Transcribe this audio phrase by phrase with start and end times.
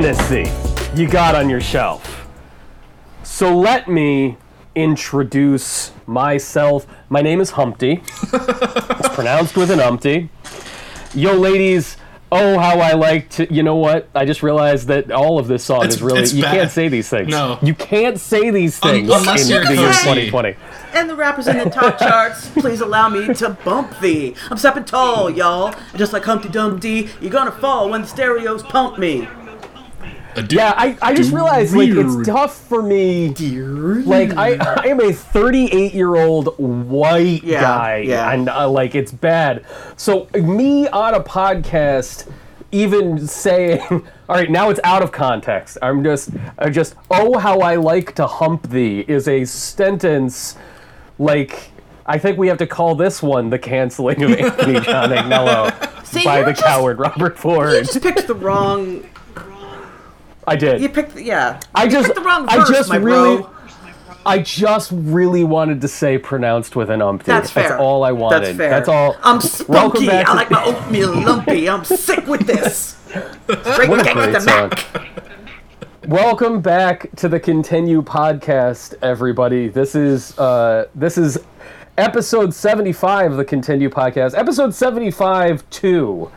[0.00, 2.28] drink up all the Hennessy you got on your shelf.
[3.22, 4.36] So let me
[4.74, 6.86] introduce myself.
[7.08, 8.02] My name is Humpty.
[8.32, 10.30] it's pronounced with an umpty.
[11.14, 11.96] Yo, ladies.
[12.32, 13.52] Oh, how I like to.
[13.52, 14.08] You know what?
[14.14, 16.26] I just realized that all of this song It's- is really.
[16.28, 16.54] You bad.
[16.54, 17.28] can't say these things.
[17.28, 17.58] No.
[17.62, 20.56] You can't say these things unless in you're the year 2020.
[20.94, 24.34] And the rappers in the top charts, please allow me to bump thee.
[24.50, 25.74] I'm stepping tall, y'all.
[25.96, 29.28] Just like Humpty Dumpty, you're gonna fall when the stereos pump me.
[30.50, 33.28] Yeah, I, I just realized like it's tough for me.
[33.30, 38.30] Like I, I am a 38 year old white Yeah, guy, yeah.
[38.32, 39.64] and uh, like it's bad.
[39.96, 42.30] So me on a podcast,
[42.72, 45.78] even saying, all right, now it's out of context.
[45.82, 50.56] I'm just, I just, oh how I like to hump thee is a sentence,
[51.18, 51.70] like.
[52.06, 56.22] I think we have to call this one the canceling of Anthony John Agnello See,
[56.22, 57.84] by the just- coward Robert You Ford.
[57.86, 59.02] just picked the wrong.
[60.46, 60.80] I did.
[60.80, 61.60] You picked, yeah.
[61.74, 63.50] I you just, the wrong I just my really, bro.
[64.26, 67.26] I just really wanted to say pronounced with an umpty.
[67.26, 67.78] That's fair.
[67.78, 68.44] all I wanted.
[68.44, 68.70] That's fair.
[68.70, 69.16] That's all.
[69.22, 70.08] I'm spunky.
[70.10, 71.68] I like my oatmeal lumpy.
[71.68, 72.96] I'm sick with this.
[73.72, 74.70] Straight What a great the song.
[74.70, 76.08] Mac.
[76.08, 79.68] Welcome back to the Continue podcast, everybody.
[79.68, 81.38] This is uh, this is
[81.96, 84.36] episode seventy-five of the Continue podcast.
[84.36, 86.30] Episode seventy-five two.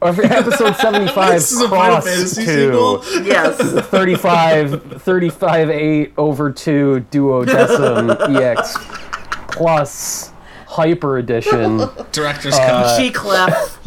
[0.00, 3.00] Or episode 75 This is a Final Fantasy two.
[3.02, 3.24] sequel.
[3.24, 3.56] Yes.
[3.88, 8.76] 35, 35 8 over 2 duodecim EX
[9.48, 10.32] plus
[10.66, 11.78] hyper edition.
[12.12, 13.00] Director's Uh, cut.
[13.00, 13.84] G clef.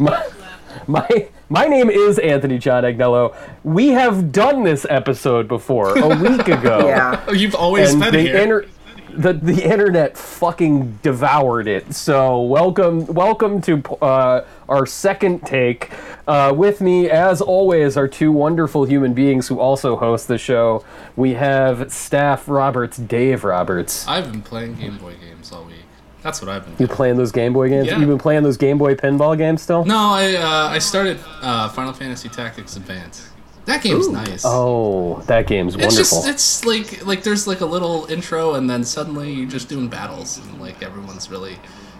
[0.88, 3.36] My my name is Anthony John Agnello.
[3.64, 6.86] We have done this episode before a week ago.
[6.88, 7.24] Yeah.
[7.28, 8.36] Oh, you've always And been the here.
[8.36, 8.66] inter-
[9.16, 11.94] the the internet fucking devoured it.
[11.94, 15.90] So welcome welcome to uh, our second take.
[16.26, 20.84] Uh, with me, as always, are two wonderful human beings who also host the show.
[21.16, 24.06] We have Staff Roberts, Dave Roberts.
[24.06, 25.76] I've been playing Game Boy games all week.
[26.22, 26.90] That's what I've been Doing.
[26.90, 27.86] You playing those Game Boy games?
[27.86, 27.98] Yeah.
[27.98, 29.84] You've been playing those Game Boy pinball games still?
[29.84, 33.29] No, I uh, I started uh, Final Fantasy Tactics Advance.
[33.70, 34.42] That game's nice.
[34.44, 36.22] Oh, that game's it's wonderful.
[36.22, 39.86] just it's like like there's like a little intro and then suddenly you're just doing
[39.86, 41.56] battles and like everyone's really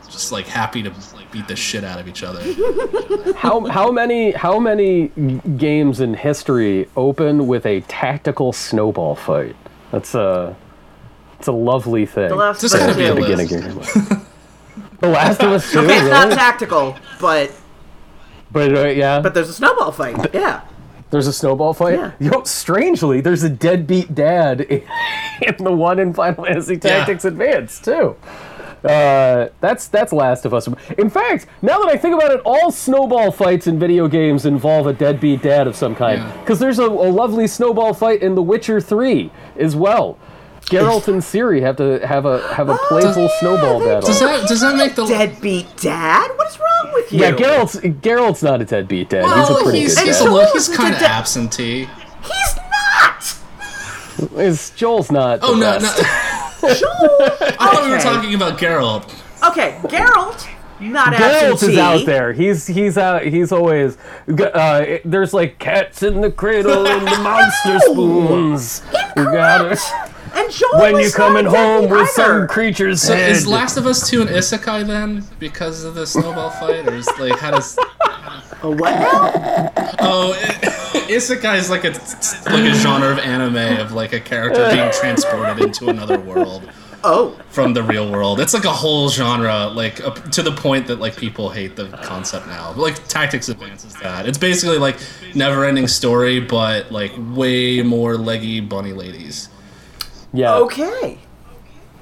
[0.07, 2.43] just like happy to like, beat the shit out of each other.
[3.35, 5.13] how how many how many
[5.57, 9.55] games in history open with a tactical snowball fight?
[9.93, 10.57] That's a
[11.39, 12.31] it's a lovely thing.
[12.31, 13.61] The last of gotta us be a Beginning game.
[14.99, 17.53] the Last of Us Two, Okay, it's not tactical, but
[18.51, 20.35] But uh, yeah, but there's a snowball fight.
[20.35, 20.63] Yeah.
[21.11, 21.95] There's a snowball fight.
[21.95, 22.13] Yeah.
[22.19, 24.83] Yo, strangely, there's a deadbeat dad in,
[25.43, 28.17] in the one in Final Fantasy Tactics Advance too.
[28.85, 30.67] Uh, that's that's Last of Us.
[30.97, 34.87] In fact, now that I think about it, all snowball fights in video games involve
[34.87, 36.19] a deadbeat dad of some kind.
[36.23, 36.41] Yeah.
[36.41, 40.19] Because there's a, a lovely snowball fight in The Witcher Three as well.
[40.67, 44.03] Geralt and Ciri have to have a have a playful snowball battle.
[44.03, 46.31] Does that does that make the Deadbeat dad?
[46.37, 47.21] What is wrong with you?
[47.21, 49.25] yeah, Geralt's Geralt's not a deadbeat dad.
[49.25, 50.29] well, he's a pretty he's, good he's, dad.
[50.29, 51.89] a, li- he's kind of absentee.
[52.23, 54.39] He's not.
[54.39, 55.41] Is Joel's not.
[55.43, 56.03] Oh the no, best.
[56.63, 56.75] no.
[56.75, 57.23] Joel.
[57.59, 59.05] I thought we were talking about Geralt.
[59.51, 60.47] Okay, Geralt.
[60.79, 61.67] Not absentee.
[61.67, 62.33] Geralt is out there.
[62.33, 63.23] He's he's out.
[63.25, 63.97] He's always.
[64.29, 68.83] Uh, there's like cats in the cradle and the monster spoons.
[69.17, 69.79] You got it.
[70.35, 73.31] And Joel When is you're coming home deadbeat with some creature's So head.
[73.31, 77.09] is Last of Us 2 an isekai then because of the snowball fight, or is
[77.19, 77.77] like how does?
[78.63, 79.71] A what now?
[80.01, 80.35] Oh,
[81.09, 81.91] isekai is like a
[82.51, 86.69] like a genre of anime of like a character being transported into another world
[87.03, 88.41] Oh, from the real world.
[88.41, 91.89] It's like a whole genre, like up to the point that like people hate the
[92.03, 92.75] concept now.
[92.75, 94.29] But, like Tactics advances that.
[94.29, 94.99] It's basically like
[95.35, 99.49] never-ending story, but like way more leggy bunny ladies.
[100.33, 100.55] Yeah.
[100.59, 101.19] okay.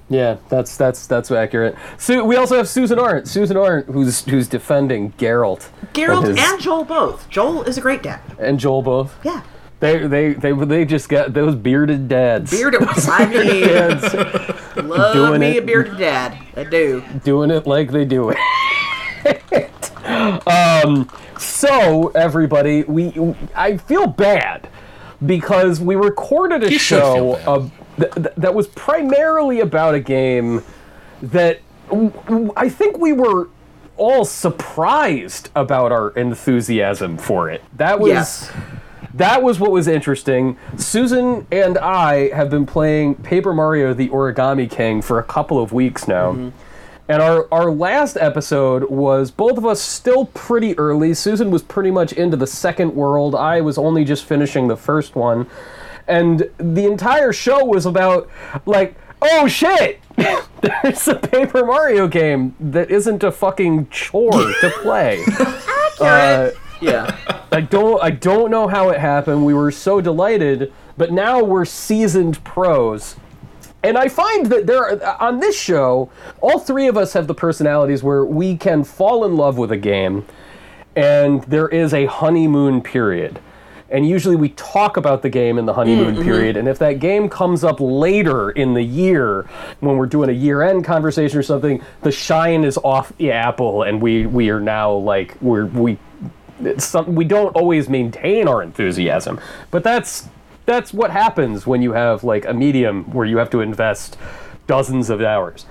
[0.09, 0.37] Yeah.
[0.49, 1.75] That's that's that's accurate.
[1.99, 3.29] So we also have Susan Arendt.
[3.29, 5.69] Susan Arendt, who's who's defending Geralt.
[5.93, 7.29] Geralt his- and Joel both.
[7.29, 8.21] Joel is a great dad.
[8.39, 9.15] and Joel both.
[9.25, 9.43] Yeah.
[9.81, 12.51] They they they they just got those bearded dads.
[12.51, 12.83] Bearded.
[12.83, 14.13] I mean, dads
[14.77, 15.63] love doing me it.
[15.63, 16.37] a bearded dad.
[16.57, 17.05] I do.
[17.23, 18.39] doing it like they do it.
[20.49, 21.09] um,
[21.39, 24.69] so everybody, we I feel bad
[25.25, 27.49] because we recorded a You should show feel bad.
[27.49, 30.63] of, th- th- that was primarily about a game
[31.23, 33.49] that w- w- I think we were
[33.97, 37.63] all surprised about our enthusiasm for it.
[37.77, 38.51] That was Yes.
[39.15, 40.57] that was what was interesting.
[40.77, 45.73] Susan and I have been playing Paper Mario: The Origami King for a couple of
[45.73, 46.49] weeks now, mm-hmm.
[47.11, 51.15] And our, our last episode was both of us still pretty early.
[51.15, 53.35] Susan was pretty much into the second world.
[53.35, 55.47] I was only just finishing the first one.
[56.09, 58.29] And the entire show was about,
[58.67, 60.01] like, oh shit!
[60.17, 65.23] There's a Paper Mario game that isn't a fucking chore to play.
[66.01, 66.51] Uh,
[66.81, 67.17] Yeah.
[67.51, 69.45] I don't I don't know how it happened.
[69.45, 73.17] We were so delighted, but now we're seasoned pros.
[73.83, 77.35] And I find that there are, on this show, all three of us have the
[77.35, 80.25] personalities where we can fall in love with a game
[80.97, 83.39] and there is a honeymoon period.
[83.91, 86.25] And usually we talk about the game in the honeymoon mm-hmm.
[86.25, 86.57] period.
[86.57, 89.49] And if that game comes up later in the year,
[89.81, 93.83] when we're doing a year end conversation or something, the shine is off the apple,
[93.83, 95.99] and we we are now like we're we
[96.77, 99.41] some, we don't always maintain our enthusiasm,
[99.71, 100.29] but that's
[100.67, 104.19] that's what happens when you have like a medium where you have to invest
[104.67, 105.65] dozens of hours.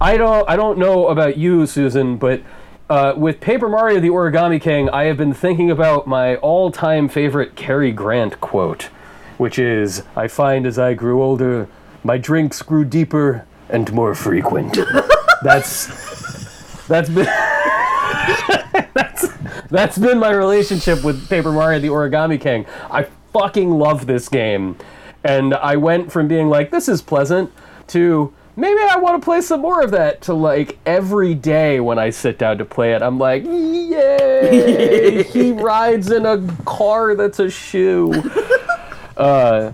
[0.00, 2.42] I don't I don't know about you, Susan, but
[2.88, 7.56] uh, with Paper Mario: The Origami King, I have been thinking about my all-time favorite
[7.56, 8.88] Cary Grant quote,
[9.38, 11.68] which is, "I find as I grew older,
[12.04, 14.78] my drinks grew deeper and more frequent."
[15.42, 17.24] that's that's been
[18.94, 19.28] that's
[19.70, 22.66] that's been my relationship with Paper Mario: The Origami King.
[22.90, 24.76] I fucking love this game,
[25.24, 27.50] and I went from being like, "This is pleasant,"
[27.88, 30.22] to maybe I want to play some more of that.
[30.22, 35.52] To like every day when I sit down to play it, I'm like, "Yay!" he
[35.52, 38.12] rides in a car that's a shoe.
[39.14, 39.72] Uh,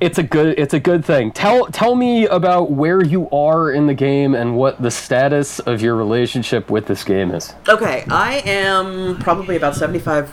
[0.00, 1.30] it's a good it's a good thing.
[1.32, 5.82] Tell tell me about where you are in the game and what the status of
[5.82, 7.54] your relationship with this game is.
[7.68, 10.30] Okay, I am probably about 75%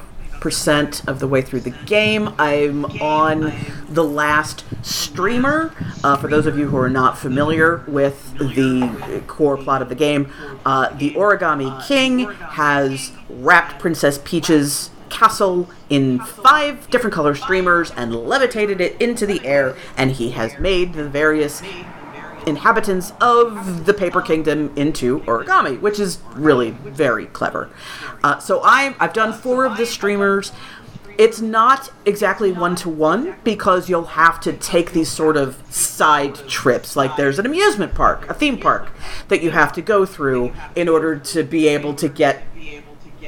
[1.07, 2.33] of the way through the game.
[2.37, 3.53] I'm on
[3.89, 5.73] the last streamer.
[6.03, 9.95] Uh, for those of you who are not familiar with the core plot of the
[9.95, 10.31] game,
[10.65, 18.13] uh, the Origami King has wrapped Princess Peach's castle in five different color streamers and
[18.13, 21.61] levitated it into the air, and he has made the various
[22.47, 27.69] inhabitants of the Paper Kingdom into origami, which is really very clever.
[28.23, 30.51] Uh, so I, I've done four of the streamers.
[31.17, 36.35] It's not exactly one to one because you'll have to take these sort of side
[36.47, 36.95] trips.
[36.95, 38.89] Like there's an amusement park, a theme park,
[39.27, 42.43] that you have to go through in order to be able to get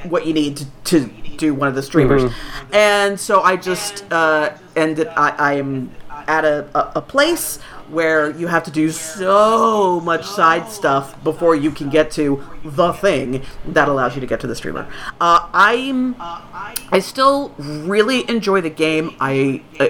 [0.03, 1.07] what you need to, to
[1.37, 2.31] do one of the streamers.
[2.71, 5.07] And so I just uh, ended.
[5.07, 5.91] I, I am
[6.27, 7.57] at a, a, a place
[7.89, 12.93] where you have to do so much side stuff before you can get to the
[12.93, 14.87] thing that allows you to get to the streamer.
[15.19, 19.15] Uh, I'm I still really enjoy the game.
[19.19, 19.63] I.
[19.79, 19.87] Uh,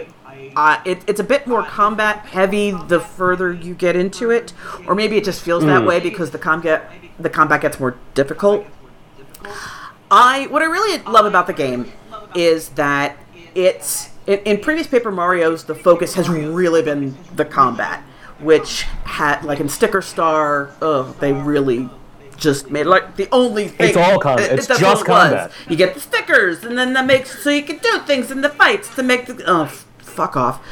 [0.56, 4.52] uh, it, it's a bit more combat heavy the further you get into it,
[4.88, 8.66] or maybe it just feels that way because the combat the combat gets more difficult.
[10.10, 11.92] I what I really love about the game
[12.36, 13.18] is that
[13.54, 18.04] it's in, in previous Paper Mario's the focus has really been the combat,
[18.38, 21.90] which had like in Sticker Star, oh, they really
[22.38, 23.90] just made like the only thing.
[23.90, 24.52] It's all combat.
[24.52, 25.52] It's that's just it combat.
[25.68, 28.50] You get the stickers, and then that makes so you can do things in the
[28.50, 29.66] fights to make the oh
[29.98, 30.64] fuck off.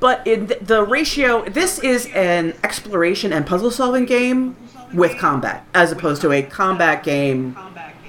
[0.00, 4.56] But in th- the ratio, this is an exploration and puzzle solving game
[4.94, 7.54] with combat, as opposed to a combat game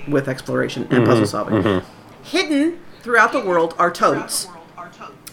[0.07, 1.25] with exploration and puzzle mm-hmm.
[1.25, 1.63] solving.
[1.63, 2.23] Mm-hmm.
[2.23, 4.49] Hidden throughout the world are toads.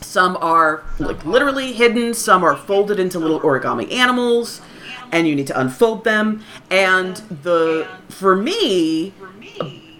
[0.00, 4.60] Some are like literally hidden, some are folded into little origami animals,
[5.10, 6.40] and you need to unfold them.
[6.70, 9.12] And the for me,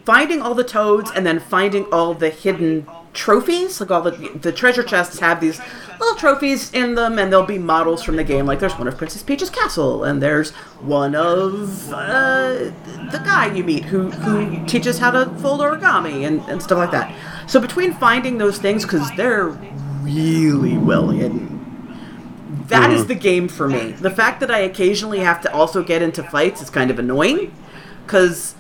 [0.05, 4.53] finding all the toads and then finding all the hidden trophies, like all the the
[4.53, 5.61] treasure chests have these
[5.99, 8.47] little trophies in them, and there'll be models from the game.
[8.47, 12.71] Like there's one of Princess Peach's castle, and there's one of uh,
[13.11, 16.93] the guy you meet who who teaches how to fold origami and, and stuff like
[16.93, 17.13] that.
[17.47, 19.49] So between finding those things, because they're
[20.03, 21.51] really well hidden.
[22.69, 23.09] That is mm-hmm.
[23.09, 23.93] the game for me.
[23.93, 27.55] The fact that I occasionally have to also get into fights is kind of annoying,
[28.07, 28.55] because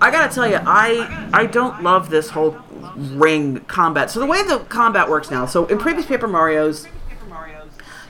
[0.00, 2.56] I gotta tell you, I I don't love this whole
[2.96, 4.10] ring combat.
[4.10, 6.88] So the way the combat works now, so in previous Paper Mario's,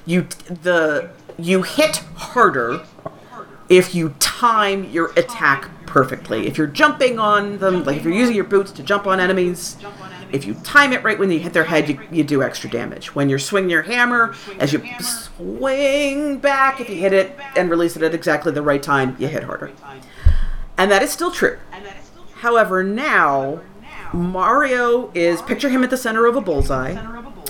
[0.06, 2.84] you the you hit harder
[3.68, 6.46] if you time your attack perfectly.
[6.46, 9.76] If you're jumping on them, like if you're using your boots to jump on enemies,
[10.32, 13.14] if you time it right when you hit their head, you, you do extra damage.
[13.14, 17.96] When you're swinging your hammer, as you swing back, if you hit it and release
[17.96, 19.70] it at exactly the right time, you hit harder.
[20.76, 21.58] And that is still true.
[22.36, 23.60] However, now
[24.12, 26.96] Mario is picture him at the center of a bullseye.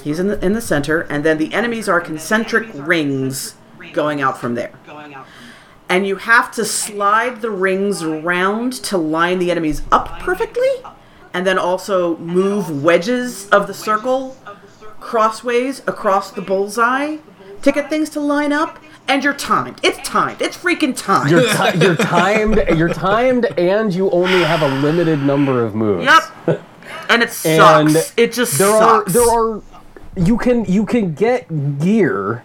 [0.02, 3.54] He's in the in the center, and then the enemies are concentric rings
[3.92, 4.72] going out from there.
[5.88, 10.68] and you have to slide the rings around to line the enemies up perfectly,
[11.34, 14.36] and then also move wedges of the circle
[15.00, 17.16] crossways across the bullseye
[17.62, 18.78] to get things to line up.
[19.08, 19.80] And you're timed.
[19.82, 20.40] It's timed.
[20.40, 21.30] It's freaking timed.
[21.32, 22.62] You're, ti- you're timed.
[22.76, 26.04] You're timed, and you only have a limited number of moves.
[26.04, 26.62] Yep.
[27.08, 28.12] And it And sucks.
[28.16, 29.10] it just there sucks.
[29.10, 29.62] are there are
[30.16, 32.44] you can you can get gear.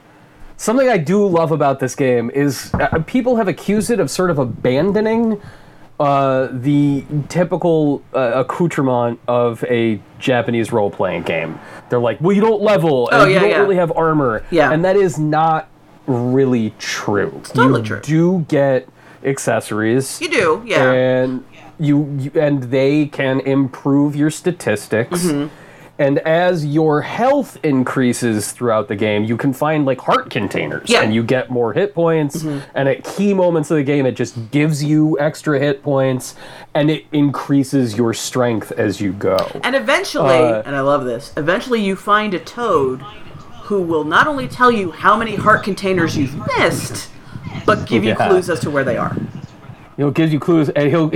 [0.58, 4.32] Something I do love about this game is uh, people have accused it of sort
[4.32, 5.40] of abandoning
[6.00, 11.58] uh, the typical uh, accoutrement of a Japanese role playing game.
[11.90, 13.58] They're like, well, you don't level, and Oh, you don't yeah.
[13.60, 14.72] really have armor, Yeah.
[14.72, 15.70] and that is not
[16.08, 17.34] really true.
[17.40, 18.02] It's totally you true.
[18.02, 18.88] do get
[19.24, 20.92] accessories you do, yeah.
[20.92, 21.44] and
[21.80, 25.54] you, you and they can improve your statistics Mm-hmm.
[25.98, 30.98] And as your health increases throughout the game you can find like heart containers Yeah.
[30.98, 31.06] Mm-hmm.
[31.06, 34.52] and you get more hit points and at key moments of the game it just
[34.52, 36.36] gives you extra hit points
[36.74, 41.32] and it increases your strength as you go And eventually, Uh, and I love this,
[41.38, 43.02] eventually you find a toad
[43.64, 47.10] who will not only tell you how many heart containers you've missed,
[47.66, 48.28] but give you Yeah.
[48.28, 49.16] clues as to where they are.
[49.98, 51.10] he'll give you clues and he'll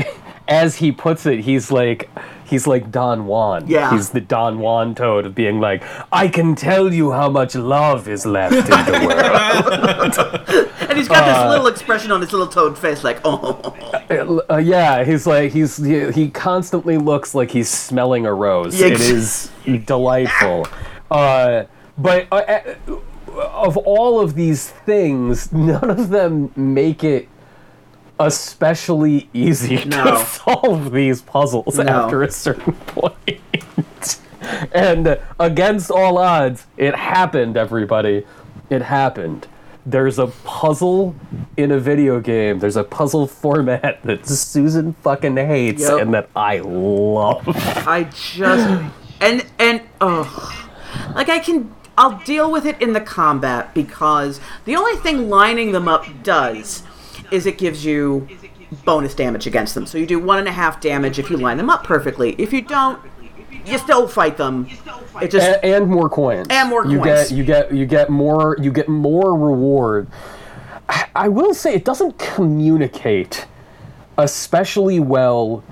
[0.49, 2.09] as he puts it he's like
[2.45, 3.91] he's like don juan Yeah.
[3.91, 8.07] he's the don juan toad of being like i can tell you how much love
[8.09, 12.47] is left in the world And he's got Uh, this little expression on his little
[12.47, 13.75] toad face, like, oh.
[14.49, 18.79] Uh, yeah, he's like he's he, he constantly looks like he's smelling a rose.
[18.79, 19.51] Yeah, It is
[19.85, 20.65] delightful.
[21.11, 21.65] Uh,
[21.95, 22.75] but uh, uh,
[23.37, 27.27] of all of these things, none of them make it
[28.19, 30.03] especially easy No.
[30.03, 31.83] to solve these puzzles No.
[31.85, 34.19] after a certain point.
[34.73, 38.25] and against all odds, it happened, everybody.
[38.69, 39.47] It happened.
[39.85, 41.15] There's a puzzle
[41.57, 42.59] in a video game.
[42.59, 46.01] There's a puzzle format that Susan fucking hates Yep.
[46.01, 47.43] and that I love.
[47.87, 50.69] I just and and oh,
[51.15, 55.71] like I can I'll deal with it in the combat because the only thing lining
[55.71, 56.83] them up does
[57.31, 58.27] is it gives you
[58.85, 59.85] bonus damage against them.
[59.85, 62.35] So you do one and a half damage if you line them up perfectly.
[62.37, 62.99] If you don't,
[63.65, 64.67] you still fight them.
[65.21, 66.47] It just and, and more coins.
[66.49, 66.93] And more coins.
[66.93, 70.07] you get you get you get more you get more reward.
[70.87, 73.47] I, I will say it doesn't communicate
[74.17, 75.63] especially well.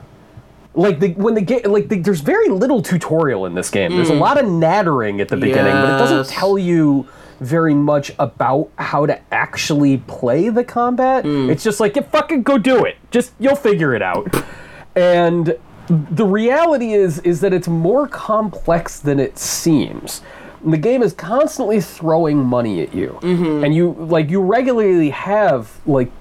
[0.74, 3.96] Like the when the game like the, there's very little tutorial in this game.
[3.96, 4.20] There's a hmm.
[4.20, 6.28] lot of nattering at the beginning, but it doesn't.
[6.28, 7.08] Tell you
[7.40, 11.24] very much about how to actually play the combat.
[11.24, 11.50] Mm.
[11.50, 12.96] It's just like, yeah, fucking go do it.
[13.12, 14.34] Just you'll figure it out.
[14.96, 20.22] and the reality is is that it's more complex than it seems.
[20.66, 23.64] The game is constantly throwing money at you, Mm-hmm.
[23.64, 26.12] and you like you regularly have like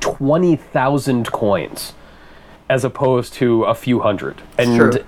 [0.00, 1.94] twenty thousand coins,
[2.68, 4.42] as opposed to a few hundred.
[4.58, 5.04] And True.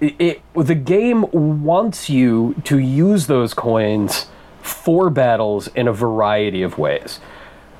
[0.00, 4.26] it, it the game wants you to use those coins
[4.64, 7.20] for battles in a variety of ways.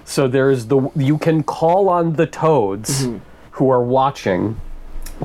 [0.05, 3.19] So there's the you can call on the toads mm-hmm.
[3.53, 4.61] who are watching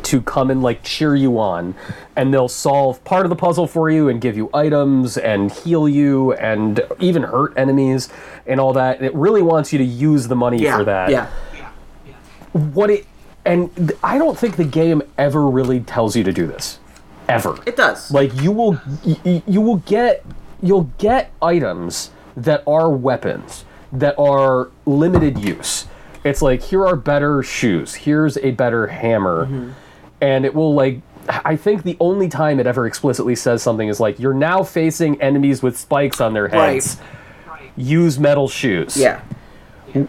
[0.04, 1.76] to come and like cheer you on
[2.16, 5.90] and they'll solve part of the puzzle for you and give you items and heal
[5.90, 8.08] you and even hurt enemies
[8.48, 8.98] and all that.
[8.98, 11.30] And it really wants you to use the money yeah, for that yeah.
[11.54, 11.72] Yeah.
[12.06, 12.14] yeah.
[12.54, 13.06] What it
[13.44, 16.80] and th- I don't think the game ever really tells you to do this
[17.28, 17.58] ever.
[17.66, 18.12] It does.
[18.12, 18.80] Like you will
[19.26, 20.24] you will get
[20.62, 25.88] you'll get items that are weapons that are limited use.
[26.24, 29.46] It's like here are better shoes, here's a better hammer.
[29.46, 29.72] Mm-hmm.
[30.22, 34.00] And it will like I think the only time it ever explicitly says something is
[34.00, 36.98] like you're now facing enemies with spikes on their heads.
[37.76, 39.22] Use metal shoes yeah.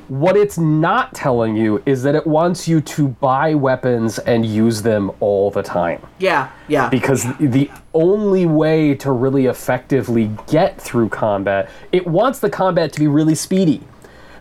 [0.08, 4.82] What it's not telling you is that it wants you to buy weapons and use
[4.82, 6.00] them all the time.
[6.18, 6.50] Yeah.
[6.68, 6.88] Yeah.
[6.88, 13.00] Because the only way to really effectively get through combat, it wants the combat to
[13.00, 13.82] be really speedy.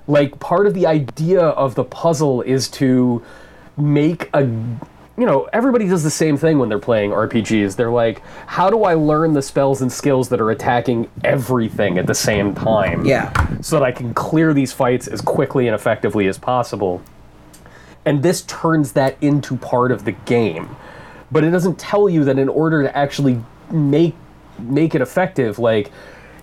[0.08, 3.24] Like part of the idea of the puzzle is to
[3.78, 4.50] make a
[5.20, 7.76] you know, everybody does the same thing when they're playing RPGs.
[7.76, 12.08] They're like, how do I learn the spells and skills that are attacking everything at
[12.08, 13.06] the same time?
[13.06, 13.60] yeah.
[13.62, 17.02] so that I can clear these fights as quickly and effectively as possible.
[18.06, 20.76] And this turns that into part of the game.
[21.32, 24.16] But it doesn't tell you that in order to actually make
[24.58, 25.92] make it effective, like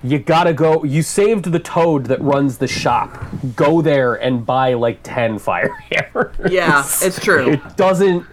[0.03, 3.25] you gotta go you saved the toad that runs the shop.
[3.57, 6.37] Go there and buy like ten fire hammers.
[6.53, 7.53] Yeah, it's true.
[7.53, 8.25] It doesn't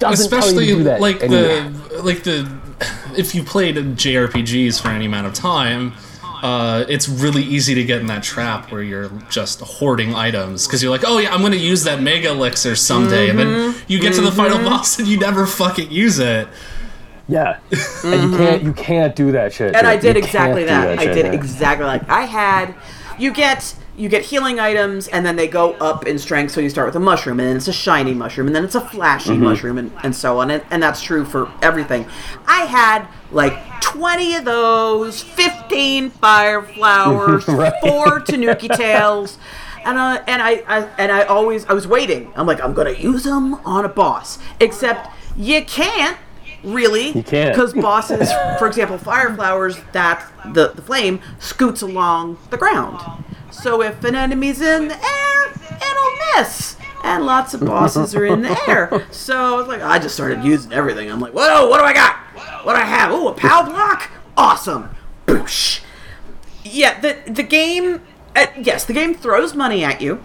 [0.00, 1.00] doesn't tell you especially to do that.
[1.00, 2.50] like and the like the
[3.16, 5.92] if you played JRPGs for any amount of time,
[6.42, 10.82] uh, it's really easy to get in that trap where you're just hoarding items because
[10.82, 14.00] you're like, oh yeah, I'm going to use that mega elixir someday, and then you
[14.00, 16.48] get to the final boss and you never fucking use it.
[17.28, 17.60] Yeah,
[18.04, 19.68] and you can't you can't do that shit.
[19.68, 19.76] Mm-hmm.
[19.76, 20.98] and I did You exactly can't that.
[20.98, 21.34] I did man.
[21.34, 22.74] exactly like I had.
[23.18, 26.52] You get you get healing items, and then they go up in strength.
[26.52, 28.74] So you start with a mushroom, and then it's a shiny mushroom, and then it's
[28.74, 29.44] a flashy Mm-hmm.
[29.44, 30.50] mushroom, and, and so on.
[30.50, 32.06] And, and that's true for everything.
[32.46, 37.72] I had like twenty of those, fifteen fire flowers, Right.
[37.82, 39.38] four tanuki tails.
[39.84, 42.32] And, uh, and I, I and I always I was waiting.
[42.36, 44.38] I'm like I'm gonna use them on a boss.
[44.60, 46.16] Except you can't
[46.62, 47.54] really You can't.
[47.54, 53.00] because bosses, for example, fire flowers, that the, the flame scoots along the ground.
[53.50, 56.76] So if an enemy's in the air, it'll miss.
[57.02, 59.06] And lots of bosses are in the air.
[59.10, 61.10] So like, I just started using everything.
[61.10, 62.16] I'm like, whoa, what do I got?
[62.64, 63.10] What do I have?
[63.10, 64.10] Oh, a POW block?
[64.36, 64.90] Awesome.
[65.26, 65.80] Boosh.
[66.64, 68.02] Yeah, the the game.
[68.36, 70.22] Uh, yes, the game throws money at you.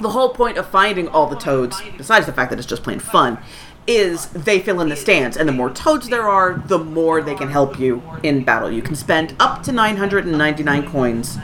[0.00, 2.98] The whole point of finding all the toads, besides the fact that it's just plain
[3.00, 3.38] fun,
[3.86, 7.34] is they fill in the stands, and the more toads there are, the more they
[7.34, 8.70] can help you in battle.
[8.70, 11.38] You can spend up to 999 coins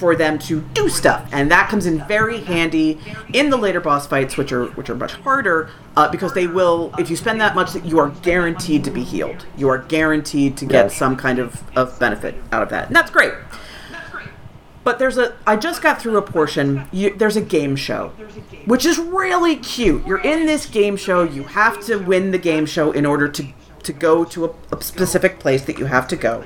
[0.00, 2.98] for them to do stuff, and that comes in very handy
[3.34, 6.92] in the later boss fights, which are which are much harder, uh, because they will.
[6.98, 9.46] If you spend that much, you are guaranteed to be healed.
[9.56, 10.96] You are guaranteed to get Yes.
[10.96, 13.34] some kind of, of benefit out of that, and that's great.
[14.82, 15.34] But there's a.
[15.46, 16.88] I just got through a portion.
[16.90, 18.08] You, there's a game show,
[18.64, 20.06] which is really cute.
[20.06, 21.22] You're in this game show.
[21.22, 23.46] You have to win the game show in order to
[23.82, 26.42] to go to a, a specific place that you have to go,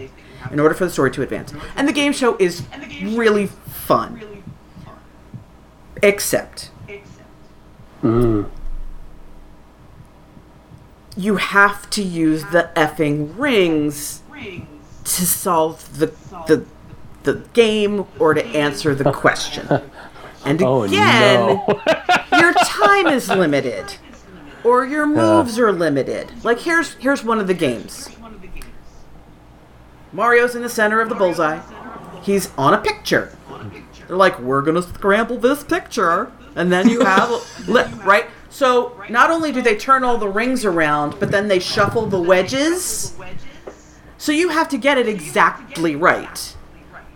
[0.51, 1.53] in order for the story to advance.
[1.77, 2.63] And the game show is
[3.03, 4.43] really fun.
[6.03, 6.71] Except.
[11.17, 14.23] You have to use the effing rings
[15.05, 16.07] to solve the
[16.47, 16.65] the
[17.23, 19.69] the game or to answer the question.
[20.47, 21.65] And Oh again, no!
[22.39, 23.95] your time is limited
[24.63, 26.45] or your moves are limited.
[26.45, 28.14] Like here's here's one of the games.
[30.15, 31.61] Mario's in the center of the bullseye.
[32.23, 33.37] He's on a picture.
[34.07, 37.69] They're like, we're gonna scramble this picture, and then you have
[38.07, 38.27] right.
[38.49, 42.21] So not only do they turn all the rings around, but then they shuffle the
[42.21, 43.17] wedges.
[44.17, 46.57] So you have to get it exactly right.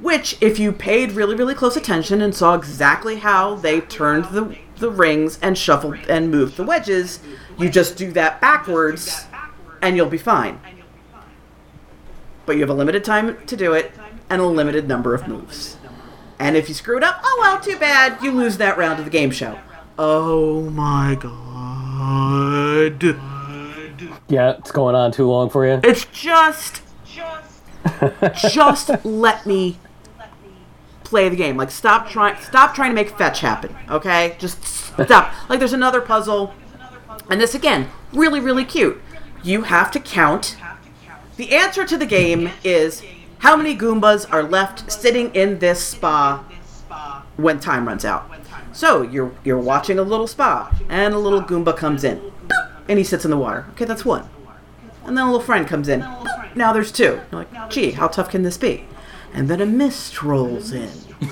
[0.00, 4.56] Which, if you paid really, really close attention and saw exactly how they turned the,
[4.76, 7.20] the rings and shuffled and moved the wedges,
[7.58, 9.26] you just do that backwards
[9.82, 10.60] and you'll be fine.
[12.48, 13.92] But you have a limited time to do it
[14.30, 15.76] and a limited number of moves.
[16.38, 18.22] And if you screw it up, oh well, too bad.
[18.22, 19.58] You lose that round of the game show.
[19.98, 23.02] Oh my god.
[24.28, 25.78] yeah, it's going on too long for you.
[25.84, 26.80] It's just
[28.50, 29.78] just let me
[31.04, 31.58] play the game.
[31.58, 34.36] Like stop trying stop trying to make fetch happen, okay?
[34.38, 35.34] Just stop.
[35.50, 36.54] Like there's another puzzle
[37.28, 39.02] and this again, really really cute.
[39.42, 40.56] You have to count
[41.38, 43.02] the answer to the game is
[43.38, 46.44] how many Goombas are left sitting in this spa
[47.36, 48.30] when time runs out.
[48.72, 52.20] So you're you're watching a little spa, and a little Goomba comes in,
[52.88, 53.66] and he sits in the water.
[53.70, 54.28] Okay, that's one.
[55.04, 56.00] And then a little friend comes in.
[56.54, 57.20] now there's two.
[57.30, 58.84] You're like, gee, how tough can this be?
[59.32, 60.90] And then a mist rolls in.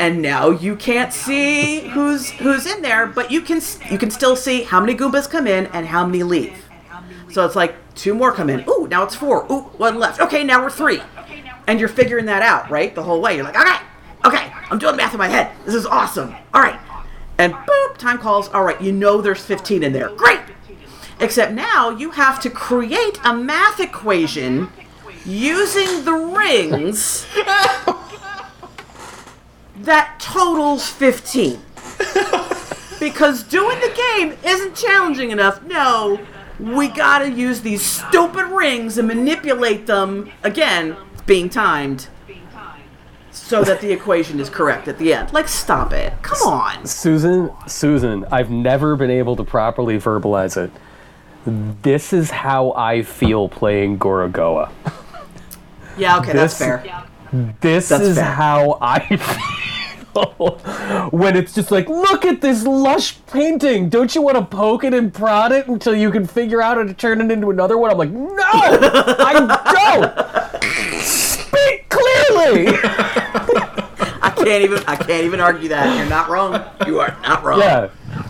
[0.00, 4.34] and now you can't see who's who's in there, but you can you can still
[4.34, 6.64] see how many Goombas come in and how many leave.
[7.30, 8.64] So it's like two more come in.
[8.68, 9.44] Ooh, now it's four.
[9.52, 10.20] Ooh, one left.
[10.20, 11.02] Okay, now we're three.
[11.66, 12.94] And you're figuring that out, right?
[12.94, 13.36] The whole way.
[13.36, 13.84] You're like, okay,
[14.24, 15.54] okay, I'm doing math in my head.
[15.66, 16.34] This is awesome.
[16.54, 16.80] All right.
[17.36, 18.48] And boop, time calls.
[18.48, 20.08] All right, you know there's 15 in there.
[20.10, 20.40] Great.
[21.20, 24.70] Except now you have to create a math equation
[25.24, 27.26] using the rings
[29.76, 31.60] that totals 15.
[33.00, 35.62] because doing the game isn't challenging enough.
[35.62, 36.20] No,
[36.58, 42.08] we gotta use these stupid rings and manipulate them, again, being timed,
[43.30, 45.32] so that the equation is correct at the end.
[45.32, 46.12] Like, stop it.
[46.22, 46.84] Come on.
[46.86, 50.70] Susan, Susan, I've never been able to properly verbalize it.
[51.82, 54.70] This is how I feel playing Gorogoa.
[55.96, 57.04] Yeah, okay, that's This- fair.
[57.60, 58.24] This That's is fair.
[58.24, 59.77] how I feel
[61.10, 63.88] when it's just like, look at this lush painting.
[63.88, 66.84] Don't you want to poke it and prod it until you can figure out how
[66.84, 67.90] to turn it into another one?
[67.90, 70.00] I'm like, no, I
[70.62, 71.02] don't.
[71.02, 72.68] Speak clearly.
[74.20, 75.96] I can't even I can't even argue that.
[75.96, 76.62] You're not wrong.
[76.86, 77.60] You are not wrong.
[77.60, 77.88] Yeah.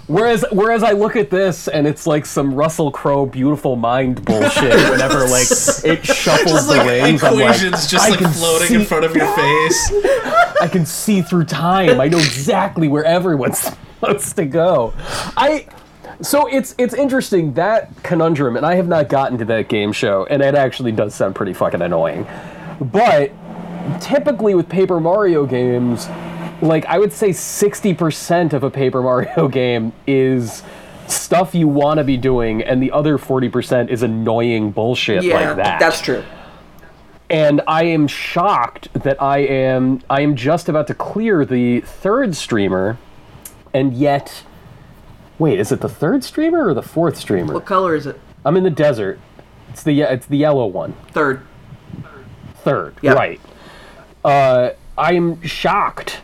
[0.09, 4.73] Whereas, whereas I look at this and it's like some Russell Crowe beautiful mind bullshit.
[4.91, 8.69] Whenever like it shuffles Just the like rings, I'm like, just I like can floating
[8.69, 9.93] see, in front of your face.
[10.63, 12.01] I can see through time.
[12.01, 13.59] I know exactly where everyone's
[14.01, 14.95] supposed to go.
[15.37, 15.67] I
[16.23, 20.27] so it's it's interesting that conundrum, and I have not gotten to that game show,
[20.31, 22.27] and it actually does sound pretty fucking annoying.
[22.81, 23.31] But
[24.01, 26.07] typically with Paper Mario games,
[26.61, 30.63] like I would say 60% of a Paper Mario game is
[31.07, 35.57] stuff you want to be doing, and the other 40% is annoying bullshit Yeah, like
[35.57, 36.23] that that's true.
[37.31, 42.35] and I am shocked that I am I am just about to clear the third
[42.37, 42.99] streamer,
[43.73, 44.45] and yet,
[45.39, 47.55] wait, is it the third streamer or the fourth streamer?
[47.55, 48.21] What color is it?
[48.45, 49.19] I'm in the desert.
[49.71, 51.43] It's the it's the yellow one, Third.
[52.57, 53.17] third, Yep.
[53.17, 53.41] right?
[54.25, 56.21] Uh, I'm shocked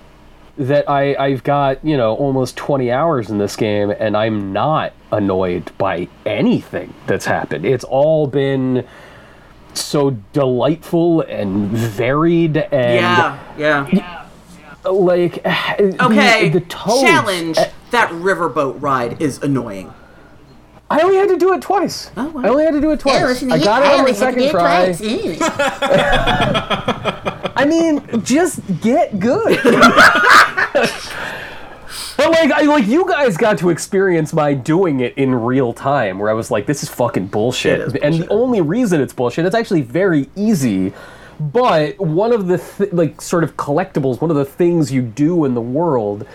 [0.56, 4.92] that I I've got you know almost 20 hours in this game, and I'm not
[5.12, 7.64] annoyed by anything that's happened.
[7.64, 8.86] It's all been
[9.74, 14.26] so delightful and varied and Yeah, yeah.
[14.88, 17.58] like Okay, the, the toads, challenge.
[17.58, 19.92] uh, That riverboat ride is annoying.
[20.90, 22.10] I only had to do it twice.
[22.16, 22.42] Oh, wow.
[22.44, 23.42] I only had to do it twice.
[23.42, 24.92] I got it on my second try.
[27.56, 29.60] I mean, just get good.
[32.16, 36.18] But like, I like you guys got to experience my doing it in real time,
[36.18, 39.12] where I was like, "This is fucking bullshit." It is And the only reason it's
[39.12, 40.92] bullshit, it's actually very easy.
[41.40, 45.44] But one of the th- like sort of collectibles, one of the things you do
[45.44, 46.26] in the world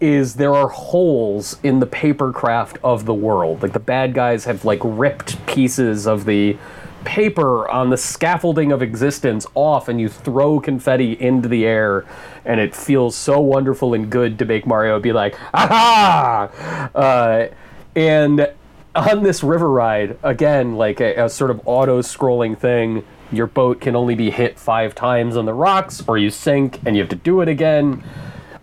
[0.00, 3.62] is there are holes in the paper craft of the world.
[3.62, 6.56] Like the bad guys have like ripped pieces of the
[7.04, 12.04] paper on the scaffolding of existence off and you throw confetti into the air
[12.44, 16.90] and it feels so wonderful and good to make Mario be like, aha!
[16.94, 17.48] Uh,
[17.94, 18.52] and
[18.94, 23.80] on this river ride, again, like a, a sort of auto scrolling thing, your boat
[23.80, 27.10] can only be hit five times on the rocks or you sink and you have
[27.10, 28.02] to do it again.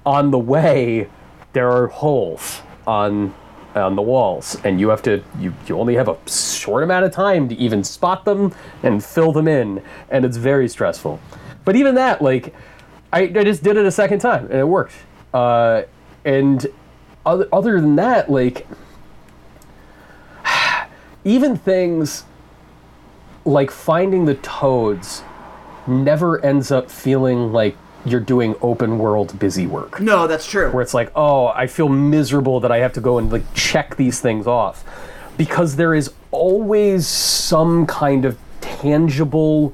[0.05, 1.09] On the way,
[1.53, 3.33] there are holes on
[3.75, 7.11] on the walls and you have to you, you only have a short amount of
[7.11, 8.53] time to even spot them
[8.83, 11.19] and fill them in and it's very stressful.
[11.65, 12.53] But even that like
[13.11, 14.93] i, I just did it a second time and it worked.
[15.33, 15.83] Uh,
[16.25, 16.65] and
[17.25, 18.67] other, other than that like
[21.23, 22.23] even things
[23.45, 25.23] like finding the toads
[25.87, 30.71] never ends up feeling like you're doing open world busy work No, that's true.
[30.71, 33.95] where it's like, oh, I feel miserable that I have to go and like check
[33.97, 34.83] these things off.
[35.37, 39.73] Because there is always some kind of tangible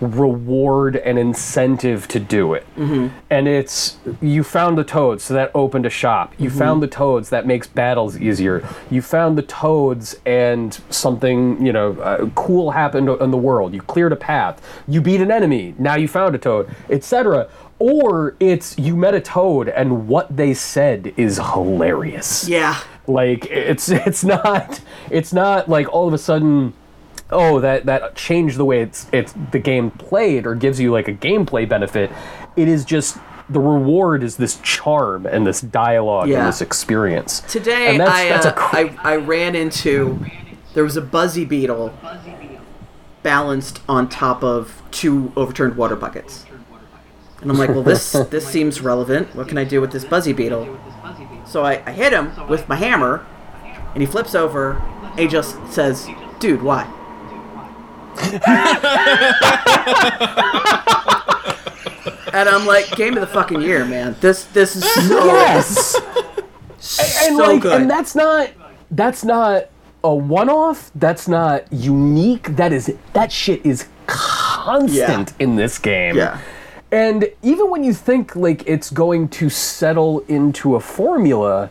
[0.00, 2.66] reward and incentive to do it.
[2.76, 6.34] And it's you found the toads, so that opened a shop.
[6.38, 8.66] You found the toads, that makes battles easier.
[8.90, 13.72] You found the toads, and something you know uh, cool happened in the world.
[13.74, 14.60] You cleared a path.
[14.86, 15.74] You beat an enemy.
[15.78, 17.48] Now you found a toad, etc.
[17.78, 22.78] Or it's you met a toad, and what they said is hilarious Yeah.
[23.06, 26.72] like it's it's not it's not like all of a sudden
[27.30, 31.06] oh that that changed the way it's it's the game played or gives you like
[31.08, 32.10] a gameplay benefit
[32.56, 33.18] it is just
[33.50, 36.38] the reward is this charm and this dialogue Yeah.
[36.38, 40.18] and this experience Today, that's, I, uh, cr- I I ran into
[40.72, 41.92] there was a buzzy beetle
[43.22, 46.45] balanced on top of two overturned water buckets,
[47.46, 49.32] and I'm like, well, this this seems relevant.
[49.36, 50.78] What can I do with this buzzy beetle?
[51.44, 53.24] So I, I hit him with my hammer,
[53.94, 54.82] and he flips over.
[55.02, 56.08] And he just says,
[56.40, 56.82] "Dude, why?"
[62.32, 64.16] and I'm like, "Game of the fucking year, man!
[64.20, 65.96] This this is so yes
[66.78, 68.50] so and like good." and that's not
[68.90, 69.68] that's not
[70.04, 76.40] a one-off that's not unique that is that shit is constant in this game yeah.
[76.92, 81.70] And even when you think like it's going to settle into a formula,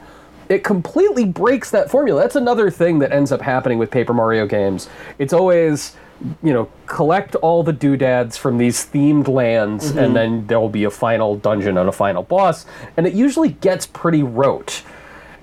[0.49, 2.21] it completely breaks that formula.
[2.21, 4.89] That's another thing that ends up happening with Paper Mario games.
[5.17, 5.95] It's always,
[6.43, 10.13] you know, collect all the doodads from these themed lands, and mm-hmm.
[10.13, 13.87] then there will be a final dungeon and a final boss, and it usually gets
[13.87, 14.83] pretty rote.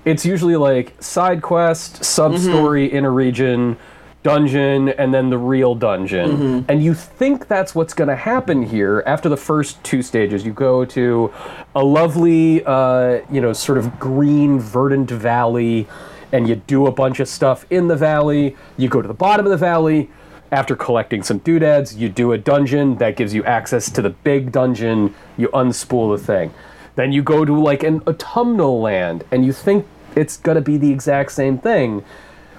[0.05, 2.97] It's usually like side quest, sub story mm-hmm.
[2.97, 3.77] in a region,
[4.23, 6.65] dungeon, and then the real dungeon.
[6.67, 10.45] And you think that's what's going to happen here after the first two stages.
[10.45, 11.31] You go to
[11.75, 15.87] a lovely, uh, you know, sort of green, verdant valley,
[16.31, 18.55] and you do a bunch of stuff in the valley.
[18.77, 20.09] You go to the bottom of the valley.
[20.51, 24.51] After collecting some doodads, you do a dungeon that gives you access to the big
[24.51, 25.15] dungeon.
[25.35, 26.53] You unspool the thing.
[26.95, 30.91] Then you go to like an autumnal land, and you think it's gonna be the
[30.91, 32.03] exact same thing.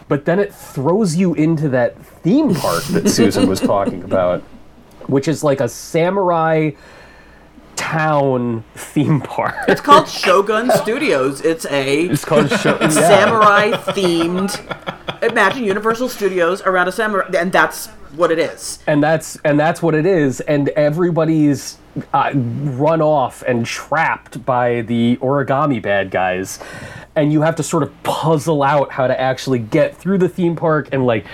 [0.09, 4.43] But then it throws you into that theme park that Susan was talking about,
[5.07, 6.73] which is like a samurai
[7.77, 9.55] town theme park.
[9.69, 11.41] It's called Shogun Studios.
[11.41, 12.89] It's a It's called Sho- yeah.
[12.89, 15.23] samurai themed.
[15.23, 17.87] Imagine Universal Studios around a samurai, and that's
[18.17, 18.79] what it is.
[18.87, 21.79] and that's and that's what it is and everybody's
[22.13, 26.61] uh, run off and trapped by the origami bad guys
[27.17, 30.57] and you have to sort of puzzle out how to actually get through the theme
[30.57, 31.27] park and like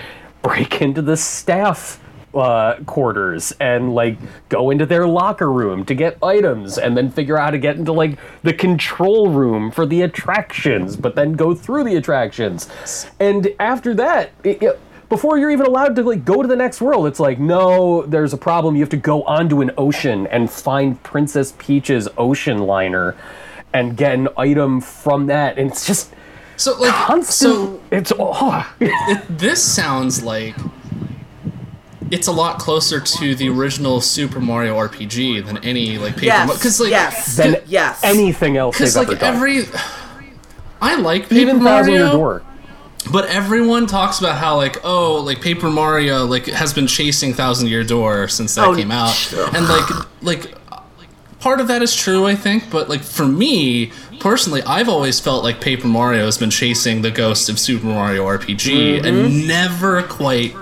[0.42, 2.02] break into the staff
[2.34, 4.16] uh, quarters and like
[4.48, 7.76] go into their locker room to get items and then figure out how to get
[7.76, 12.68] into like the control room for the attractions but then go through the attractions.
[13.18, 16.80] And after that it, it- before you're even allowed to like go to the next
[16.80, 18.76] world it's like no there's a problem.
[18.76, 23.16] You have to go onto an ocean and find princess peach's ocean liner
[23.72, 26.12] and get an item from that and it's just
[26.56, 28.74] So like constant so it's oh,
[29.28, 30.56] this sounds like
[32.10, 36.52] it's a lot closer to the original Super Mario RPG than any like paper Yes,
[36.58, 38.00] because like yes, than yes.
[38.02, 39.62] anything else they've because like ever done every
[40.82, 42.42] I like Paper even Mario, door
[43.12, 47.68] but everyone talks about how like oh like Paper Mario like has been chasing Thousand
[47.68, 49.46] Year Door since that Oh, came out, sure.
[49.54, 49.88] and like
[50.22, 50.54] like
[51.40, 55.42] part of that is true I think, but like for me personally, I've always felt
[55.42, 60.54] like Paper Mario has been chasing the ghost of Super Mario RPG and never quite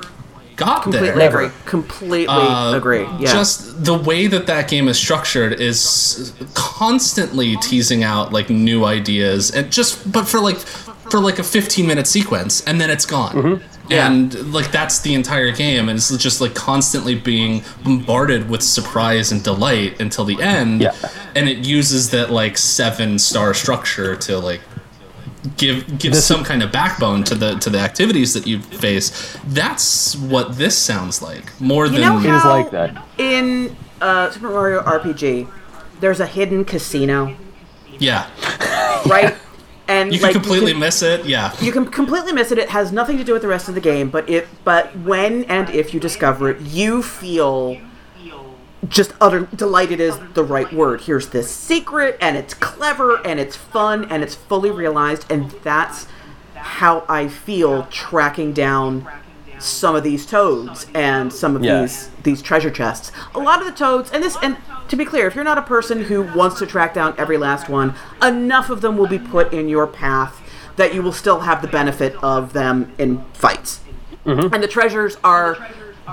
[0.57, 0.91] got Mm-hmm.
[0.91, 1.29] Completely there.
[1.29, 1.49] agree.
[1.67, 3.03] Completely Uh, agree.
[3.21, 3.33] Yeah.
[3.33, 9.51] Just the way that that game is structured is constantly teasing out like new ideas
[9.53, 13.35] and just but for like for like a 15 minute sequence and then it's gone.
[13.37, 13.78] Mm-hmm.
[13.89, 14.11] Yeah.
[14.11, 19.33] And like that's the entire game and it's just like constantly being bombarded with surprise
[19.33, 20.81] and delight until the end.
[20.83, 20.95] Yeah.
[21.35, 24.61] And it uses that like seven star structure to like
[25.57, 29.37] give give This- some kind of backbone to the to the activities that you face.
[29.47, 33.03] That's what this sounds like more you than It is like that.
[33.19, 35.49] in uh, Super Mario RPG,
[36.01, 37.35] there's a hidden casino,
[37.99, 38.29] yeah.
[39.07, 39.35] right?
[39.89, 41.25] And You like, can completely can- miss it.
[41.25, 41.53] Yeah.
[41.61, 42.59] you can completely miss it.
[42.59, 45.45] It has nothing to do with the rest of the game, but it but when
[45.45, 47.81] and if you discover it, you feel
[48.89, 51.01] just utter delighted is the right word.
[51.03, 56.07] Here's this secret and it's clever and it's fun and it's fully realized and that's
[56.55, 59.09] how I feel tracking down
[59.59, 61.83] some of these toads and some of Yeah.
[61.83, 63.11] these these treasure chests.
[63.35, 64.57] A lot of the toads and this and
[64.89, 67.69] to be clear, if you're not a person who wants to track down every last
[67.69, 70.41] one, enough of them will be put in your path
[70.77, 73.81] that you will still have the benefit of them in fights.
[74.25, 74.55] Mm-hmm.
[74.55, 75.59] And the treasures are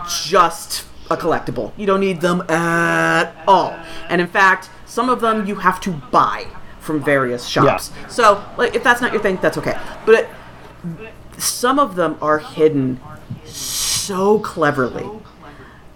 [0.10, 1.72] just a collectible.
[1.78, 3.78] You don't need them at all.
[4.10, 6.48] And in fact, some of them you have to buy
[6.80, 7.92] from various shops.
[7.96, 8.08] Yeah.
[8.08, 9.78] So, like, if that's not your thing, that's okay.
[10.06, 10.30] But it,
[11.38, 13.00] some of them are hidden
[13.46, 15.10] so cleverly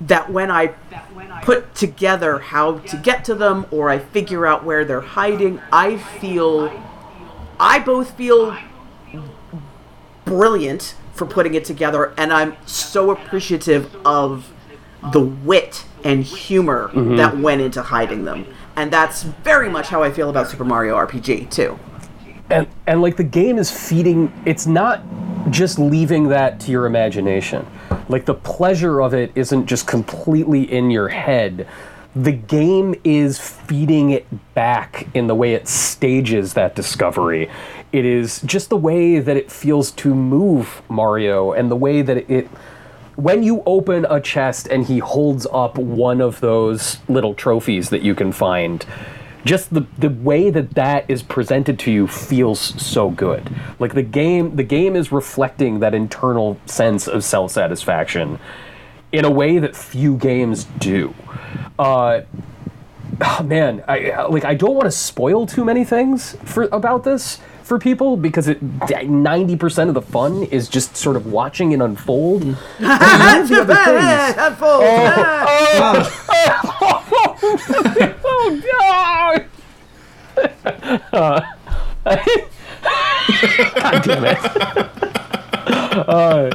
[0.01, 0.67] that when I
[1.43, 5.97] put together how to get to them or I figure out where they're hiding, I
[5.97, 6.71] feel
[7.59, 8.57] I both feel
[10.25, 14.53] brilliant for putting it together and I'm so appreciative of
[15.11, 17.17] the wit and humor mm-hmm.
[17.17, 18.45] that went into hiding them.
[18.75, 21.77] And that's very much how I feel about Super Mario RPG too.
[22.49, 25.03] And and like the game is feeding it's not
[25.49, 27.65] just leaving that to your imagination.
[28.07, 31.67] Like the pleasure of it isn't just completely in your head.
[32.15, 37.49] The game is feeding it back in the way it stages that discovery.
[37.91, 42.29] It is just the way that it feels to move mario and the way that
[42.29, 42.47] it
[43.15, 48.01] when you open a chest and he holds up one of those little trophies that
[48.01, 48.85] you can find
[49.45, 53.49] just the the way that that is presented to you feels so good.
[53.79, 58.39] Like the game the game is reflecting that internal sense of self satisfaction
[59.11, 61.13] in a way that few games do.
[61.77, 62.21] Uh
[63.21, 67.39] oh man i like i don't want to spoil too many things for about this
[67.69, 72.41] for people because it 90% of the fun is just sort of watching it unfold.
[72.79, 73.75] And one of the
[77.43, 77.57] other
[77.93, 79.45] things- oh god!
[84.03, 84.37] damn it!
[86.07, 86.49] Uh,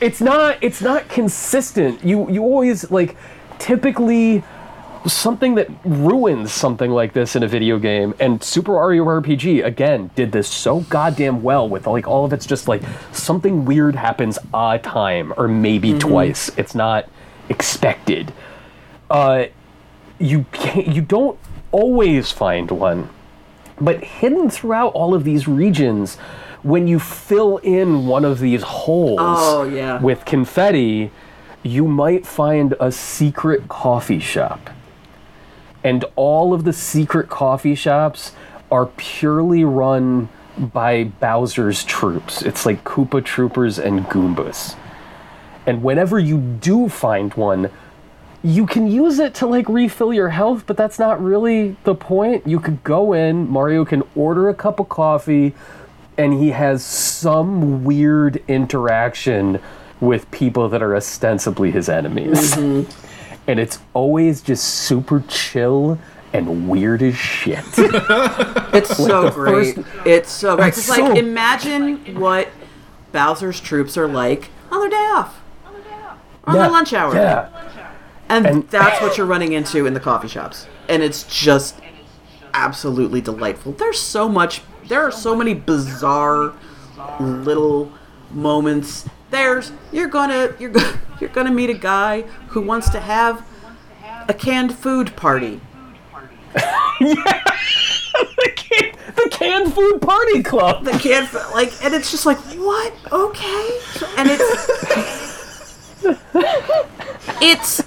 [0.00, 0.58] it's not.
[0.60, 2.04] It's not consistent.
[2.04, 3.16] You you always like
[3.58, 4.42] typically
[5.06, 10.10] something that ruins something like this in a video game and super mario rpg again
[10.16, 14.36] did this so goddamn well with like all of it's just like something weird happens
[14.52, 17.08] a time or maybe twice it's not
[17.50, 18.32] expected
[19.10, 19.44] uh
[20.18, 21.38] you can't you don't
[21.72, 23.08] always find one
[23.80, 26.16] But hidden throughout all of these regions,
[26.62, 30.00] when you fill in one of these holes Oh, yeah.
[30.00, 31.10] with confetti,
[31.62, 34.70] you might find a secret coffee shop.
[35.84, 38.32] And all of the secret coffee shops
[38.70, 42.40] are purely run by Bowser's troops.
[42.42, 44.74] It's like Koopa Troopers and Goombas.
[45.66, 47.70] And whenever you do find one,
[48.46, 52.46] you can use it to like refill your health, but that's not really the point.
[52.46, 55.52] You could go in, Mario can order a cup of coffee,
[56.16, 59.58] and he has some weird interaction
[60.00, 62.54] with people that are ostensibly his enemies.
[62.54, 62.88] Mm-hmm.
[63.48, 65.98] and it's always just super chill
[66.32, 67.64] and weird as shit.
[68.76, 69.74] It's so great.
[69.76, 70.68] first- it's so great.
[70.68, 72.48] It's It's like so- imagine what
[73.10, 75.40] Bowser's troops are like on their day off,
[76.44, 77.48] on yeah, their lunch hour, Yeah.
[78.28, 81.76] And, And- that's what you're running into in the coffee shops, and it's just
[82.54, 83.72] absolutely delightful.
[83.72, 84.62] There's so much.
[84.88, 86.52] There are so many bizarre
[87.20, 87.92] little
[88.30, 89.08] moments.
[89.30, 93.46] There's you're gonna you're gonna you're gonna meet a guy who wants to have
[94.28, 95.60] a canned food party.
[97.00, 100.84] the, can- the canned food party club.
[100.84, 103.78] the kid like and it's just like what okay
[104.16, 105.25] and it's
[107.42, 107.82] it's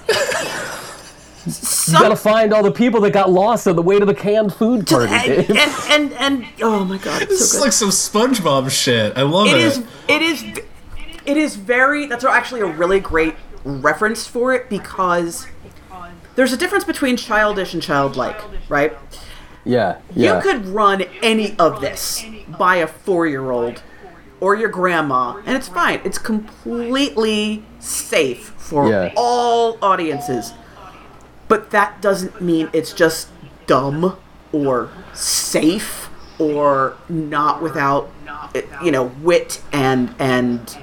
[1.92, 4.52] You gotta find all the people that got lost on the way to the canned
[4.54, 5.12] food party.
[5.12, 7.60] and, and, and and oh my god it's This so is good.
[7.62, 9.16] like some SpongeBob shit.
[9.16, 9.54] I love it.
[9.54, 10.44] it is it is
[11.26, 15.46] it is very that's actually a really great reference for it because
[16.36, 18.96] there's a difference between childish and childlike right
[19.64, 20.36] yeah, yeah.
[20.36, 22.24] You could run any of this
[22.58, 23.82] by a four year old
[24.40, 26.00] or your grandma, and it's fine.
[26.02, 29.12] It's completely safe for Yeah.
[29.16, 30.52] all audiences.
[31.48, 33.28] But that doesn't mean it's just
[33.66, 34.16] dumb
[34.52, 38.10] or safe or not without,
[38.82, 40.76] you know, wit and and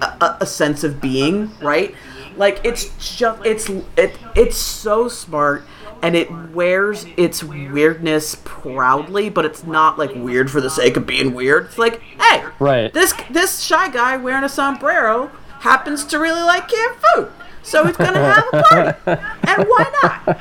[0.00, 1.94] a, a- a sense of being, right?
[2.36, 2.84] Like it's
[3.16, 5.64] just it's it it's so smart
[6.02, 11.06] and it wears its weirdness proudly, but it's not like weird for the sake of
[11.06, 11.66] being weird.
[11.66, 12.92] It's like, hey, Right.
[12.92, 15.30] This this shy guy wearing a sombrero
[15.62, 17.28] happens to really like canned food,
[17.62, 20.40] so he's gonna have a party, and why not?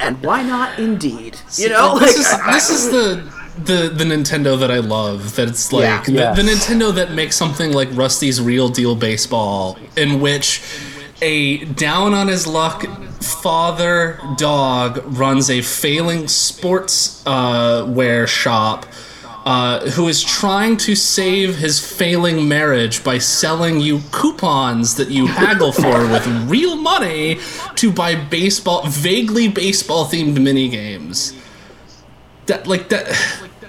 [0.00, 1.38] And why not, indeed?
[1.56, 3.32] You know, like this is this is the
[3.64, 5.34] the the Nintendo that I love.
[5.36, 6.02] That it's like Yeah.
[6.02, 6.36] the, Yes.
[6.36, 10.62] the Nintendo that makes something like Rusty's Real Deal Baseball, in which
[11.20, 12.84] a down on his luck
[13.20, 18.86] father dog runs a failing sports uh, wear shop.
[19.44, 25.26] Uh, who is trying to save his failing marriage by selling you coupons that you
[25.26, 27.38] haggle for with real money
[27.76, 31.32] to buy baseball, vaguely baseball themed mini games.
[32.46, 33.08] That like that.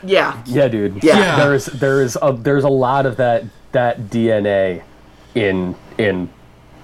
[0.03, 1.01] yeah, Yeah, dude.
[1.01, 1.17] Yeah.
[1.19, 1.35] Yeah.
[1.47, 4.83] There's there's a there's a lot of that that DNA
[5.35, 6.29] in in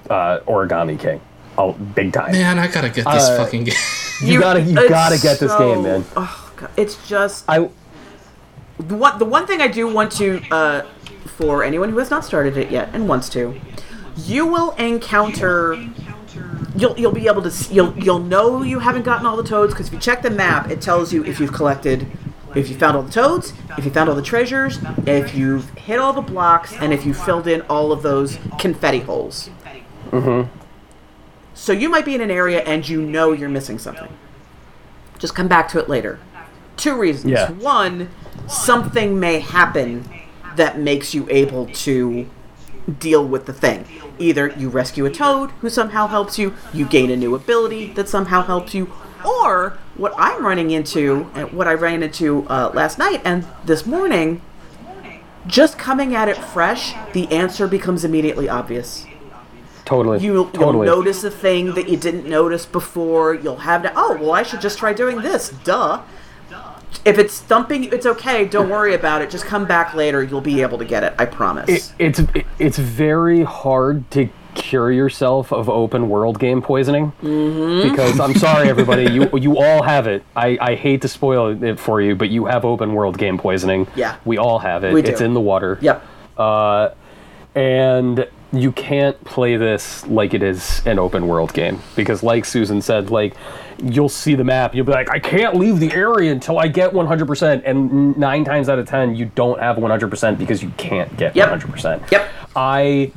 [0.08, 1.20] uh, Origami King.
[1.58, 2.32] Oh, big time.
[2.32, 3.74] Man, I gotta get this Uh, fucking game.
[4.22, 6.04] you, gotta you gotta get this so- game, man.
[6.16, 7.68] Oh, God, it's just I
[8.78, 10.82] the one, the one thing I do want to, uh,
[11.26, 13.58] for anyone who has not started it yet and wants to,
[14.16, 15.74] you will encounter.
[16.76, 19.86] You'll, you'll be able to you'll you'll know you haven't gotten all the toads because
[19.86, 22.06] if you check the map it tells you if you've collected
[22.54, 25.98] if you found all the toads if you found all the treasures if you've hit
[25.98, 29.48] all the blocks and if you filled in all of those confetti holes
[30.10, 30.50] Mm-hmm.
[31.54, 34.12] so you might be in an area and you know you're missing something
[35.18, 36.18] just come back to it later
[36.76, 37.52] two reasons Yeah.
[37.52, 38.10] one
[38.46, 40.08] something may happen
[40.56, 42.28] that makes you able to
[42.98, 43.84] deal with the thing.
[44.18, 48.08] Either you rescue a toad who somehow helps you, you gain a new ability that
[48.08, 48.90] somehow helps you,
[49.24, 53.84] or what I'm running into, and what I ran into uh, last night and this
[53.86, 54.40] morning,
[55.46, 59.06] just coming at it fresh, the answer becomes immediately obvious.
[59.84, 60.86] totally You, You'll totally.
[60.86, 63.34] notice a thing that you didn't notice before.
[63.34, 65.50] You'll have to, oh, well, I should just try doing this.
[65.64, 66.02] Duh.
[67.04, 68.44] If it's thumping, it's okay.
[68.46, 69.30] Don't worry about it.
[69.30, 70.22] Just come back later.
[70.22, 71.14] You'll be able to get it.
[71.18, 71.68] I promise.
[71.68, 72.20] it, it's
[72.58, 77.90] it's very hard to cure yourself of open world game poisoning Mm-hmm.
[77.90, 81.78] because I'm sorry everybody you you all have it I, I hate to spoil it
[81.78, 84.16] for you but you have open world game poisoning Yeah.
[84.24, 85.10] we all have it We do.
[85.12, 86.02] it's in the water yep.
[87.54, 92.80] and you can't play this like it is an open world game because like susan
[92.80, 93.34] said like
[93.82, 96.92] you'll see the map you'll be like i can't leave the area until i get
[96.92, 101.34] 100% and nine times out of ten you don't have 100% because you can't get
[101.34, 101.60] Yep.
[101.60, 102.28] 100% Yep.
[102.54, 103.10] i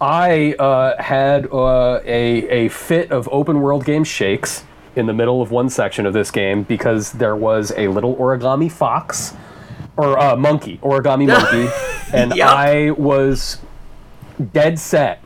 [0.00, 4.64] i uh, had uh, a, a fit of open world game shakes
[4.96, 8.70] in the middle of one section of this game because there was a little origami
[8.72, 9.34] fox
[9.96, 11.70] or uh, monkey, origami monkey,
[12.14, 12.48] and Yep.
[12.48, 13.58] I was
[14.52, 15.22] dead set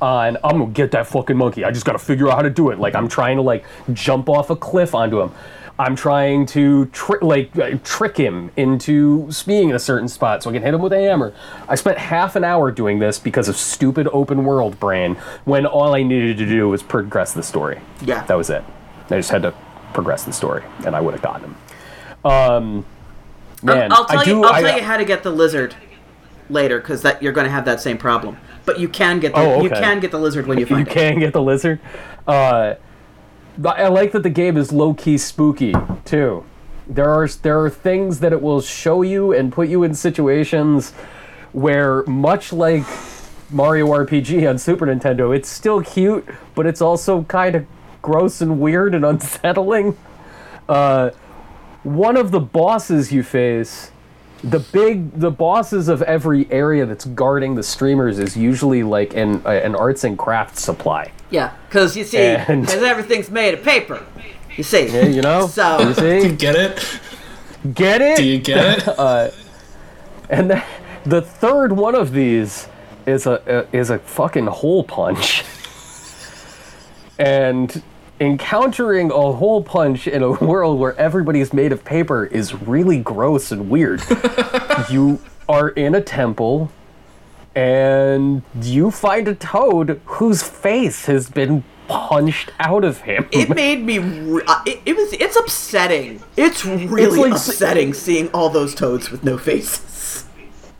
[0.00, 1.64] on I'm gonna get that fucking monkey.
[1.64, 2.78] I just gotta figure out how to do it.
[2.78, 5.32] Like I'm trying to like jump off a cliff onto him.
[5.76, 10.50] I'm trying to tri- like uh, trick him into being in a certain spot so
[10.50, 11.34] I can hit him with a hammer.
[11.68, 15.94] I spent half an hour doing this because of stupid open world brain when all
[15.94, 17.80] I needed to do was progress the story.
[18.02, 18.24] Yeah.
[18.26, 18.62] That was it.
[19.06, 19.52] I just had to
[19.92, 21.56] progress the story and I would have gotten him.
[22.24, 22.86] Um
[23.62, 24.44] man, I'll tell do you.
[24.44, 25.74] I'll I, tell you how to get the lizard
[26.50, 28.36] later, because that you're going to have that same problem.
[28.64, 30.86] But you can get the Oh, you can get the lizard when you you find
[30.86, 30.90] it.
[30.90, 31.80] You can get the lizard.
[32.26, 32.74] Uh,
[33.64, 35.74] I like that the game is low key spooky
[36.04, 36.44] too.
[36.86, 40.92] There are there are things that it will show you and put you in situations
[41.52, 42.84] where, much like
[43.50, 47.66] Mario RPG on Super Nintendo, it's still cute, but it's also kind of
[48.02, 49.96] gross and weird and unsettling.
[50.68, 51.10] Uh,
[51.84, 53.92] one of the bosses you face
[54.50, 59.40] the big the bosses of every area that's guarding the streamers is usually like an
[59.46, 63.62] uh, an arts and crafts supply Yeah, because you see, And- because everything's made of
[63.62, 64.04] paper.
[64.56, 64.86] You see.
[64.88, 65.94] Yeah, you know So you
[66.28, 67.00] see Get it?
[67.74, 69.34] get it Do you get it?
[70.30, 70.62] and the,
[71.06, 72.68] the third one of these
[73.06, 75.42] is a, a is a fucking hole punch
[77.18, 77.82] and
[78.20, 83.50] encountering a hole punch in a world where everybody's made of paper is really gross
[83.50, 84.00] and weird
[84.90, 86.70] you are in a temple
[87.54, 93.80] and you find a toad whose face has been punched out of him it made
[93.84, 93.98] me.
[93.98, 95.12] Re- uh, it, it was.
[95.12, 96.22] It's upsetting.
[96.36, 100.24] It's really like- upsetting seeing all those toads with no faces.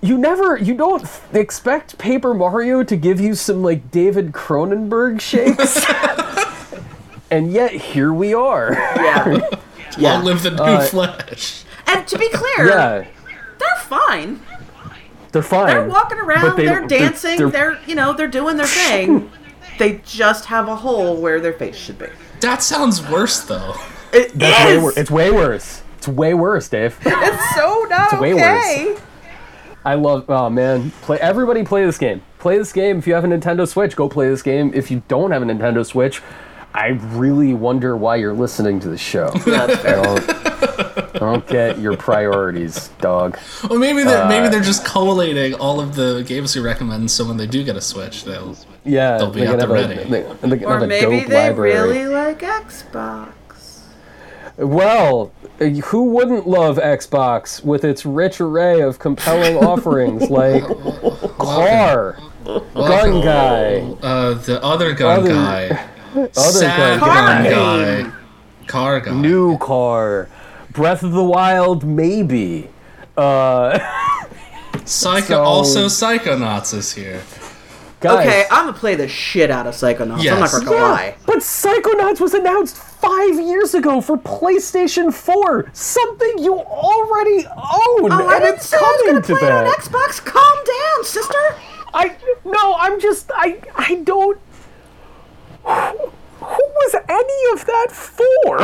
[0.00, 5.84] you never you don't expect paper mario to give you some like david cronenberg shakes
[7.30, 9.24] and yet here we are Yeah.
[9.96, 10.20] Long yeah.
[10.22, 11.64] live the new Uh, flesh.
[11.86, 13.04] And to be clear, yeah
[13.58, 14.40] they're fine.
[15.32, 16.56] they're fine They're walking around.
[16.56, 17.38] they They, are don't- they're- dancing.
[17.38, 19.30] They're, they're- you know they're doing their thing.
[19.78, 22.06] they just have a hole where their face should be.
[22.40, 23.74] That sounds worse though.
[24.12, 28.20] It That's way wor- it's way worse it's way worse dave It's so not It's
[28.20, 28.96] way okay.
[29.84, 33.24] i love oh man play everybody play this game play this game if you have
[33.24, 36.22] a nintendo switch go play this game if you don't have a nintendo switch
[36.74, 40.30] i really wonder why you're listening to the show Yeah, I don't,
[41.14, 43.38] I don't get your priorities, dog.
[43.70, 47.24] Well, maybe they're Uh, maybe they're just collating all of the games we recommend, so
[47.26, 48.56] when they do get a Switch, they'll.
[48.84, 49.94] Yeah, They'll be they at the ready.
[50.00, 51.72] a, they, they can Or maybe dope they library.
[51.72, 53.30] really like Xbox.
[54.56, 60.64] Well, uh, who wouldn't love Xbox with its rich array of compelling offerings like
[61.38, 65.88] car, gun guy, Uh, the other gun Other- guy.
[66.16, 68.02] Other Sad gun gun guy.
[68.02, 68.12] guy.
[68.66, 69.12] Car guy.
[69.12, 70.28] new car,
[70.72, 72.68] Breath of the Wild, maybe.
[73.16, 73.78] Uh,
[74.84, 75.26] Psycho.
[75.34, 77.22] So- Also, Psychonauts is here.
[78.00, 80.28] guys, Okay, I'm gonna play the shit out of Psychonauts.
[80.30, 81.14] I'm not gonna yeah, lie.
[81.26, 88.26] but Psychonauts was announced five years ago for PlayStation 4, something you already own, Oh,
[88.28, 89.66] I and didn't it's say I was coming gonna to play it on.
[89.72, 90.24] Xbox.
[90.24, 91.56] Calm down, sister.
[91.94, 94.38] I no, I'm just I I don't.
[95.64, 96.10] Who,
[96.40, 98.60] who was any of that for?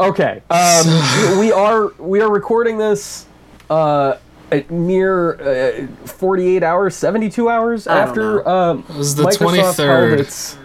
[0.08, 3.26] okay, um, we are we are recording this
[3.70, 4.16] uh,
[4.50, 8.46] at mere uh, 48 hours, 72 hours I don't after know.
[8.46, 10.18] um, It was the Microsoft 23rd.
[10.20, 10.58] its-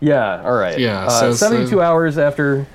[0.00, 0.78] yeah, all right.
[0.78, 2.66] Yeah, uh, so it's the- 72 hours after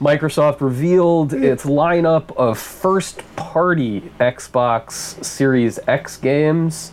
[0.00, 6.92] Microsoft revealed its lineup of first party Xbox Series X games.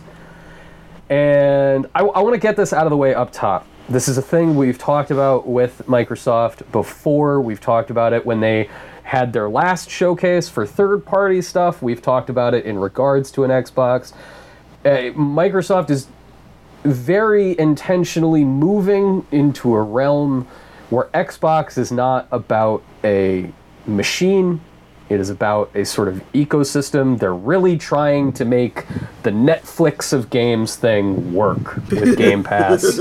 [1.08, 3.66] And I, want to get this out of the way up top.
[3.90, 7.40] This is a thing we've talked about with Microsoft before.
[7.40, 8.70] We've talked about it when they
[9.02, 11.82] had their last showcase for third party stuff.
[11.82, 14.12] We've talked about it in regards to an Xbox.
[14.84, 16.06] Uh, Microsoft is
[16.84, 20.46] very intentionally moving into a realm
[20.90, 23.52] where Xbox is not about a
[23.88, 24.60] machine,
[25.10, 27.18] it is about a sort of ecosystem.
[27.18, 28.86] They're really trying to make
[29.24, 32.98] the Netflix of games thing work with Game Pass.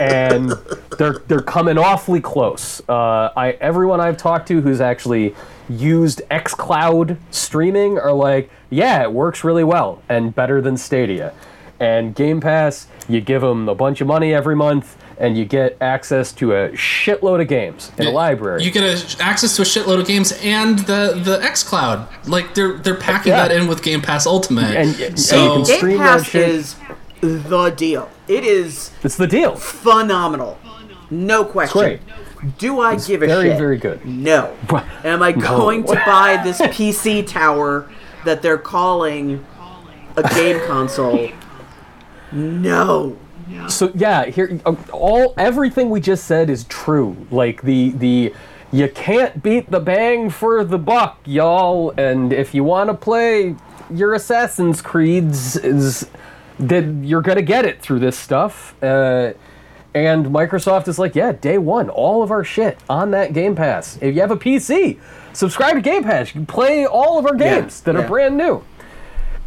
[0.00, 0.52] and
[0.98, 2.80] they're they're coming awfully close.
[2.88, 5.34] Uh, I everyone I've talked to who's actually
[5.68, 11.34] used XCloud streaming are like, yeah, it works really well and better than Stadia.
[11.80, 15.76] And Game Pass, you give them a bunch of money every month, and you get
[15.80, 18.62] access to a shitload of games in a library.
[18.62, 22.28] You get a, access to a shitload of games and the the XCloud.
[22.28, 23.48] Like they're they're packing Yeah.
[23.48, 24.76] that in with Game Pass Ultimate.
[24.76, 26.76] And- and so you can Game Stream that Pass is
[27.20, 28.10] the deal.
[28.28, 29.56] It is it's the deal.
[29.56, 30.58] phenomenal.
[31.10, 31.80] No question.
[31.80, 32.00] great.
[32.58, 33.58] Do I give a very, shit?
[33.58, 34.04] very good.
[34.04, 34.52] No.
[35.04, 37.88] Am I going to buy this PC tower
[38.24, 39.44] that they're calling
[40.16, 41.30] a game console?
[42.32, 43.16] No.
[43.68, 47.16] So yeah, here uh, all everything we just said is true.
[47.30, 48.34] Like the the
[48.72, 51.94] you can't beat the bang for the buck, y'all.
[51.96, 53.54] And if you want to play
[53.90, 56.08] your Assassin's Creeds, is
[56.58, 58.74] that you're gonna get it through this stuff.
[58.82, 59.32] Uh,
[59.94, 63.96] and Microsoft is like, yeah, day one, all of our shit on that Game Pass.
[64.02, 64.98] If you have a PC,
[65.32, 66.28] subscribe to Game Pass.
[66.28, 68.02] You can play all of our Yeah, games that yeah.
[68.02, 68.62] are brand new.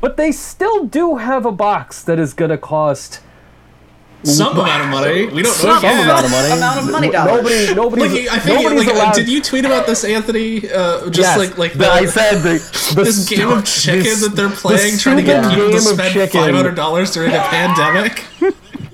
[0.02, 3.20] But they still do have a box that is gonna cost
[4.24, 5.28] Some amount of money.
[5.28, 6.04] We don't know Some yet.
[6.04, 6.52] amount of money.
[6.52, 7.74] Amount of money dollars.
[7.74, 9.14] Nobody, nobody's, Like, I think nobody's like, allowed.
[9.16, 10.70] did you tweet about this, Anthony?
[10.70, 14.04] Uh, just Yes, like like the- the, I said the, the this game of chicken
[14.04, 17.32] this- that they're the playing, trying to get people to spend five hundred dollars during
[17.34, 18.26] a pandemic.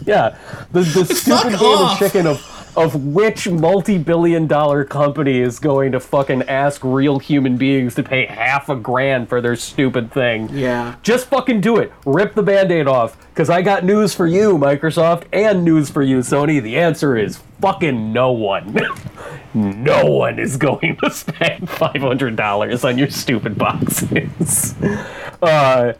[0.06, 0.38] Yeah,
[0.72, 2.00] the, the stupid game off.
[2.00, 2.40] of chicken of
[2.76, 8.70] of which multi-billion-dollar company is going to fucking ask real human beings to pay half
[8.70, 10.50] a grand for their stupid thing.
[10.52, 10.96] Yeah.
[11.04, 11.92] Just fucking do it.
[12.06, 13.18] Rip the band-aid off.
[13.36, 16.62] Cause I got news for you, Microsoft, and news for you, Sony.
[16.64, 18.78] The answer is fucking no one.
[19.54, 24.76] no one is going to spend five hundred dollars on your stupid boxes.
[25.42, 25.94] uh,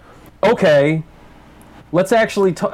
[0.44, 1.04] okay,
[1.92, 2.74] let's actually talk.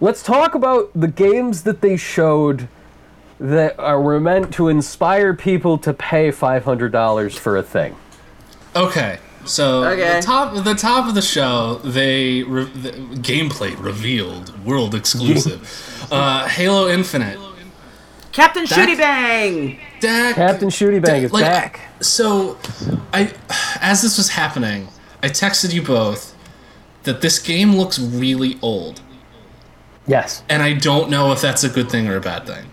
[0.00, 2.68] Let's talk about the games that they showed
[3.38, 7.94] that are, were meant to inspire people to pay five hundred dollars for a thing.
[8.74, 10.16] Okay, so Okay.
[10.16, 16.46] the top the top of the show, they re- the gameplay revealed, world exclusive, uh,
[16.48, 17.38] Halo Infinite.
[18.32, 19.78] Captain That- Shooty Bang!
[20.00, 21.80] Dak, Captain Shooty Bang is like, back.
[22.00, 22.58] So,
[23.14, 23.32] I
[23.80, 24.88] as this was happening,
[25.22, 26.34] I texted you both
[27.04, 29.00] that this game looks really old,
[30.06, 30.42] Yes.
[30.50, 32.66] and I don't know if that's a good thing or a bad thing.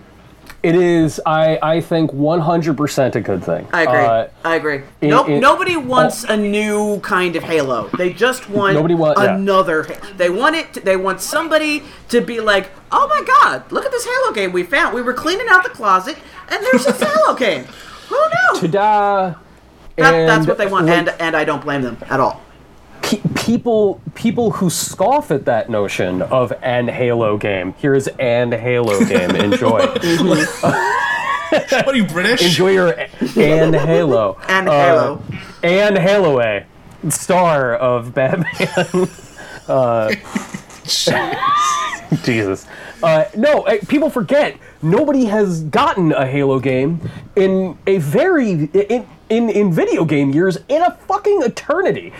[0.64, 3.68] It is, I, I think, 100% a good thing.
[3.74, 3.96] I agree.
[4.00, 4.82] Uh, I agree.
[5.02, 7.90] in- no, in- nobody wants a new kind of Halo.
[7.98, 9.84] They just want Nobody want- another.
[9.84, 10.74] Ha- They want it.
[10.76, 14.54] To, they want somebody to be like, "Oh my God, look at this Halo game
[14.54, 14.96] we found.
[14.96, 16.16] We were cleaning out the closet,
[16.50, 17.66] and there's this Halo game.
[18.08, 19.36] Who knew?" ta-da!
[19.98, 22.42] That, And, that's what they want, like, and and I don't blame them at all.
[23.18, 27.74] Pe- people people who scoff at that notion of an Halo game.
[27.78, 29.32] Here's an Halo game.
[29.32, 29.88] Enjoy.
[31.54, 32.42] What are you British?
[32.42, 34.38] Enjoy your an Halo.
[34.48, 35.24] And Uh, Halo.
[35.62, 36.66] Anne Hathaway,
[37.10, 39.08] star of Batman.
[42.24, 42.66] Jesus.
[43.04, 49.06] Uh, no, uh, people forget nobody has gotten a Halo game in a very in
[49.30, 52.14] in in video game years in a fucking eternity.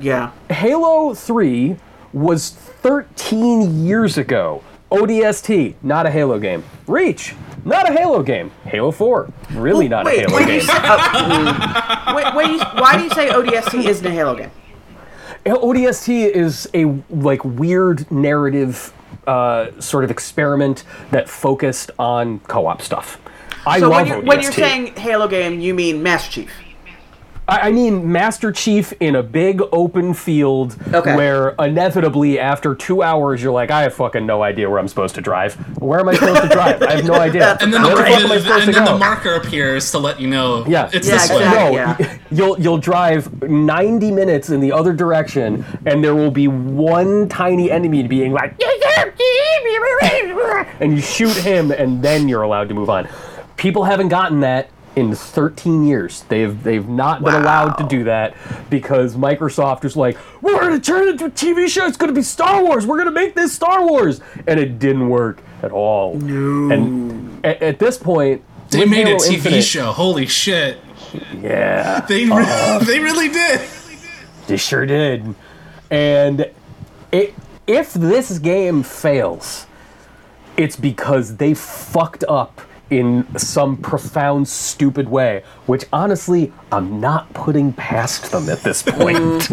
[0.00, 0.32] Yeah.
[0.50, 1.76] Halo 3
[2.12, 4.62] was 13 years ago.
[4.90, 6.64] ODST, not a Halo game.
[6.86, 7.34] Reach,
[7.64, 8.50] not a Halo game.
[8.64, 10.60] Halo 4, really not wait, a Halo game.
[10.62, 14.50] Say, uh, wait, wait, why do you say ODST isn't a Halo game?
[15.44, 18.92] ODST is a like weird narrative
[19.26, 23.20] uh, sort of experiment that focused on co-op stuff.
[23.66, 24.26] I So love when you're, ODST.
[24.26, 26.50] when you're saying Halo game, you mean Master Chief.
[27.48, 31.16] I I mean Master Chief in a big open field Okay.
[31.16, 35.14] where inevitably after two hours you're like, I have fucking no idea where I'm supposed
[35.16, 35.54] to drive.
[35.80, 36.82] Where am I supposed to drive?
[36.82, 37.56] I have no idea.
[37.60, 38.02] and then, the, where the
[38.44, 41.30] fuck and to then the marker appears to let you know Yeah, it's Yeah, this
[41.30, 41.36] way.
[41.36, 41.76] exactly.
[41.76, 42.18] No, yeah.
[42.30, 47.70] you'll you'll drive 90 minutes in the other direction, and there will be one tiny
[47.70, 48.54] enemy being like,
[50.80, 53.08] and you shoot him, and then you're allowed to move on.
[53.56, 56.22] People haven't gotten that in 13 years.
[56.28, 58.34] They've they've not been allowed to do that
[58.68, 61.86] because Microsoft is like, we're gonna turn it into a TV show.
[61.86, 62.86] It's gonna be Star Wars.
[62.86, 66.14] We're gonna make this Star Wars, and it didn't work at all.
[66.14, 66.74] No.
[66.74, 68.42] And at, at this point.
[68.70, 69.92] They made a TV Infinite- show.
[69.92, 70.78] Holy shit!
[71.40, 72.00] Yeah.
[72.08, 73.60] They re- they really did.
[74.46, 75.34] They sure did.
[75.90, 76.50] And
[77.12, 77.34] it,
[77.66, 79.66] if this game fails,
[80.56, 87.72] it's because they fucked up in some profound, stupid way, which honestly, I'm not putting
[87.72, 89.50] past them at this point.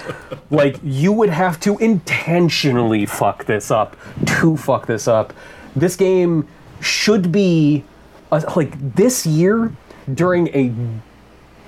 [0.50, 5.32] like, you would have to intentionally fuck this up to fuck this up.
[5.74, 6.46] This game
[6.80, 7.84] should be,
[8.30, 9.72] uh, like, this year,
[10.12, 10.72] during a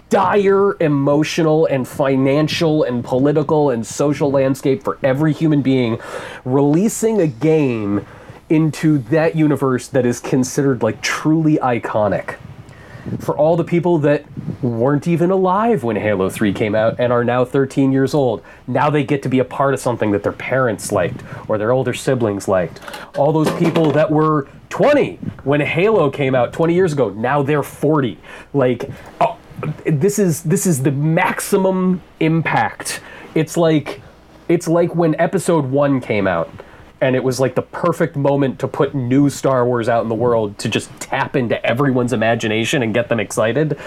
[0.08, 5.98] dire emotional and financial and political and social landscape for every human being,
[6.44, 8.06] releasing a game
[8.48, 12.36] into that universe that is considered like truly iconic
[13.20, 14.24] for all the people that
[14.62, 18.42] weren't even alive when Halo 3 came out and are now 13 years old.
[18.66, 21.70] Now they get to be a part of something that their parents liked or their
[21.70, 22.80] older siblings liked.
[23.16, 27.62] All those people that were 20 when Halo came out 20 years ago, now they're
[27.62, 28.18] 40.
[28.52, 28.90] Like
[29.20, 29.38] oh,
[29.84, 33.00] this is this is the maximum impact.
[33.34, 34.00] It's like
[34.48, 36.50] it's like when episode 1 came out
[37.00, 40.14] and it was like the perfect moment to put new Star Wars out in the
[40.14, 43.78] world to just tap into everyone's imagination and get them excited.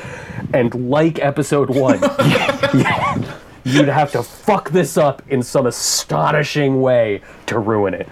[0.54, 2.00] And like episode one,
[3.64, 8.08] you'd have to fuck this up in some astonishing way to ruin it.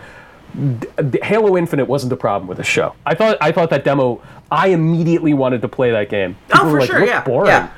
[1.24, 2.95] Halo Infinite wasn't the problem with the show.
[3.06, 4.22] I thought I thought that demo.
[4.52, 6.36] I immediately wanted to play that game.
[6.54, 7.48] Oh, for were like, sure, "Looks yeah, boring.
[7.50, 7.70] yeah.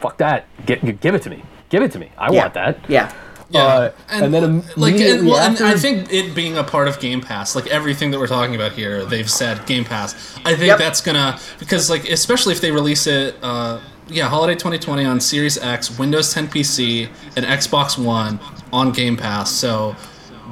[0.00, 0.46] Fuck that.
[0.66, 1.42] Get, give it to me.
[1.68, 2.10] Give it to me.
[2.18, 2.40] I Yeah.
[2.42, 2.78] want that.
[2.88, 3.12] Yeah.
[3.50, 7.00] Yeah, Uh, and then like, and, well, and I think it being a part of
[7.00, 10.14] Game Pass, like everything that we're talking about here, they've said Game Pass.
[10.44, 10.78] I think Yep.
[10.78, 15.56] that's gonna because like especially if they release it, uh, yeah, holiday 2020 on Series
[15.56, 18.38] X, Windows 10 PC, and Xbox One
[18.70, 19.50] on Game Pass.
[19.50, 19.92] So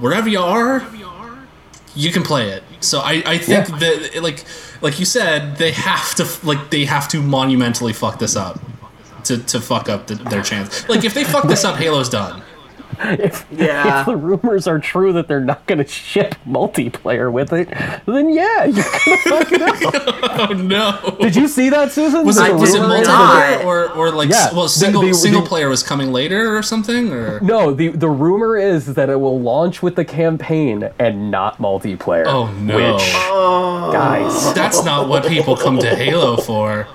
[0.01, 0.83] wherever you are,
[1.95, 2.63] you can play it.
[2.81, 3.79] So I, I think Yeah.
[3.79, 4.45] that like
[4.81, 8.59] like you said, they have to like they have to monumentally fuck this up.
[9.25, 10.89] To, to fuck up the, their chance.
[10.89, 12.43] Like if they fuck this up, Halo's done.
[13.01, 14.01] If, Yeah.
[14.01, 17.69] if the rumors are true that they're not going to ship multiplayer with it,
[18.07, 19.77] then yeah, you're gonna fuck it up.
[20.39, 21.17] Oh no!
[21.21, 22.25] Did you see that, Susan?
[22.25, 23.35] Was it was it rumor is not.
[23.35, 26.57] that- multiplayer or or like Yeah, well single the- single the- player was coming later
[26.57, 30.91] or something or No, the the rumor is that it will launch with the campaign
[30.99, 32.25] and not multiplayer.
[32.27, 33.91] oh no Which, oh.
[33.93, 36.87] guys, that's not what people come to Halo for.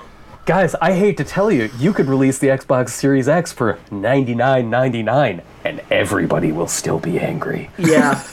[0.45, 4.35] guys, I hate to tell you, you could release the Xbox Series X for ninety
[4.35, 7.69] nine ninety nine, and everybody will still be angry.
[7.77, 8.23] Yeah.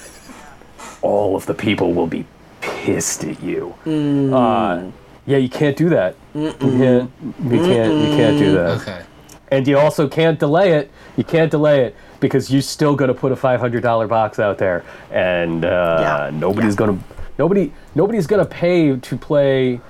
[1.02, 2.26] All of the people will be
[2.60, 3.74] pissed at you.
[3.84, 4.32] Mm.
[4.32, 4.90] Uh,
[5.26, 6.16] yeah, you can't do that.
[6.34, 7.10] You can't.
[7.44, 7.94] You can't.
[7.94, 8.80] You can't do that.
[8.80, 9.02] Okay.
[9.50, 10.90] And you also can't delay it.
[11.16, 14.38] You can't delay it because you're still going to put a five hundred dollar box
[14.38, 16.30] out there, and uh, Yeah.
[16.38, 16.78] nobody's Yeah.
[16.86, 17.04] going to
[17.38, 19.80] nobody nobody's going to pay to play.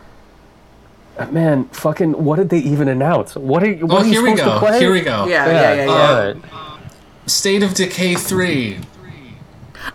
[1.18, 3.34] Uh, Man, fucking, what did they even announce?
[3.34, 4.66] What are, you- what Oh, are you here we supposed to go.
[4.66, 4.78] play?
[4.78, 5.26] Here we go.
[5.26, 5.90] Yeah, yeah, yeah, yeah.
[5.90, 6.36] all right.
[7.28, 8.78] State of Decay three.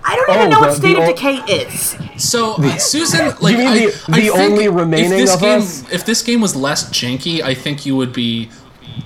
[0.06, 1.96] I don't even Oh, know what State the of ol- Decay is.
[2.18, 5.34] So uh, Susan, like you mean I, the- I the think only if remaining this
[5.34, 5.92] of game, us?
[5.92, 8.50] If this game was less janky, I think you would be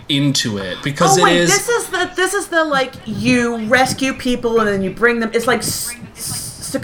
[0.09, 1.49] into it because Oh it wait, is.
[1.49, 5.31] this is the this is the like you rescue people and then you bring them.
[5.33, 6.77] It's like S- S-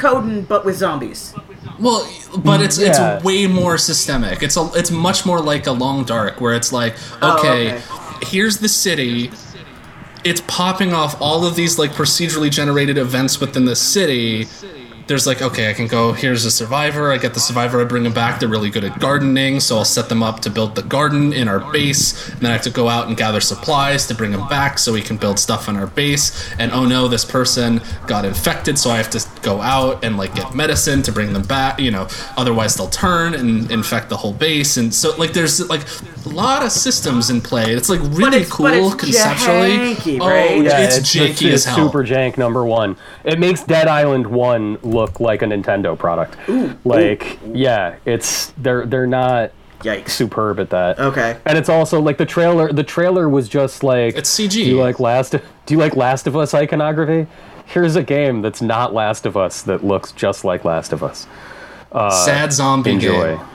[0.48, 1.34] but with zombies.
[1.80, 3.16] Well, but it's Yeah.
[3.18, 4.42] it's way more systemic.
[4.42, 7.82] It's a it's much more like a long dark where it's like, Oh, okay, okay.
[8.26, 9.32] here's the city.
[10.24, 14.48] It's popping off all of these like procedurally generated events within the city.
[15.06, 16.14] There's like, okay, I can go.
[16.14, 17.12] Here's a survivor.
[17.12, 17.82] I get the survivor.
[17.82, 18.40] I bring them back.
[18.40, 21.50] They're really good at gardening, so I'll set them up to build the garden in
[21.50, 22.30] our base.
[22.30, 24.94] And then I have to go out and gather supplies to bring them back, so
[24.94, 26.50] we can build stuff in our base.
[26.58, 30.36] And oh no, this person got infected, so I have to go out and like
[30.36, 31.80] get medicine to bring them back.
[31.80, 32.08] You know,
[32.38, 34.78] otherwise they'll turn and infect the whole base.
[34.78, 35.82] And so like, there's like
[36.26, 37.74] a lot of systems in play.
[37.74, 39.70] It's like really it's- cool but it's conceptually.
[39.96, 40.62] janky, oh.
[40.62, 41.76] Yeah, it's, janky it's as hell.
[41.88, 42.96] super jank number one.
[43.24, 46.38] It makes Dead Island one look like a Nintendo product.
[46.50, 49.52] Ooh, like, yeah, it's they're they're not
[49.82, 50.10] Yikes.
[50.10, 51.00] superb at that.
[51.00, 51.38] Okay.
[51.46, 52.72] And it's also like the trailer.
[52.72, 54.52] The trailer was just like It's CG.
[54.52, 55.32] Do you like Last?
[55.32, 57.28] Do you like Last of Us iconography?
[57.66, 61.28] Here's a game that's not Last of Us that looks just like Last of Us.
[61.92, 63.36] Uh, Sad zombie Enjoy.
[63.38, 63.46] game.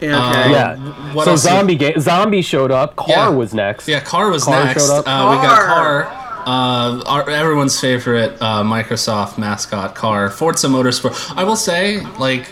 [0.00, 0.50] Yeah, okay.
[0.50, 0.76] Yeah.
[1.14, 1.98] What so else you- zombie game.
[2.00, 2.96] Zombie showed up.
[2.96, 3.28] Car Yeah.
[3.30, 3.88] was next.
[3.88, 4.86] Yeah, Car was Car next.
[4.86, 5.08] showed up.
[5.08, 6.02] Uh, we got Car.
[6.04, 6.22] Car.
[6.46, 10.30] Uh, our, everyone's favorite uh, Microsoft mascot, Car.
[10.30, 11.34] Forza Motorsport.
[11.36, 12.46] I will say, like,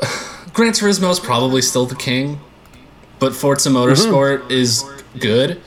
[0.52, 2.40] Gran Turismo is probably still the king,
[3.18, 4.84] but Forza Motorsport is
[5.18, 5.60] good.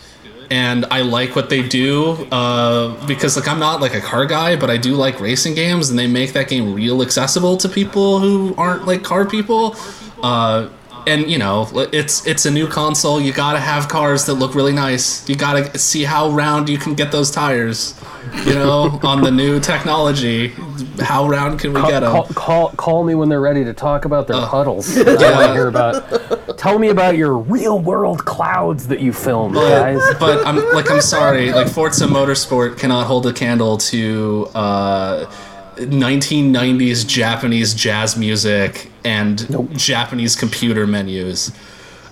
[0.53, 4.55] And I like what they do uh, because, like, I'm not like a car guy,
[4.55, 8.19] but I do like racing games, and they make that game real accessible to people
[8.19, 9.75] who aren't like car people.
[10.21, 10.69] Uh,
[11.07, 13.19] and you know, it's it's a new console.
[13.19, 15.27] You gotta have cars that look really nice.
[15.27, 17.99] You gotta see how round you can get those tires.
[18.45, 20.53] You know, on the new technology,
[20.99, 22.11] how round can we get them?
[22.11, 24.95] Call, call, call me when they're ready to talk about Uh, their puddles.
[24.97, 25.95] I want to hear about.
[26.57, 29.99] Tell me about your real world clouds that you filmed, guys.
[30.13, 35.25] but, but I'm like I'm sorry, like Forza Motorsport cannot hold a candle to uh,
[35.75, 41.51] 1990s Japanese jazz music and Japanese computer menus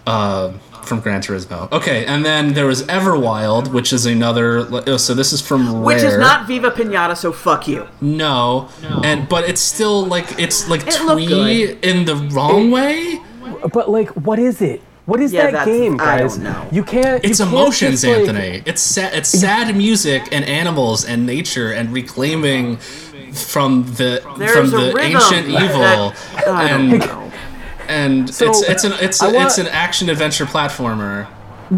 [0.08, 0.52] uh,
[0.84, 1.72] from Gran Turismo.
[1.72, 4.68] Okay, and then there was Everwild, which is another.
[4.88, 5.82] oh, So this is from Rare.
[5.84, 7.88] Which is not Viva Pinata, so fuck you.
[8.02, 8.68] no,
[9.04, 13.20] and but it's still like it's like It twee in the wrong way.
[13.74, 14.82] But like, what is it?
[15.06, 16.36] What is Yeah, that that's- game, I guys?
[16.36, 16.68] don't know.
[16.72, 17.24] You can't.
[17.26, 18.64] It's you can't emotions, just, like- Anthony.
[18.66, 19.14] It's sad.
[19.14, 22.78] It's sad music and animals and nature and reclaiming
[23.34, 26.60] from the There's from the rhythm ancient that- evil I don't
[26.92, 27.32] and know.
[27.88, 31.28] and So, it's it's an it's I a, want- it's an action adventure platformer.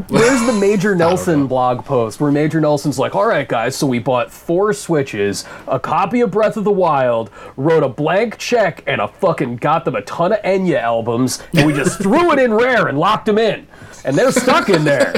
[0.08, 4.00] Where's the Major Nelson blog post where Major Nelson's like, all right, guys, so we
[4.00, 9.00] bought four Switches, a copy of Breath of the Wild, wrote a blank check, and
[9.00, 12.54] a fucking got them a ton of Enya albums, and we just threw it in
[12.54, 13.68] Rare and locked them in.
[14.04, 15.14] And they're stuck in there,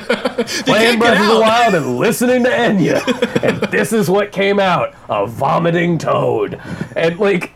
[0.65, 1.39] playing Breath of the.
[1.39, 3.21] Wild and listening to Enya.
[3.45, 6.59] And this is what came out a vomiting toad.
[6.95, 7.55] And, like,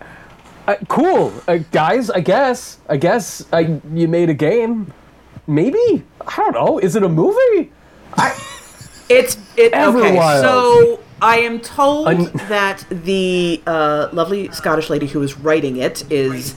[0.68, 1.34] uh, cool.
[1.48, 2.80] Uh, guys, I guess.
[2.88, 4.94] I guess I, you made a game.
[5.50, 6.04] Maybe?
[6.28, 6.78] I don't know.
[6.78, 7.72] Is it a movie?
[9.10, 9.76] It's it okay.
[9.76, 10.42] Everwild.
[10.42, 16.10] So I am told Un- that the uh, lovely Scottish lady who is writing it
[16.12, 16.56] is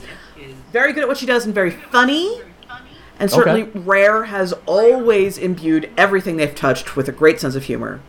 [0.71, 2.39] very good at what she does and very funny.
[3.19, 3.79] And certainly, Okay.
[3.79, 7.99] Rare has always imbued everything they've touched with a great sense of humor.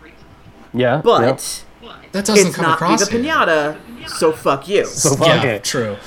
[0.74, 1.00] Yeah.
[1.02, 1.64] But
[2.12, 3.32] That doesn't it's come not across Viva here.
[3.34, 4.84] Pinata, so fuck you.
[4.84, 5.58] So Yeah, okay.
[5.60, 5.96] true.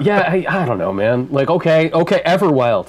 [0.00, 1.28] Yeah, I, I don't know, man.
[1.30, 2.88] Like, okay, okay, Everwild.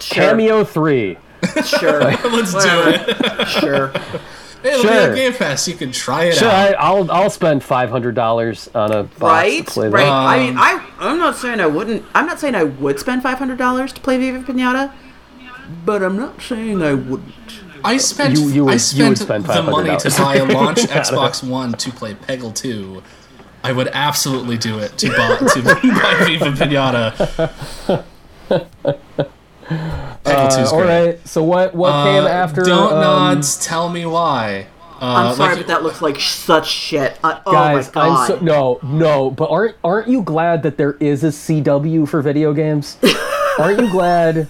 [0.00, 1.18] Sure, Kameo 3.
[1.64, 2.00] sure,
[2.30, 3.48] Let's do it.
[3.60, 3.88] sure.
[4.62, 5.10] Hey, it'll be Sure.
[5.10, 5.68] on Game Pass.
[5.68, 6.54] You can try it Sure, out.
[6.54, 10.02] I, I'll I'll spend five hundred dollars on a box Right, to play right.
[10.04, 10.10] that.
[10.12, 12.04] I mean, I I'm not saying I wouldn't.
[12.12, 14.92] I'm not saying I would spend five hundred dollars to play Viva Pinata,
[15.84, 17.34] but I'm not saying I wouldn't.
[17.84, 20.44] I spent You- you would- I you spent would spend the money to buy a
[20.44, 23.00] launch Xbox One to play Peggle 2.
[23.64, 28.04] I would absolutely do it to buy to buy Viva Pinata.
[30.24, 31.06] Peggle 2's Uh, all great.
[31.06, 31.28] right.
[31.28, 32.62] So what what came Uh, after?
[32.62, 33.64] Don't um, nods.
[33.64, 34.66] Tell me why.
[35.00, 37.18] Uh, I'm sorry, like- but that looks like such shit.
[37.22, 38.08] Uh, oh Guys, my god.
[38.08, 39.30] I'm so no, no.
[39.30, 42.96] But aren't aren't you glad that there is a CW for video games?
[43.58, 44.48] aren't you glad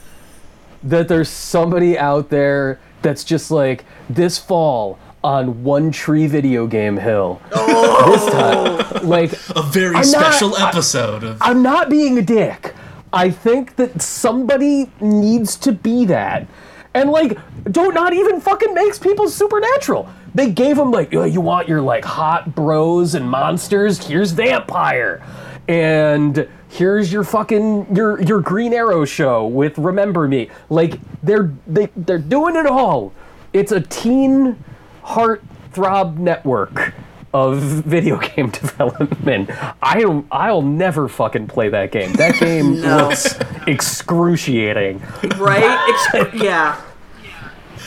[0.82, 6.96] that there's somebody out there that's just like this fall on One Tree Video Game
[6.96, 7.40] Hill?
[7.50, 8.86] This oh!
[8.92, 12.74] time, like a very I'm not- special episode of I'm not being a dick.
[13.12, 16.46] I think that somebody needs to be that.
[16.94, 17.38] And like,
[17.70, 20.08] Don't Nod even fucking makes people supernatural.
[20.34, 24.06] They gave them like, "Oh, you want your like hot bros and monsters?
[24.06, 25.22] Here's Vampyr,
[25.68, 30.50] and here's your fucking your your Green Arrow show with Remember Me.
[30.68, 33.12] Like they're they they're doing it all.
[33.52, 34.62] It's a teen
[35.08, 35.42] heart
[35.72, 36.92] throb network
[37.34, 39.50] of video game development.
[39.82, 42.12] I I'll never fucking play that game.
[42.14, 43.08] That game No.
[43.08, 45.00] looks excruciating.
[45.36, 46.08] right?
[46.14, 46.80] Ex- yeah.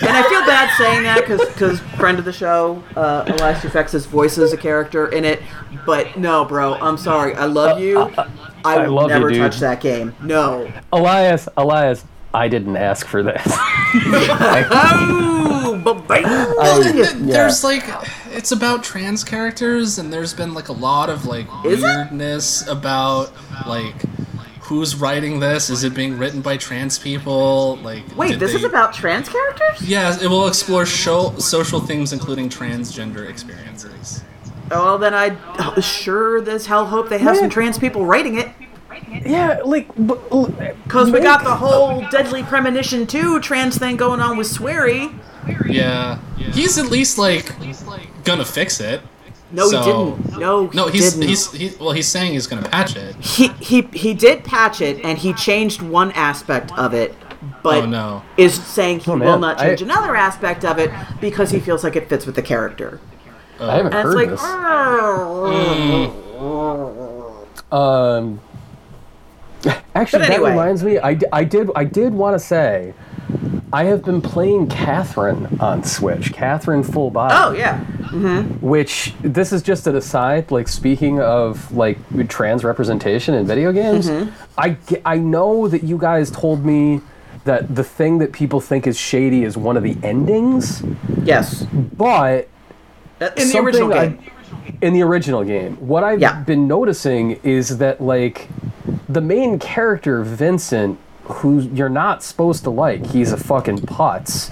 [0.02, 4.52] And I feel bad saying that because friend of the show, uh, Elias Toufexis voices
[4.52, 5.44] a character in it.
[5.86, 7.36] But no, bro, I'm sorry.
[7.36, 8.00] I love you.
[8.00, 8.28] I
[8.64, 9.38] I love never dude.
[9.40, 10.16] touch that game.
[10.22, 10.72] No.
[10.92, 12.04] Elias, Elias,
[12.34, 13.42] I didn't ask for this.
[15.64, 16.24] Oh, ba-bang.
[16.24, 16.88] Well, um,
[17.22, 17.84] um, there's like
[18.32, 21.86] it's about trans characters and there's been like a lot of like Is it?
[21.86, 23.32] weirdness about
[23.68, 23.94] like
[24.62, 28.64] who's writing this is it being written by trans people like Wait, this they- is
[28.64, 29.82] about trans characters?
[29.88, 34.24] yeah it will explore show, social themes including transgender experiences
[34.74, 38.48] Oh, well, then I sure as hell hope they have some trans people writing it.
[39.10, 44.48] Yeah, like Because we got the whole Deadly Premonition 2 trans thing going on with
[44.48, 45.14] Swery.
[45.68, 46.20] yeah.
[46.38, 47.54] He's at least like
[48.24, 49.02] gonna fix it.
[49.54, 49.86] No, So- he
[50.26, 50.40] didn't.
[50.40, 51.28] No, no he he's didn't.
[51.30, 53.16] he's he, well he's saying he's gonna patch it.
[53.18, 57.16] He he he did patch it and he changed one aspect of it
[57.64, 58.22] but oh no.
[58.38, 60.90] is saying he Oh, will not change I- another aspect of it
[61.20, 63.00] because he feels like it fits with the character.
[63.60, 64.44] I haven't and it's heard like this.
[67.72, 68.40] Um,
[69.96, 70.50] actually, anyway.
[70.50, 71.00] that reminds me.
[71.00, 72.94] I, I did I did want to say,
[73.74, 76.34] I have been playing Catherine on Switch.
[76.34, 77.34] Catherine Full Body.
[77.38, 78.66] oh yeah mm-hmm.
[78.66, 80.52] Which this is just an aside.
[80.52, 81.98] Like speaking of like
[82.30, 84.32] trans representation in video games, mm-hmm.
[84.58, 87.02] I ge- I know that you guys told me
[87.44, 90.84] that the thing that people think is shady is one of the endings,
[91.24, 92.48] yes but
[93.20, 94.32] uh, in the original something I- game
[94.82, 96.42] in the original game, what I've Yeah.
[96.42, 98.48] been noticing is that like
[99.14, 104.52] the main character Vincent, who you're not supposed to like, he's a fucking putz,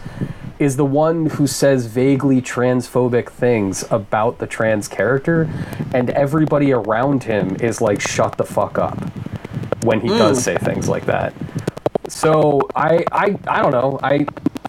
[0.59, 5.49] is the one who says vaguely transphobic things about the trans character,
[5.93, 8.99] and everybody around him is like, shut the fuck up
[9.83, 10.43] when he does hmm.
[10.43, 11.33] say things like that.
[12.09, 13.99] So I I I don't know.
[14.03, 14.25] I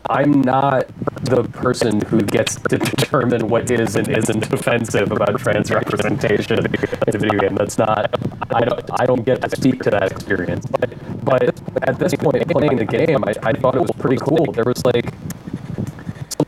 [0.08, 0.86] I'm not
[1.24, 6.66] the person who gets to determine what is and isn't offensive about trans representation in
[7.14, 7.54] a video game.
[7.54, 8.10] That's not
[8.50, 10.66] I don't I don't get to speak to that experience.
[10.66, 10.94] But
[11.24, 11.42] but
[11.88, 14.52] at this point, playing the game, I, I thought it was pretty cool.
[14.52, 15.12] There was like.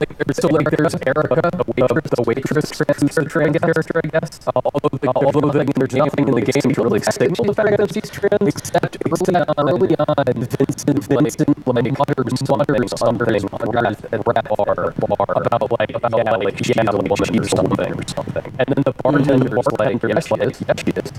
[0.01, 2.69] Like, there's, so like there's Erica, the waitress, the waitress
[3.01, 4.41] who's the trans character, I guess.
[4.47, 7.77] Uh, although, the, although the, there's nothing in the game to really signal the fact
[7.77, 13.93] that she's trans, except early on, early on Vincent, Vincent like mutters, mutters something on
[13.93, 18.07] the rap bar, bar about like about yeah, like she's a woman or something or
[18.09, 18.47] something.
[18.59, 21.13] And then the bartender's like, yes, she is, yes, she is.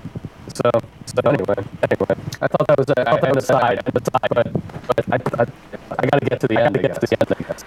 [0.53, 0.69] So,
[1.05, 3.97] so anyway, anyway, I thought that was a, I thought that was an aside, an
[3.97, 4.47] aside, but
[4.88, 5.45] but I, I,
[5.97, 6.78] I got to get to the end.
[6.78, 6.97] I guess.
[6.99, 7.63] To the end, I guess.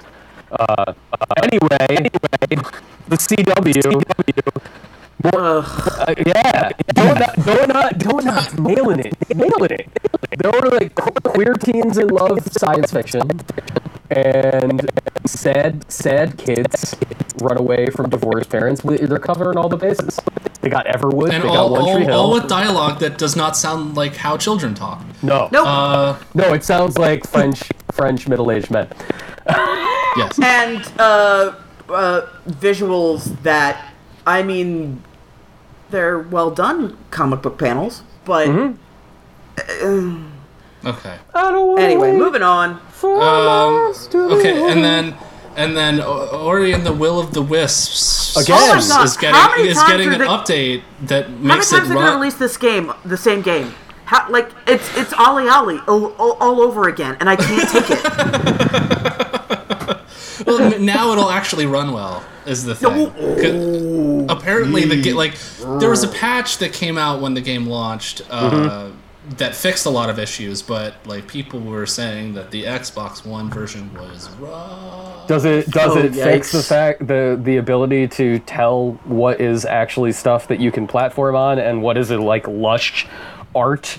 [0.59, 0.95] Uh,
[1.43, 2.73] anyway, anyway,
[3.09, 4.03] the CW.
[5.25, 9.89] Uh, yeah, Don't Nod, Donut, Don't Nod, nailing it, nailing it.
[10.39, 13.41] There were like queer teens in love science fiction,
[14.11, 14.91] and
[15.27, 16.95] sad, sad kids
[17.41, 18.81] run away from divorced parents.
[18.83, 20.19] They're covering all the bases.
[20.61, 21.33] They got Everwood.
[21.33, 22.21] And they all, got One Tree all, Hill.
[22.21, 25.05] all with dialogue that does not sound like how children talk.
[25.23, 25.67] no, Nope.
[25.67, 28.89] Uh, no, it sounds like French, French middle-aged men.
[29.49, 30.39] yes.
[30.43, 31.55] and uh,
[31.89, 33.93] uh, visuals that,
[34.27, 35.03] I mean,
[35.91, 38.49] they're well done comic book panels, but
[40.87, 41.17] Okay.
[41.35, 42.81] I don't wanna anyway, moving on.
[42.93, 45.15] for Um, us to okay, and then
[45.57, 48.57] and then O- Ori and the Will of the Wisps Again.
[48.61, 50.83] Oh my is, God, is how getting many is times getting are an they- update
[51.07, 52.19] that How many makes times it are they gonna run.
[52.21, 53.75] release this game, the same game?
[54.05, 57.91] How, like it's it's Ollie Ollie all, all, all over again, and I can't take
[57.91, 58.05] it.
[60.47, 62.23] well, n- now it'll actually run well.
[62.47, 63.11] Is the thing?
[63.11, 65.35] 'Cause Apparently, the ga- like
[65.81, 68.23] there was a patch that came out when the game launched.
[68.31, 68.96] Uh, Mm-hmm.
[69.31, 73.51] That fixed a lot of issues, but like people were saying that the Xbox One
[73.51, 75.27] version was rough.
[75.27, 79.65] Does it does Oh, it fix the fact the the ability to tell what is
[79.65, 83.07] actually stuff that you can platform on and what is it like lush
[83.55, 83.99] art?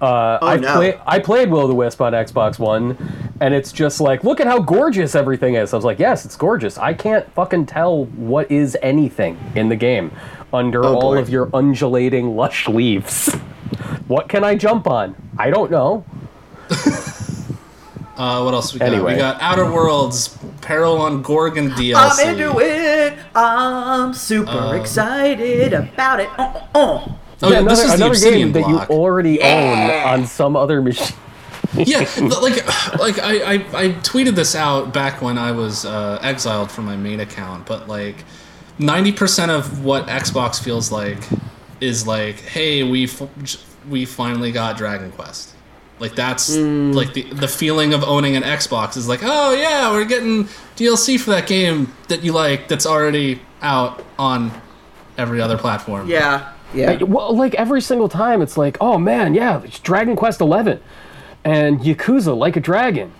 [0.00, 0.76] Uh, I no.
[0.76, 2.96] play I played Will o' the Wisp on Xbox One,
[3.40, 5.72] and it's just like look at how gorgeous everything is.
[5.72, 6.78] I was like, yes, it's gorgeous.
[6.78, 10.12] I can't fucking tell what is anything in the game
[10.52, 11.18] under all boy.
[11.18, 13.36] of your undulating lush leaves.
[14.08, 15.14] what can I jump on?
[15.38, 16.04] I don't know.
[18.16, 18.88] Uh, what else we got?
[18.92, 19.12] Anyway.
[19.12, 21.94] We got Outer Worlds, Peril on Gorgon DLC.
[22.20, 23.16] I'm into it.
[23.32, 26.28] I'm super Um, excited about it.
[26.36, 26.58] Uh, uh, uh.
[26.74, 27.12] Oh,
[27.42, 28.88] yeah, another this is the another Obsidian game block.
[28.88, 30.02] that you already Yeah.
[30.14, 31.16] own on some other machine.
[31.74, 31.98] yeah,
[32.42, 36.86] like, like I, I, I tweeted this out back when I was uh, exiled from
[36.86, 38.24] my main account, but like,
[38.80, 41.18] ninety percent of what Xbox feels like
[41.80, 43.22] is like, hey, we f-
[43.88, 45.54] we finally got Dragon Quest.
[46.00, 46.92] Like that's hmm.
[46.92, 50.44] like the the feeling of owning an Xbox is like, oh yeah, we're getting
[50.76, 54.52] DLC for that game that you like that's already out on
[55.16, 56.08] every other platform.
[56.08, 57.02] Yeah, yeah.
[57.02, 60.80] Well, like every single time, it's like, oh man, yeah, it's Dragon Quest Eleven,
[61.44, 63.12] and Yakuza Like a Dragon,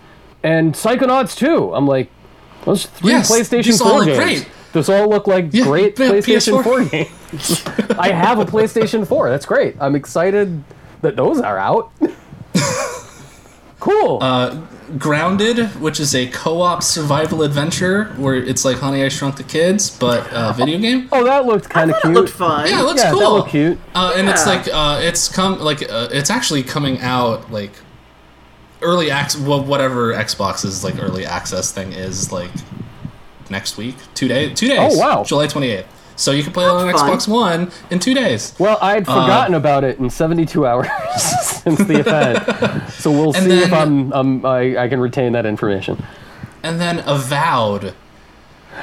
[0.43, 1.75] and Psychonauts 2.
[1.75, 2.11] I'm like,
[2.65, 4.19] those three Yes, PlayStation these 4 look games.
[4.19, 4.49] great.
[4.73, 6.65] Those all look like Yeah, great yeah, PlayStation PS4.
[6.65, 7.63] 4 games.
[7.99, 9.31] I have a PlayStation 4.
[9.31, 9.77] That's great.
[9.81, 10.63] I'm excited
[11.03, 11.91] that those are out.
[13.81, 14.19] cool.
[14.23, 14.61] Uh,
[14.99, 19.91] Grounded, which is a co-op survival adventure where it's like Honey I Shrunk the Kids,
[19.91, 21.11] but a video game.
[21.13, 22.15] oh, that looked kind of That cute.
[22.15, 22.67] looked fun.
[22.67, 23.21] Yeah, it looks yeah, cool.
[23.21, 23.79] that looked cute.
[23.95, 27.73] Uh, and it's like uh, it's come like uh, it's actually coming out like
[28.81, 29.43] early access.
[29.43, 32.51] Well, whatever Xbox's like early access thing is like
[33.51, 34.95] next week, two days, two days.
[34.95, 35.25] Oh, wow.
[35.25, 35.87] July twenty eighth.
[36.17, 37.11] So you can play it on fun.
[37.17, 38.53] Xbox One in two days.
[38.59, 40.89] Well, I'd Uh, forgotten about it in 72 hours
[41.63, 45.47] since the event, so we'll And see if I'm, I'm I, I can retain that
[45.47, 46.05] information.
[46.65, 47.95] And then Avowed,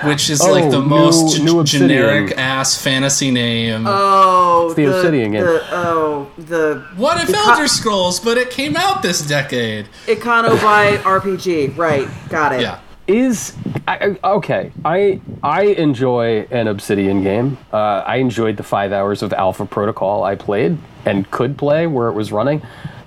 [0.05, 3.83] which is Oh, like the new- most new generic ass fantasy name.
[3.85, 5.43] Oh, the Obsidian game.
[5.43, 9.89] The, oh, the what if Eco- Elder Scrolls, but it came out this decade?
[10.05, 11.75] Econo by RPG.
[11.77, 12.61] Right, got it.
[12.61, 12.79] Yeah.
[13.07, 13.55] Is
[13.87, 17.57] I, okay i i enjoy an obsidian game.
[17.71, 22.07] Uh, i enjoyed the five hours of alpha protocol i played and could play where
[22.07, 22.61] it was running.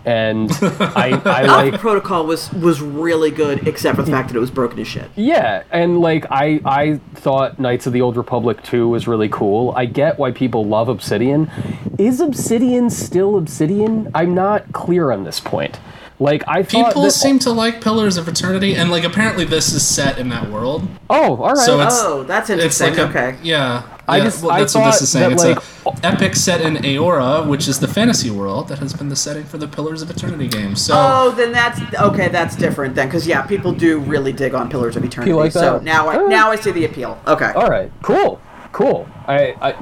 [0.05, 4.37] And i i Alpha like Protocol was was really good, except for the fact that
[4.37, 5.11] it was broken as shit.
[5.17, 9.73] yeah and like i i thought knights of the old republic 2 was really cool.
[9.77, 11.51] I get why people love obsidian.
[11.99, 14.11] Is obsidian still obsidian?
[14.15, 15.79] I'm not clear on this point
[16.21, 19.87] like i People that, seem to like Pillars of Eternity, and like apparently this is
[19.87, 20.87] set in that world.
[21.09, 22.91] oh all right So Oh, that's it's interesting.
[22.91, 23.39] like a, okay.
[23.43, 23.83] yeah.
[24.09, 25.37] I yeah, just- well, I that's what this is saying.
[25.37, 28.95] thought It's that, a epic set in Eora, which is the fantasy world that has
[28.95, 30.77] been the setting for the Pillars of Eternity game.
[30.77, 32.29] So Oh, then that's okay.
[32.29, 35.33] That's different then, because yeah, people do really dig on Pillars of Eternity.
[35.35, 36.27] like So now I Uh.
[36.29, 37.19] now I see the appeal.
[37.27, 37.53] Okay.
[37.55, 38.41] All right, cool,
[38.73, 39.07] cool.
[39.27, 39.75] I, I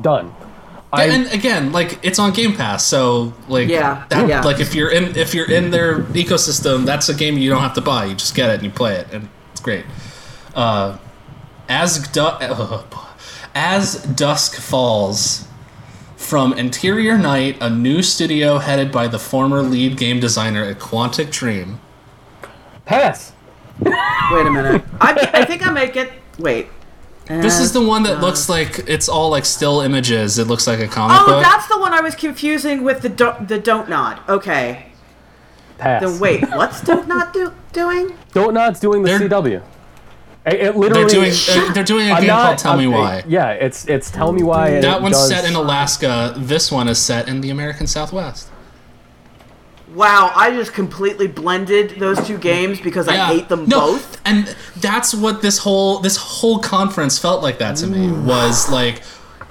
[0.00, 0.32] done.
[0.92, 4.42] I and again, like it's on Game Pass, so like Yeah, that, yeah.
[4.42, 7.74] like if you're in if you're in their ecosystem, that's a game you don't have
[7.74, 8.06] to buy.
[8.06, 9.84] You just get it and you play it, and it's great.
[10.54, 10.98] Uh,
[11.68, 12.84] as du-
[13.54, 15.46] as dusk falls.
[16.16, 21.30] From Interior Night, a new studio headed by the former lead game designer at Quantic
[21.32, 21.80] Dream.
[22.84, 23.32] pass.
[23.80, 24.84] Wait a minute.
[25.00, 26.12] I, I think I might get.
[26.38, 26.66] Wait.
[27.40, 30.38] This is the one that Uh, looks like it's all like still images.
[30.38, 31.28] It looks like a comic book.
[31.28, 31.42] Oh, book.
[31.44, 34.18] that's the one I was confusing with the do- the don't nod.
[34.28, 34.86] Okay.
[35.78, 36.02] Pass.
[36.02, 38.14] Then wait, what's don't nod do- doing?
[38.32, 39.62] Don't Nod's doing the They're- CW.
[40.46, 41.04] It, it literally.
[41.04, 43.24] They're doing uh, they're doing a I'm game not- called Tell Me I'm- Why.
[43.28, 44.68] Yeah, it's it's Tell Me Why.
[44.70, 46.34] and That it one's does- set in Alaska.
[46.36, 48.48] This one is set in the American Southwest.
[49.94, 54.20] Wow, I just completely blended those two games because I hate them no, both.
[54.24, 59.02] And that's what this whole this whole conference felt like that to me was like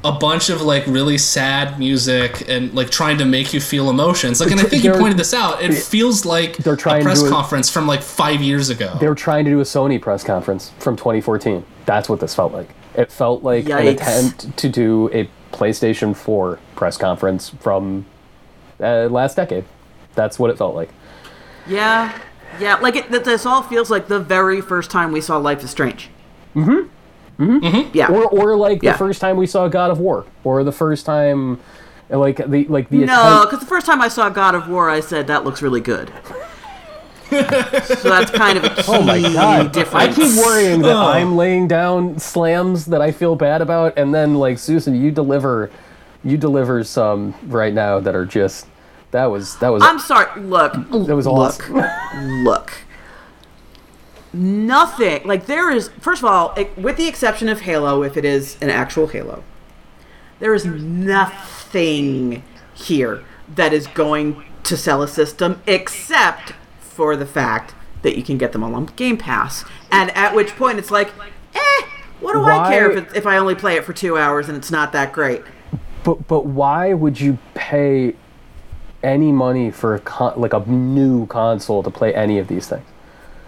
[0.06, 4.40] a bunch of like really sad music and like trying to make you feel emotions.
[4.40, 5.62] Like and I think you They're- pointed this out.
[5.62, 8.70] It feels like They're trying a to press do it- conference from like 5 years
[8.70, 8.96] ago.
[9.00, 11.66] They were trying to do a Sony press conference from 2014.
[11.86, 12.70] That's what this felt like.
[12.96, 18.06] It felt like an attempt to do a PlayStation 4 press conference from
[18.80, 19.66] uh, last decade.
[20.20, 20.90] That's what it felt like.
[21.66, 22.12] Yeah,
[22.60, 22.76] yeah.
[22.76, 26.10] Like it, this all feels like the very first time we saw Life is Strange.
[26.56, 27.44] Mm-hmm.
[27.44, 27.92] Mm-hmm.
[27.94, 28.12] Yeah.
[28.12, 28.92] Or, or like Yeah.
[28.92, 31.58] the first time we saw God of War, or the first time,
[32.10, 33.46] like the like the no, attempt.
[33.46, 36.12] because the first time I saw God of War, I said that looks really good.
[37.30, 37.40] so
[38.10, 39.78] that's kind of a key Oh my god!
[39.94, 41.08] I keep worrying that Oh.
[41.12, 45.70] I'm laying down slams that I feel bad about, and then like Susan, you deliver,
[46.24, 48.66] you deliver some right now that are just
[49.12, 50.42] that was that was I'm sorry.
[50.42, 52.44] Look, that was look, awesome.
[52.44, 52.74] look.
[54.32, 55.90] Nothing like there is.
[56.00, 59.44] First of all, it, with the exception of Halo, if it is an actual Halo,
[60.40, 62.44] there is nothing
[62.76, 63.24] here
[63.56, 68.52] that is going to sell a system except for the fact that you can get
[68.52, 69.66] them all on Game Pass.
[69.92, 71.12] And at which point it's like,
[71.56, 71.82] eh,
[72.20, 74.58] what do I care if, it, if I only play it for two hours and
[74.58, 75.42] it's not that great?
[76.04, 78.16] But but why would you pay
[79.04, 82.86] any money for a con- like a new console to play any of these things?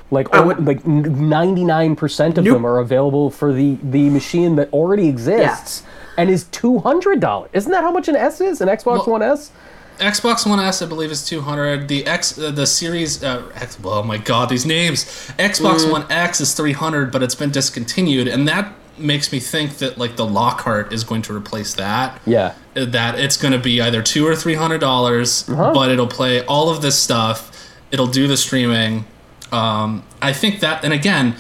[0.10, 2.56] Like I oh, would- like ninety nine percent of Nope.
[2.56, 5.84] them are available for the the machine that already exists
[6.18, 7.50] and is two hundred dollars.
[7.54, 8.60] Isn't that how much an S is?
[8.62, 9.52] An Xbox Well- One S?
[10.00, 11.88] Xbox One S, I believe, is two hundred.
[11.88, 15.06] The X, uh, the Series, uh, X, oh my God, these names.
[15.38, 15.92] Xbox Mm.
[15.92, 19.98] One X is three hundred, but it's been discontinued, and that makes me think that
[20.00, 22.20] like the Lockhart is going to replace that.
[22.26, 22.54] Yeah.
[22.74, 25.74] That it's going to be either two or three hundred dollars, Uh-huh.
[25.74, 27.70] but it'll play all of this stuff.
[27.92, 29.06] It'll do the streaming.
[29.52, 31.36] Um, I think that, and again,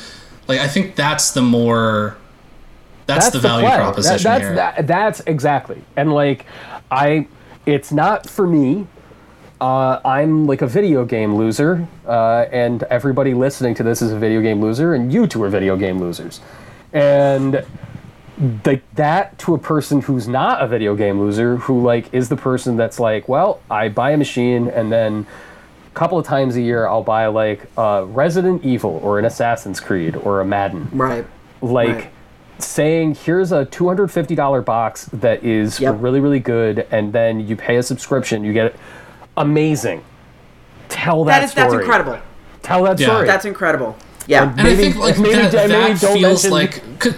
[0.49, 2.17] like I think that's the more.
[3.05, 3.77] That's, the value play.
[3.77, 4.55] That- proposition that's here.
[4.55, 5.81] that, that's exactly.
[5.97, 6.45] And like
[6.89, 7.27] I
[7.65, 8.87] it's not for me.
[9.61, 14.17] Uh, I'm like a video game loser, uh, and everybody listening to this is a
[14.17, 16.41] video game loser, and you two are video game losers.
[16.93, 17.63] And
[18.65, 22.35] like that to a person who's not a video game loser, who like is the
[22.37, 25.27] person that's like, well, I buy a machine and then
[25.87, 29.79] a couple of times a year I'll buy like a Resident Evil or an Assassin's
[29.79, 31.25] Creed or a Madden Right.
[31.61, 32.09] like Right.
[32.59, 35.97] saying here's a $250 box that is Yep.
[35.99, 38.75] really really good and then you pay a subscription you get it
[39.35, 40.03] amazing
[40.87, 42.17] tell that, That is story that's incredible.
[42.63, 43.07] tell that Yeah.
[43.07, 43.95] story That's incredible.
[44.27, 44.43] Yeah.
[44.43, 47.15] And Maybe- I think like maybe- that, maybe that don't feels mention- like could-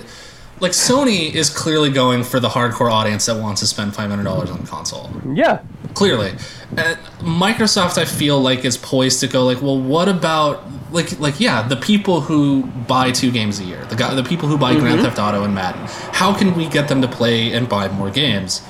[0.63, 4.23] like Sony is clearly going for the hardcore audience that wants to spend five hundred
[4.23, 5.09] dollars on the console.
[5.33, 5.59] yeah
[5.93, 6.31] Clearly,
[6.75, 11.39] and Microsoft I feel like is poised to go like, well, what about like like
[11.39, 14.73] yeah, the people who buy two games a year, the guy, the people who buy
[14.73, 15.03] Grand Mm-hmm.
[15.05, 15.81] Theft Auto and Madden.
[16.13, 18.61] How can we get them to play and buy more games?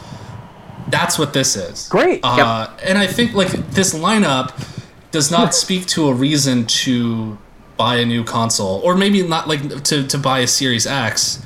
[0.90, 1.88] That's what this is.
[1.88, 2.20] Great.
[2.24, 4.52] Uh, And I think like this lineup
[5.12, 7.38] does not speak to a reason to
[7.78, 11.42] buy a new console, or maybe not like to, to buy a Series X,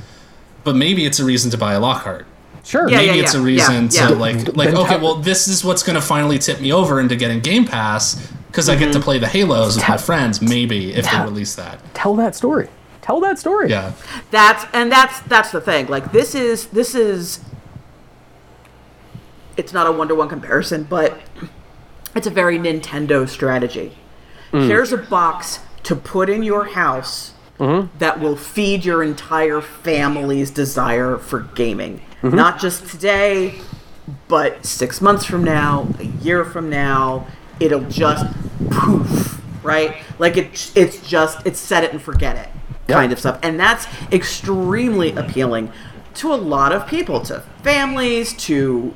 [0.67, 2.25] but maybe it's a reason to buy a Lockhart.
[2.63, 4.19] sure Yeah, Maybe yeah, it's a reason yeah, to yeah.
[4.19, 6.99] like like Then okay, tell- well this is what's going to finally tip me over
[6.99, 8.15] into getting Game Pass
[8.47, 8.99] because I get Mm-hmm.
[8.99, 10.41] to play the Halos with my friends.
[10.41, 12.67] Maybe if they release that, tell that story
[13.01, 13.93] tell that story yeah.
[14.31, 15.87] That's and that's that's the thing.
[15.87, 17.39] Like this is this is
[19.55, 21.17] it's not a one to one comparison, but
[22.15, 23.97] it's a very Nintendo strategy.
[24.51, 27.97] Here's a box to put in your house Mm-hmm.
[27.97, 32.01] that will feed your entire family's desire for gaming.
[32.21, 32.35] Mm-hmm.
[32.35, 33.59] Not just today,
[34.27, 37.25] but six months from now, a year from now,
[37.59, 38.25] it'll just
[38.69, 39.97] poof, right?
[40.19, 42.49] Like it, it's just it's set it and forget it
[42.87, 45.71] kind of stuff, and that's extremely appealing
[46.15, 48.93] to a lot of people, to families, to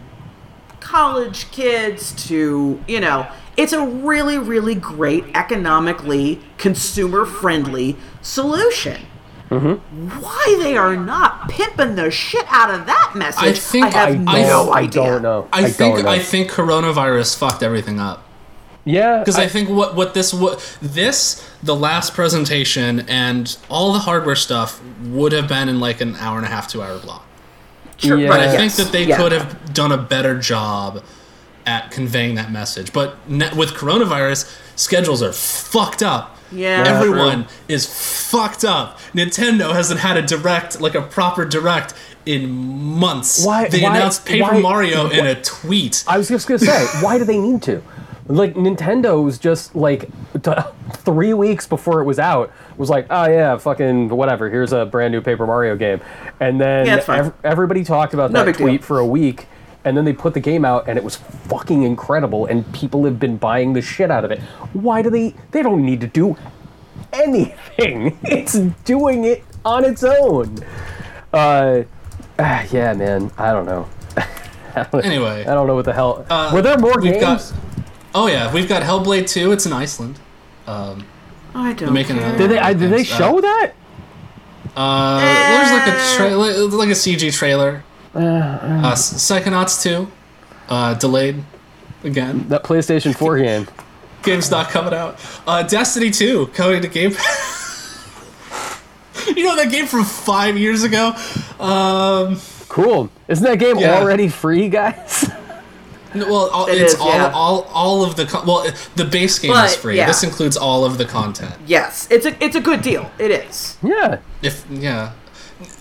[0.80, 3.28] college kids to, you know,
[3.58, 9.02] it's a really, really great economically consumer friendly solution.
[9.50, 10.22] Mm-hmm.
[10.22, 14.10] Why they are not pimping the shit out of that message, I think- I have
[14.28, 15.48] I no don't- I don't know.
[15.52, 16.10] I, think don't know.
[16.12, 18.24] I think coronavirus fucked everything up.
[18.86, 24.00] yeah, Because I, think what what this what this the last presentation and all the
[24.00, 27.26] hardware stuff would have been in like an hour and a half, two hour block.
[27.98, 28.30] Sure, Yeah.
[28.30, 29.18] But I yes, think that they yeah.
[29.18, 31.04] could have done a better job
[31.66, 32.92] at conveying that message.
[32.94, 36.38] But ne- with coronavirus, schedules are fucked up.
[36.52, 39.00] Yeah, Everyone is fucked up.
[39.14, 41.94] Nintendo hasn't had a direct, like a proper direct,
[42.26, 43.46] in months.
[43.46, 46.04] Why- They why- announced Paper why- Mario in a tweet.
[46.08, 47.82] I was just gonna say, why do they need to?
[48.28, 50.10] Like Nintendo was just like
[50.42, 50.52] t-
[50.98, 54.50] three weeks before it was out was like, oh yeah, fucking whatever.
[54.50, 56.00] Here's a brand new Paper Mario game,
[56.40, 58.68] and then Yeah, ev- everybody talked about No that big deal.
[58.68, 59.48] tweet for a week,
[59.86, 63.20] and then they put the game out, and it was fucking incredible, and people have
[63.20, 64.40] been buying the shit out of it.
[64.74, 65.36] Why do they?
[65.52, 66.38] They don't need to do
[67.14, 68.18] anything.
[68.24, 68.54] It's
[68.86, 70.60] doing it on its own.
[71.34, 71.84] Uh,
[72.40, 73.32] ah, yeah, man.
[73.38, 73.88] I don't know.
[75.04, 76.26] Anyway, I don't know what the hell.
[76.30, 77.52] Uh, Were there more we've games?
[77.52, 77.60] got-
[78.16, 79.52] oh yeah, we've got Hellblade 2.
[79.52, 80.18] It's in Iceland.
[80.66, 81.06] Um,
[81.54, 82.26] I don't making care.
[82.30, 82.58] another- Did they?
[82.58, 83.74] I, did they Thanks, uh, show that?
[84.78, 87.84] uh, there's like a trailer, like a CG trailer.
[88.14, 90.08] Uh, Psychonauts 2,
[90.70, 91.44] uh, delayed
[92.04, 92.48] again.
[92.50, 93.68] That PlayStation 4 game.
[94.24, 95.20] Game's not coming out.
[95.48, 97.12] Uh, Destiny 2 coming to Game
[99.36, 101.14] You know that game from five years ago?
[101.60, 102.40] Um,
[102.70, 103.10] Cool.
[103.28, 103.98] Isn't that game Yeah.
[104.00, 105.30] already free, guys?
[106.16, 107.32] no, well, all, It it's is, all, yeah.
[107.34, 109.98] all, all of the con- well, the base game is free.
[109.98, 110.08] yeah.
[110.08, 111.54] This includes all of the content.
[111.68, 113.12] Yes, it's a it's a good deal.
[113.20, 113.78] It is.
[113.84, 114.20] yeah.
[114.42, 115.12] If yeah,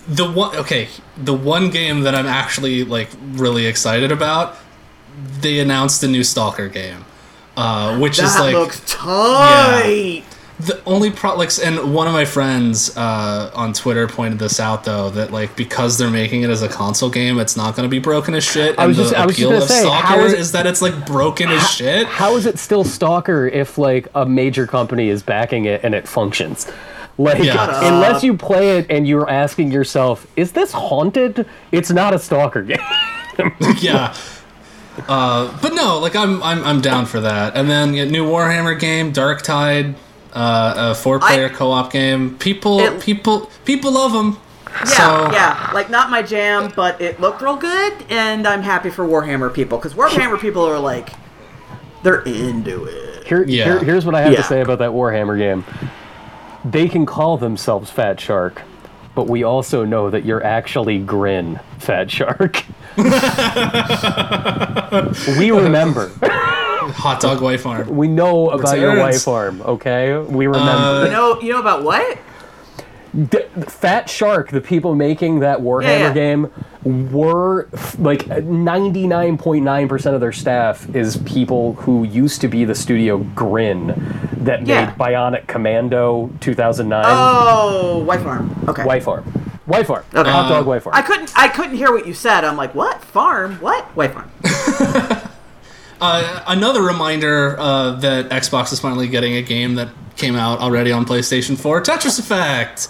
[0.09, 4.57] the one okay, the one game that I'm actually like really excited about,
[5.41, 7.05] they announced a new Stalker game,
[7.57, 10.25] uh, which is like looks tight.
[10.59, 14.85] the only pro like and one of my friends uh, on Twitter pointed this out
[14.85, 17.91] though that like because they're making it as a console game, it's not going to
[17.91, 18.79] be broken as shit.
[18.79, 20.33] I was and just- the I was just appeal gonna of say, how Stalker is
[20.35, 22.07] is, that it's like broken as shit.
[22.07, 26.07] How is it still Stalker if like a major company is backing it and it
[26.09, 26.71] functions?
[27.21, 27.87] Like Yeah.
[27.87, 31.47] Unless you play it and you're asking yourself, is this haunted?
[31.71, 32.79] It's not a Stalker game.
[33.79, 34.15] yeah.
[35.09, 37.57] Uh, but no, like I'm, I'm I'm down for that.
[37.57, 39.95] And then yeah, new Warhammer game, Dark Tide,
[40.33, 42.37] uh, a four-player I- co-op game.
[42.39, 44.39] People, It- people, people love them.
[44.71, 45.71] Yeah, so, yeah.
[45.75, 49.79] Like not my jam, but it looked real good, and I'm happy for Warhammer people
[49.79, 51.11] because Warhammer people are like,
[52.03, 53.27] they're into it.
[53.27, 53.65] Here, Yeah.
[53.65, 54.39] here, here's what I have Yeah.
[54.39, 55.65] to say about that Warhammer game.
[56.65, 58.63] They can call themselves Fat Shark,
[59.15, 62.65] but we also know that you're actually Grin, Fat Shark.
[65.39, 66.11] we remember.
[66.23, 67.89] Hot Dog Wife Farm.
[67.97, 69.15] We know about your Returns.
[69.15, 70.19] wife farm, okay?
[70.19, 70.71] We remember.
[70.71, 72.19] Uh, You know, you know about what?
[73.29, 76.13] D- Fat Shark, the people making that Warhammer Yeah, yeah.
[76.15, 76.51] game,
[77.13, 83.89] were like 99.9% of their staff is people who used to be the studio Grin
[84.41, 84.87] that Yeah.
[84.87, 87.05] made Bionic Commando 2009.
[87.07, 88.55] Oh, White Farm.
[88.69, 88.83] Okay.
[88.85, 89.25] White Farm.
[89.67, 90.05] White Farm.
[90.15, 90.31] Okay.
[90.31, 90.97] Hot dog Uh, White Farm.
[90.97, 91.33] I couldn't.
[91.37, 92.45] I couldn't hear what you said.
[92.45, 93.57] I'm like, what farm?
[93.61, 94.31] What White Farm?
[96.03, 100.91] Uh, another reminder uh, that Xbox is finally getting a game that came out already
[100.93, 102.89] on PlayStation 4, Tetris Effect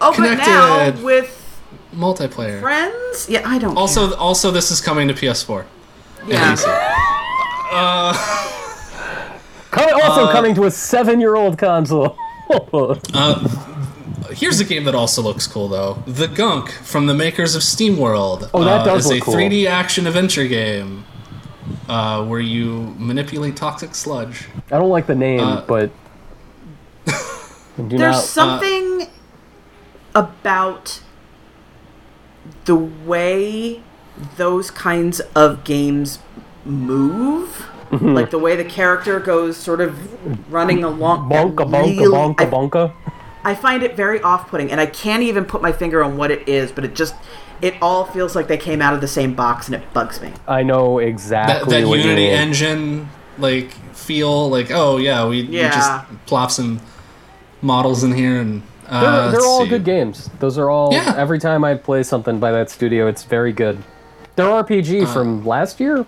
[0.00, 1.04] Oh, but now Connected.
[1.04, 1.60] with
[1.94, 2.60] multiplayer.
[2.60, 3.28] friends.
[3.30, 3.76] Yeah, I don't.
[3.78, 5.64] Also, also this is coming to PS4.
[6.26, 6.56] Yeah.
[6.56, 6.66] PC.
[9.76, 12.16] Co- also uh, coming to a seven-year-old console.
[14.30, 16.02] Here's a game that also looks cool though.
[16.06, 18.50] The Gunk from the makers of SteamWorld.
[18.52, 19.34] Oh, that uh, does is look a cool.
[19.34, 21.04] 3D action adventure game
[21.88, 24.48] uh, where you manipulate toxic sludge.
[24.70, 25.90] I don't like the name, Uh, but
[27.76, 28.22] do There's not.
[28.24, 29.08] something
[30.14, 31.00] about
[32.64, 33.82] the way
[34.36, 36.18] those kinds of games
[36.64, 37.68] move.
[37.90, 38.14] Mm-hmm.
[38.14, 41.28] Like the way the character goes sort of running along.
[41.30, 42.92] bonka, bonka, Real- bonka, I, bonka.
[43.44, 46.30] I find it very off putting, and I can't even put my finger on what
[46.30, 47.14] it is, but it just.
[47.62, 50.30] It all feels like they came out of the same box, and it bugs me.
[50.46, 52.32] I know exactly that what you Unity mean.
[52.34, 53.08] engine
[53.38, 55.90] like feel like oh yeah we, we just
[56.26, 56.80] plop some
[57.62, 59.68] models in here and uh, They're, they're all see.
[59.70, 60.28] good games.
[60.38, 60.92] Those are all.
[60.92, 61.14] Yeah.
[61.16, 63.82] Every time I play something by that studio, it's very good.
[64.36, 66.04] Their RPG from last year.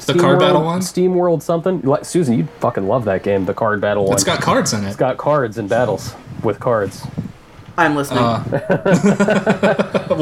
[0.00, 0.82] Uh, The card World, battle one.
[0.82, 1.80] Steam World something.
[1.82, 3.46] Like, Susan, you'd fucking love that game.
[3.46, 4.14] The card battle one.
[4.14, 4.88] It's got cards in it.
[4.88, 7.06] It's got cards and battles with cards.
[7.76, 8.22] I'm listening.
[8.22, 8.38] we'll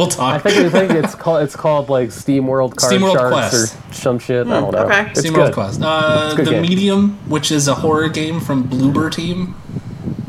[0.06, 0.36] talk.
[0.36, 3.34] I think, I think it's called it's called like Steam World Card Steam World Sharks
[3.34, 3.54] Quest.
[3.54, 4.46] or some shit.
[4.46, 4.84] I don't know.
[4.86, 5.10] okay.
[5.10, 5.40] It's Steam good.
[5.42, 5.82] World Quest.
[5.82, 6.62] Uh, a good the game.
[6.62, 9.54] Medium, which is a horror game from Bloober Team.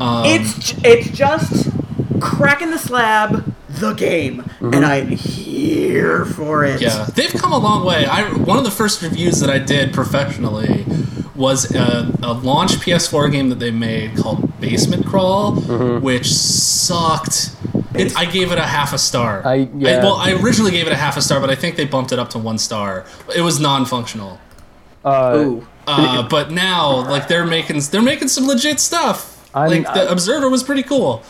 [0.00, 1.68] Um, it's it's just
[2.24, 6.80] cracking the slab, the game, and I'm here for it.
[6.80, 8.06] Yeah, they've come a long way.
[8.06, 10.84] I one of the first reviews that I did professionally
[11.36, 16.04] was a, a launch PS4 game that they made called Basement Crawl, Mm-hmm.
[16.04, 17.50] which sucked.
[17.94, 19.42] It, I gave it a half a star.
[19.46, 20.02] I- yeah.
[20.02, 22.18] well, I originally gave it a half a star, but I think they bumped it
[22.18, 23.04] up to one star.
[23.36, 24.40] It was non-functional.
[25.04, 25.66] Uh, Ooh.
[25.86, 29.30] Uh, but now, like they're making they're making some legit stuff.
[29.54, 31.22] I'm- like the I- Observer was pretty cool.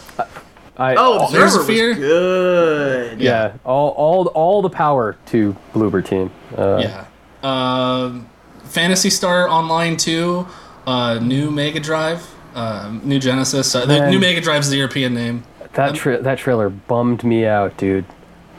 [0.76, 1.88] I, Oh, there's Observer Fear.
[1.90, 3.20] was good.
[3.20, 6.30] yeah, all, all all the power to Bloober Team.
[6.56, 7.04] Uh, Yeah.
[7.42, 8.28] Um,
[8.64, 10.46] Phantasy Star Online 2,
[10.86, 13.74] uh, new Mega Drive, uh, new Genesis.
[13.74, 15.44] Uh, the new Mega Drive's the European name.
[15.74, 18.04] That tra- that trailer bummed me out, dude,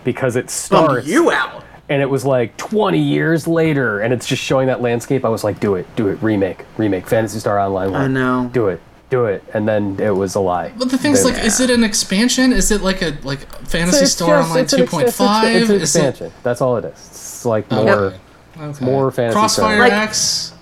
[0.04, 1.64] because it starts Bummed you out.
[1.90, 5.26] and it was like 20 years later, and it's just showing that landscape.
[5.26, 7.92] I was like, do it, do it, remake, remake, Phantasy Star Online.
[7.92, 8.02] One.
[8.02, 8.50] I know.
[8.54, 8.82] Do it,
[9.16, 10.72] do it, and then it was a lie.
[10.78, 12.52] But the thing's They- like, is it an expansion?
[12.54, 15.04] Is it like a like Phantasy It's Star just- Online it's an ex- 2.5?
[15.04, 16.32] It's, an- it's an Is it expansion.
[16.44, 16.92] That's all it is.
[17.10, 17.90] It's like more.
[17.90, 18.18] Okay.
[18.62, 18.86] Okay.
[18.86, 19.80] more Phantasy Crossfire Star.
[19.80, 20.54] Like- X?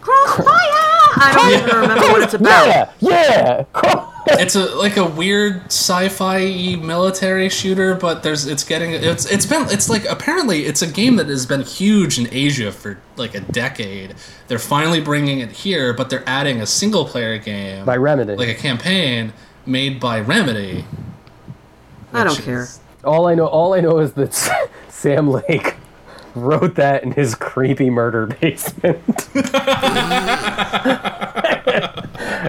[0.00, 0.81] Crossfire!
[1.14, 2.66] I don't even remember what it's about.
[3.00, 4.08] Yeah, yeah.
[4.26, 9.66] It's a like a weird sci-fi military shooter, but there's it's getting it's it's been
[9.70, 13.40] it's like apparently it's a game that has been huge in Asia for like a
[13.40, 14.14] decade.
[14.48, 18.36] They're finally bringing it here, but they're adding a single player game By Remedy.
[18.36, 19.32] like a campaign
[19.66, 20.84] made by Remedy.
[22.12, 22.62] I don't care.
[22.62, 24.32] is- all I know, all I know is that
[24.88, 25.74] Sam Lake
[26.40, 29.28] wrote that in his creepy murder basement.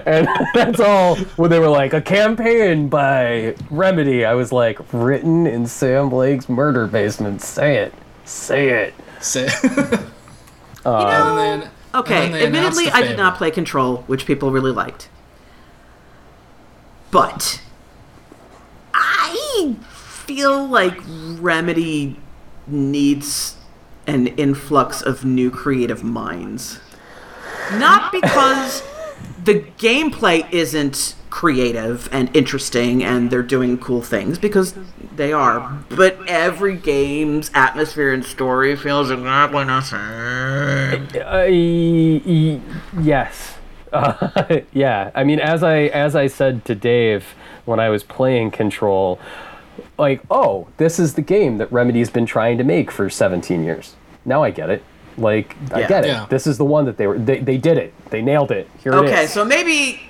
[0.06, 4.24] and that's all when they were like a campaign by Remedy.
[4.24, 7.42] I was like, written in Sam Lake's murder basement.
[7.42, 7.94] Say it.
[8.24, 8.94] Say it.
[9.20, 9.48] Say-
[10.86, 14.26] You know, then- okay, and then they announced admittedly, I did not play Control, which
[14.26, 15.08] people really liked.
[17.10, 17.62] But
[18.92, 22.20] I feel like Remedy
[22.66, 23.56] needs
[24.06, 26.80] an influx of new creative minds.
[27.72, 28.82] Not because
[29.42, 34.74] the gameplay isn't creative and interesting and they're doing cool things because
[35.16, 41.08] they are, but every game's atmosphere and story feels exactly the same.
[41.22, 42.60] Uh, y- y-
[43.02, 43.56] yes.
[43.92, 45.10] Uh, yeah.
[45.14, 49.18] I mean, as I as I said to Dave when I was playing Control,
[49.98, 53.94] like, oh, this is the game that Remedy's been trying to make for 17 years.
[54.24, 54.82] Now I get it.
[55.16, 56.08] Like, I get it.
[56.08, 56.26] Yeah.
[56.28, 57.18] This is the one that they were.
[57.18, 57.94] They, they did it.
[58.10, 58.68] They nailed it.
[58.82, 59.32] Here it Okay, is.
[59.32, 60.00] so maybe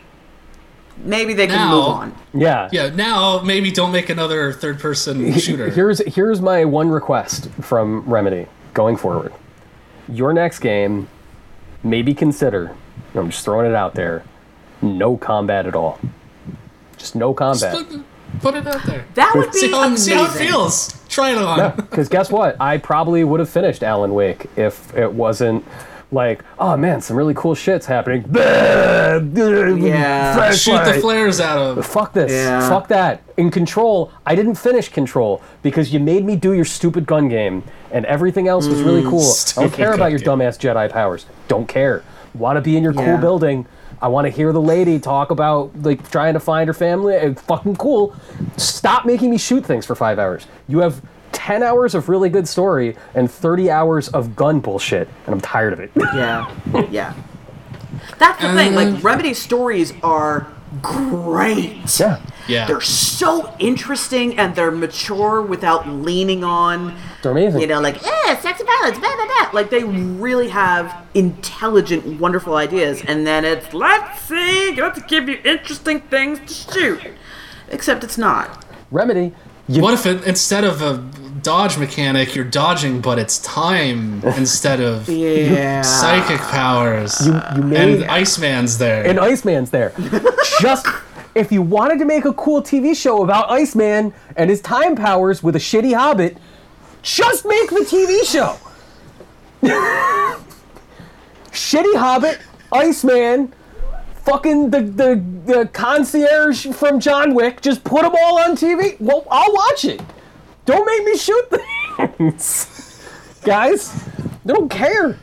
[0.98, 2.15] maybe they can Now- move on.
[2.32, 2.69] yeah.
[2.73, 5.69] yeah, now maybe don't make another third-person shooter.
[5.69, 9.32] Here's here's my one request from Remedy going forward.
[10.09, 11.09] Your next game,
[11.82, 12.74] maybe consider.
[13.15, 14.24] I'm just throwing it out there.
[14.82, 15.98] No combat at all.
[16.97, 17.74] Just no combat.
[17.74, 18.05] Put,
[18.40, 19.05] put it out there.
[19.15, 20.93] That would be See how, see how it feels.
[21.09, 21.77] Try it on.
[21.77, 22.56] Because guess what?
[22.61, 25.65] I probably would have finished Alan Wake if it wasn't
[26.14, 28.24] like, oh man, some really cool shit's happening.
[28.32, 30.50] Yeah.
[30.52, 31.86] Shoot the flares out of.
[31.86, 32.32] Fuck this.
[32.32, 32.68] Yeah.
[32.68, 33.22] Fuck that.
[33.36, 37.62] In Control, I didn't finish Control because you made me do your stupid gun game,
[37.90, 39.32] and everything else was really mm, cool.
[39.56, 40.38] I don't care about your game.
[40.38, 41.26] dumbass Jedi powers.
[41.48, 42.04] Don't care.
[42.34, 43.16] Want to be in your cool Yeah.
[43.16, 43.66] building.
[44.02, 47.14] I want to hear the lady talk about like trying to find her family.
[47.14, 48.14] It's fucking cool.
[48.56, 50.46] Stop making me shoot things for five hours.
[50.68, 51.00] You have
[51.44, 55.72] ten hours of really good story and thirty hours of gun bullshit, and I'm tired
[55.72, 55.90] of it.
[56.14, 56.50] Yeah.
[56.90, 57.12] Yeah.
[58.18, 58.74] That's the thing.
[58.76, 60.46] Uh, Like Remedy stories are
[60.82, 61.98] great.
[62.00, 62.20] yeah.
[62.46, 62.66] Yeah.
[62.66, 67.62] They're so interesting and they're mature without leaning on They're amazing.
[67.62, 69.50] you know, like, eh, sex and violence, blah, blah, blah.
[69.54, 73.02] Like, they really have intelligent, wonderful ideas.
[73.06, 77.00] And then it's, let's see, let's give you interesting things to shoot.
[77.70, 78.62] Except it's not.
[78.90, 79.32] Remedy.
[79.66, 80.98] You, What if it, instead of a
[81.44, 85.82] dodge mechanic, you're dodging, but it's time instead of Yeah.
[85.82, 87.24] psychic powers?
[87.26, 89.06] you made and Iceman's there.
[89.06, 89.92] and Iceman's there.
[90.60, 90.86] Just
[91.36, 95.42] if you wanted to make a cool TV show about Iceman and his time powers
[95.42, 96.36] with a shitty hobbit,
[97.02, 98.56] just make the TV show.
[101.50, 102.38] shitty hobbit,
[102.72, 103.52] Iceman,
[104.24, 108.96] fucking the, the the concierge from John Wick, just put them all on TV.
[109.00, 110.00] Well, I'll watch it.
[110.64, 111.50] Don't make me shoot
[112.16, 113.02] things.
[113.42, 113.92] Guys,
[114.44, 115.18] they don't care.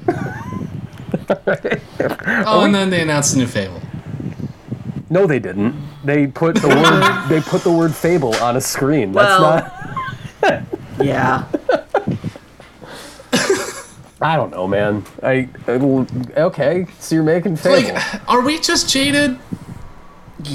[2.46, 3.82] oh, and then they announced a new Fable.
[5.10, 5.76] No, they didn't.
[6.06, 9.12] They put the word they put the word fable on a screen.
[9.12, 9.72] That's Well-
[10.44, 10.64] not.
[11.02, 11.46] Yeah.
[14.22, 15.04] I don't know, man.
[15.24, 15.72] I, I
[16.38, 16.86] okay.
[17.00, 17.92] So you're making fable.
[17.96, 19.40] Like, are we just jaded?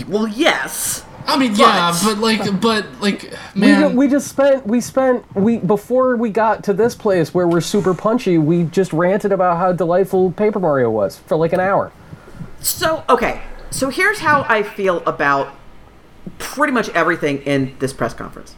[0.07, 1.05] Well, yes.
[1.27, 4.81] I mean, yeah, But- but like, but like, we, man, ju- we just spent we
[4.81, 8.39] spent we before we got to this place where we're super punchy.
[8.39, 11.93] We just ranted about how delightful Paper Mario was for like an hour.
[12.61, 13.43] So, okay.
[13.71, 15.55] So here's how I feel about
[16.39, 18.55] pretty much everything in this press conference.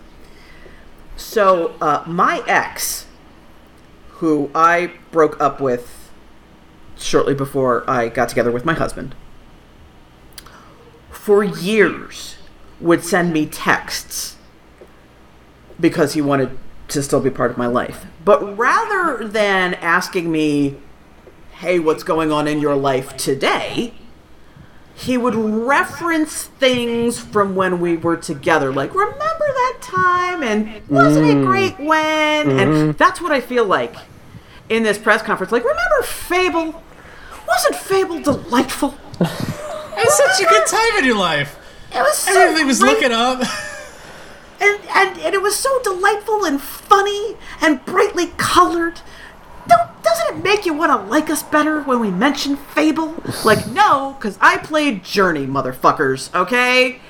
[1.16, 3.06] So, uh, my ex,
[4.10, 6.10] who I broke up with
[6.96, 9.14] shortly before I got together with my husband,
[11.10, 12.36] for years
[12.80, 14.36] would send me texts
[15.80, 16.56] because he wanted
[16.88, 18.06] to still be part of my life.
[18.24, 20.76] But rather than asking me,
[21.58, 23.94] hey, what's going on in your life today?
[24.94, 30.42] He would reference things from when we were together, like, remember that time?
[30.42, 31.46] And wasn't it mm.
[31.46, 32.50] great when?
[32.50, 32.90] And mm-hmm.
[32.92, 33.94] that's what I feel like
[34.68, 35.52] in this press conference.
[35.52, 36.82] Like, remember Fable?
[37.46, 38.94] Wasn't Fable delightful?
[39.20, 41.56] it was such a good time in your life.
[41.92, 42.92] It was so Everything was great.
[42.94, 43.38] looking up.
[44.60, 49.00] and, and and it was so delightful and funny and brightly colored.
[49.66, 53.22] Don't, doesn't it make you want to like us better when we mention Fable?
[53.44, 56.34] Like, no, because I played Journey, motherfuckers.
[56.34, 57.00] Okay,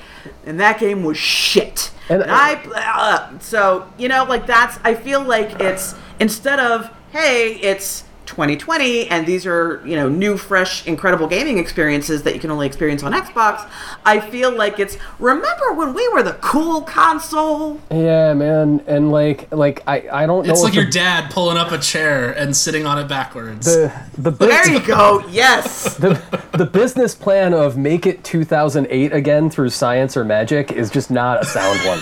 [0.45, 1.91] and that game was shit.
[2.09, 6.89] And- And, I uh, so you know like that's I feel like it's instead of
[7.11, 12.39] hey it's 2020 and these are you know new fresh incredible gaming experiences that you
[12.39, 13.67] can only experience on Xbox.
[14.05, 17.81] I feel like it's remember when we were the cool console.
[17.89, 20.51] Yeah, man, and like like I I don't know.
[20.51, 23.65] It's if like the, your dad pulling up a chair and sitting on it backwards.
[23.65, 25.25] the the There you go.
[25.29, 25.95] Yes.
[25.97, 26.21] the
[26.53, 31.41] the business plan of make it 2008 again through science or magic is just not
[31.41, 31.99] a sound one.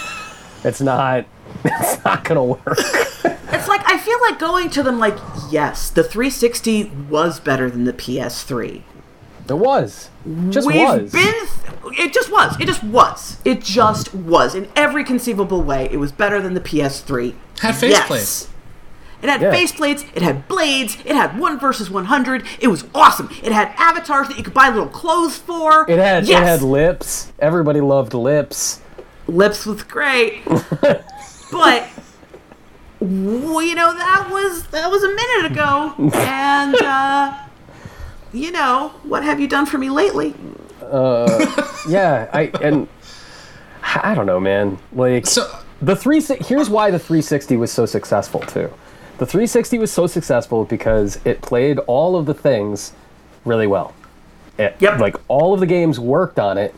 [0.64, 1.26] It's not.
[1.64, 2.78] It's not gonna work.
[2.78, 5.18] It's like I feel like going to them like,
[5.52, 8.82] yes, the 360 was better than the PS3.
[9.50, 10.10] It was.
[10.50, 11.12] Just We've was.
[11.12, 11.34] been.
[11.34, 12.60] Th- it just was.
[12.60, 13.38] It just was.
[13.46, 15.88] It just was in every conceivable way.
[15.92, 17.34] It was better than the PS3.
[17.60, 18.48] Had faceplates.
[19.22, 19.54] It had Yeah.
[19.54, 20.06] faceplates.
[20.14, 20.98] It had blades.
[21.06, 22.44] It had one versus 100.
[22.60, 23.30] It was awesome.
[23.42, 25.90] It had avatars that you could buy little clothes for.
[25.90, 26.42] It had yes.
[26.42, 27.32] it had lips.
[27.40, 28.82] Everybody loved lips.
[29.28, 30.44] lips was great,
[31.52, 31.86] but
[33.00, 37.38] well, you know that was that was a minute ago, and uh,
[38.34, 40.34] you know what have you done for me lately?
[41.88, 42.88] Yeah, I and
[43.84, 44.78] I don't know, man.
[44.94, 45.50] Like So
[45.82, 46.22] the three.
[46.22, 48.72] Here's why the 360 was so successful too.
[49.18, 52.94] The 360 was so successful because it played all of the things
[53.46, 53.94] really well.
[54.58, 55.00] It, Yep.
[55.00, 56.74] Like all of the games worked on it,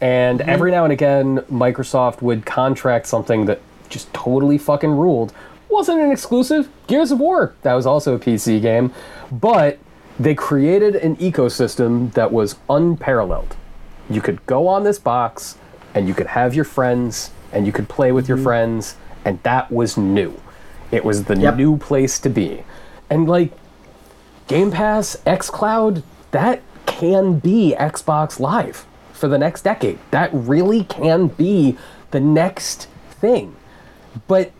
[0.00, 5.32] and every now and again, Microsoft would contract something that just totally fucking ruled.
[5.70, 6.68] Wasn't an exclusive.
[6.86, 8.92] Gears of War, that was also a PC game,
[9.30, 9.78] but
[10.18, 13.56] they created an ecosystem that was unparalleled.
[14.10, 15.58] You could go on this box,
[15.94, 18.42] and you could have your friends, and you could play with your mhm.
[18.44, 20.40] friends, and that was new.
[20.90, 21.56] It was the Yep.
[21.56, 22.64] new place to be.
[23.10, 23.52] And like
[24.46, 29.98] Game Pass, xCloud, that can be Xbox Live for the next decade.
[30.10, 31.76] That really can be
[32.10, 32.88] the next
[33.20, 33.54] thing.
[34.26, 34.50] But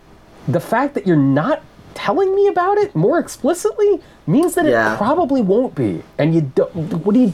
[0.51, 1.61] the fact that you're not
[1.93, 4.93] telling me about it more explicitly means that Yeah.
[4.93, 6.03] it probably won't be.
[6.17, 6.73] And you don't
[7.05, 7.33] what are you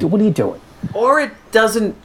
[0.00, 0.60] what are you doing?
[0.92, 1.96] Or it doesn't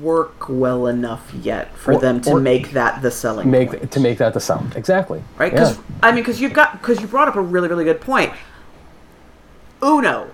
[0.00, 3.90] work well enough yet for Or- them to make that the selling Make point.
[3.90, 4.74] to make that the sound.
[4.76, 5.22] Exactly.
[5.38, 5.52] right?
[5.52, 5.58] Yeah.
[5.60, 8.32] Because I mean, because you've got because you brought up a really really good point.
[9.82, 10.28] Uno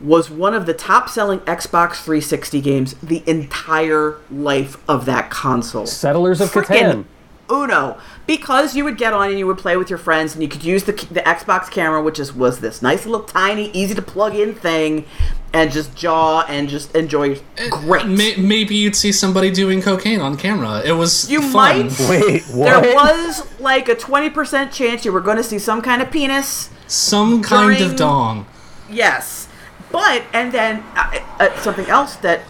[0.00, 5.84] was one of the top selling Xbox 360 games the entire life of that console.
[5.86, 7.04] Settlers of Frickin' Catan.
[7.50, 10.48] Uno, because you would get on and you would play with your friends, and you
[10.48, 14.02] could use the the Xbox camera, which is was this nice little tiny, easy to
[14.02, 15.04] plug in thing,
[15.52, 17.40] and just jaw and just enjoy.
[17.70, 18.06] Great.
[18.06, 20.80] may, maybe you'd see somebody doing cocaine on camera.
[20.84, 21.86] It was You fun.
[21.88, 22.00] might.
[22.10, 22.82] Wait, what?
[22.82, 26.10] There was like a twenty percent chance you were going to see some kind of
[26.10, 26.70] penis.
[26.86, 28.46] Some kind During- of dong.
[28.88, 29.48] Yes,
[29.92, 32.42] but and then uh, uh, something else that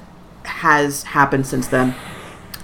[0.45, 1.95] has happened since then.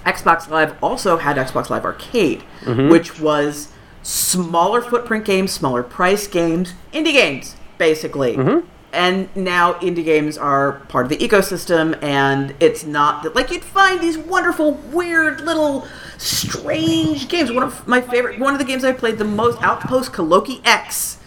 [0.07, 2.89] Xbox Live also had Xbox Live Arcade, mm-hmm.
[2.89, 8.37] which was smaller footprint games, smaller price games, indie games, basically.
[8.37, 8.67] Mm-hmm.
[8.93, 13.63] And now indie games are part of the ecosystem, and it's not that like you'd
[13.63, 15.85] find these wonderful, weird little,
[16.17, 17.51] strange games.
[17.51, 21.19] One of my favorite, one of the games I played the most, Outpost Kaloki X,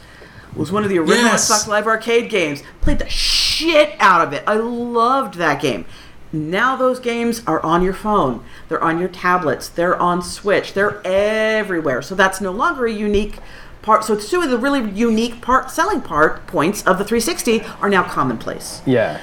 [0.57, 1.51] was one of the original Yes.
[1.51, 2.63] Xbox Live Arcade games.
[2.81, 4.43] Played the shit out of it.
[4.47, 5.85] I loved that game.
[6.33, 8.45] Now those games are on your phone.
[8.69, 9.69] They're on your tablets.
[9.69, 10.75] They're on Switch.
[10.75, 12.03] They're everywhere.
[12.03, 13.39] So that's no longer a unique
[13.83, 14.05] part.
[14.05, 18.05] So two of the really unique part selling part points of the 360 are now
[18.05, 18.83] commonplace.
[18.87, 19.21] Yeah.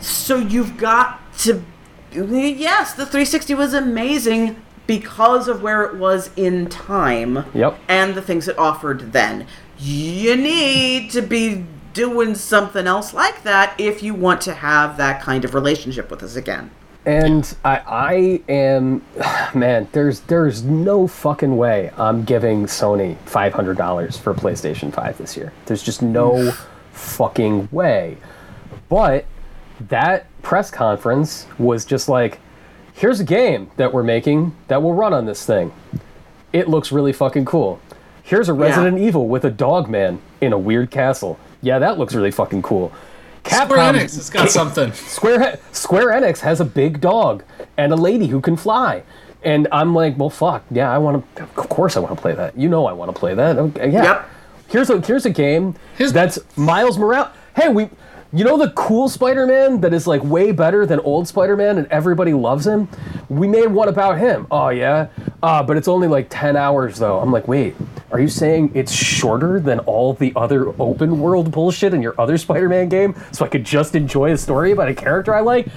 [0.00, 1.62] So you've got to
[2.12, 7.44] yes, the 360 was amazing because of where it was in time.
[7.54, 7.78] Yep.
[7.88, 9.46] And the things it offered then.
[9.78, 11.66] You need to be
[11.96, 16.22] doing something else like that if you want to have that kind of relationship with
[16.22, 16.70] us again.
[17.06, 19.02] And I, I am,
[19.54, 19.88] man.
[19.92, 25.36] There's, there's no fucking way I'm giving Sony five hundred dollars for PlayStation Five this
[25.36, 25.52] year.
[25.64, 26.52] There's just no
[26.92, 28.18] fucking way.
[28.90, 29.24] But
[29.88, 32.40] that press conference was just like,
[32.92, 35.72] here's a game that we're making that will run on this thing.
[36.52, 37.80] It looks really fucking cool.
[38.22, 41.38] Here's a Resident Evil with a dog man in a weird castle.
[41.62, 42.92] Yeah, that looks really fucking cool.
[43.46, 44.92] Square Enix has got something.
[44.92, 47.44] Square Square Enix has a big dog
[47.76, 49.02] and a lady who can fly.
[49.44, 51.42] And I'm like, well, fuck, yeah, I want to.
[51.44, 52.58] Of course, I want to play that.
[52.58, 53.56] You know, I want to play that.
[53.58, 54.02] Okay, yeah.
[54.02, 54.30] Yep.
[54.68, 57.28] Here's a here's a game Here's- that's Miles Morales.
[57.54, 57.88] Hey, we,
[58.32, 62.32] you know, the cool Spider-Man that is like way better than old Spider-Man, and everybody
[62.34, 62.88] loves him.
[63.28, 64.46] We made one about him.
[64.50, 65.08] Oh yeah,
[65.42, 67.18] uh, but it's only like ten hours though.
[67.20, 67.74] I'm like, wait,
[68.10, 72.36] are you saying it's shorter than all the other open world bullshit in your other
[72.36, 75.68] Spider-Man game, so I could just enjoy a story about a character I like?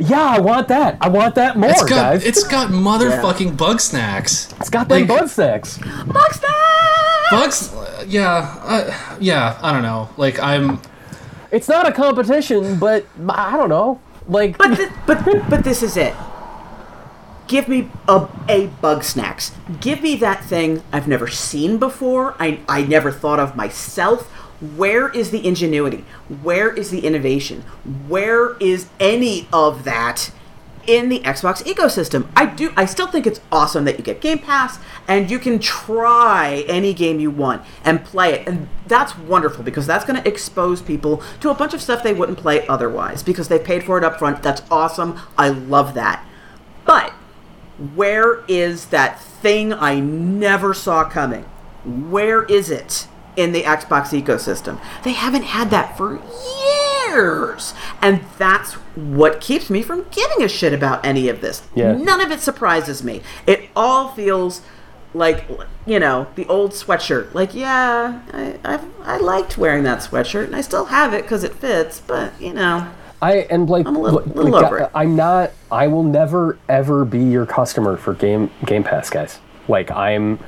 [0.00, 0.96] Yeah, I want that.
[1.00, 2.24] I want that more, It's got guys.
[2.24, 4.52] it's got motherfucking bug snacks.
[4.58, 5.78] it's got them like- bug snacks.
[7.30, 9.58] Bugs, uh, yeah, uh, yeah.
[9.62, 10.10] I don't know.
[10.16, 10.80] Like I'm.
[11.52, 14.00] It's not a competition, but I don't know.
[14.26, 16.14] Like, But th- but but this is it.
[17.46, 19.52] Give me a, a bug snacks.
[19.80, 22.34] Give me that thing I've never seen before.
[22.40, 24.28] I I never thought of myself.
[24.76, 26.04] Where is the ingenuity?
[26.42, 27.62] Where is the innovation?
[28.08, 30.30] Where is any of that
[30.86, 32.28] in the Xbox ecosystem?
[32.36, 34.78] I do I still think it's awesome that you get Game Pass
[35.08, 38.48] and you can try any game you want and play it.
[38.48, 42.14] And that's wonderful because that's going to expose people to a bunch of stuff they
[42.14, 44.42] wouldn't play otherwise because they paid for it up front.
[44.42, 45.18] That's awesome.
[45.36, 46.24] I love that.
[46.84, 47.12] But
[47.94, 51.44] where is that thing I never saw coming?
[51.84, 54.80] Where is it in the Xbox ecosystem?
[55.02, 56.91] They haven't had that for years.
[58.00, 61.62] And that's what keeps me from giving a shit about any of this.
[61.74, 61.92] Yeah.
[61.96, 63.22] None of it surprises me.
[63.46, 64.62] It all feels
[65.14, 65.44] like,
[65.86, 67.34] you know, the old sweatshirt.
[67.34, 71.44] Like, yeah, I, I've, I liked wearing that sweatshirt and I still have it because
[71.44, 72.88] it fits, but, you know.
[73.20, 74.90] I and like, I'm a little- like, little over it.
[74.94, 75.52] I'm not.
[75.70, 79.38] I will never ever be your customer for Game Game Pass, guys.
[79.68, 80.40] Like I'm.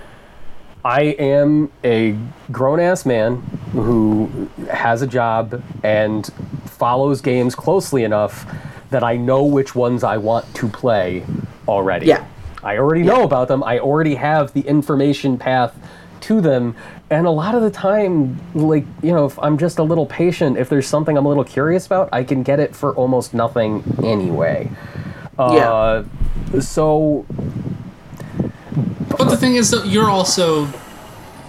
[0.85, 2.17] I am a
[2.53, 3.37] grown ass man
[3.73, 6.31] who has a job and
[6.67, 8.47] follows games closely enough
[8.91, 11.25] that I know which ones I want to play
[11.67, 12.07] already.
[12.07, 12.27] Yeah.
[12.63, 13.63] I already know about them.
[13.65, 15.75] I already have the information path
[16.23, 16.77] to them.
[17.11, 20.59] And a lot of the time, like, you know, if I'm just a little patient,
[20.59, 23.83] if there's something I'm a little curious about, I can get it for almost nothing
[24.03, 24.71] anyway.
[25.39, 25.55] Uh,
[26.61, 27.27] So,
[29.19, 30.69] But the thing is that you're also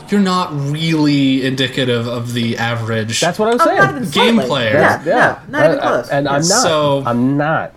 [0.09, 3.19] you're not really indicative of the average.
[3.21, 3.77] that's what I was Oh, saying.
[3.79, 4.47] not even Game slightly.
[4.47, 4.73] player.
[4.73, 5.39] Yeah, yeah.
[5.49, 6.09] no, not even close.
[6.09, 6.43] And I'm not.
[6.43, 7.73] So- I'm not.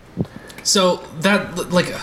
[0.63, 1.95] So that like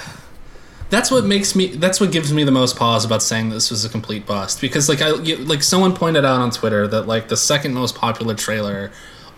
[0.89, 3.85] that's what makes me that's what gives me the most pause about saying this was
[3.85, 7.37] a complete bust because like I like someone pointed out on Twitter that like the
[7.37, 8.91] second most popular trailer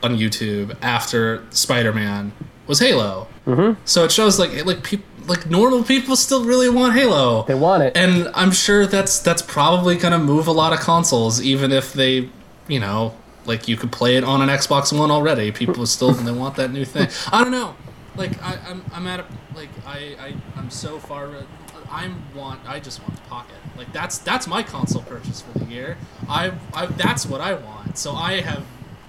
[0.03, 2.31] on YouTube after Spider-Man
[2.67, 3.27] was Halo.
[3.45, 3.81] Mm-hmm.
[3.85, 7.44] So it shows like like people like normal people still really want Halo.
[7.44, 7.95] They want it.
[7.95, 12.30] And I'm sure that's that's probably gonna move a lot of consoles, even if they,
[12.68, 15.52] you know, like you could play it on an Xbox One already.
[15.52, 17.10] People still they want that new thing.
[17.32, 17.76] I don't know.
[18.16, 19.26] Like I, I'm I'm at a
[19.56, 21.28] like I, I I'm so far.
[21.28, 21.44] Uh,
[21.90, 23.56] I'm want I just want the pocket.
[23.78, 25.98] Like that's that's my console purchase for the year.
[26.30, 27.98] I, I that's what I want.
[27.98, 28.66] So I have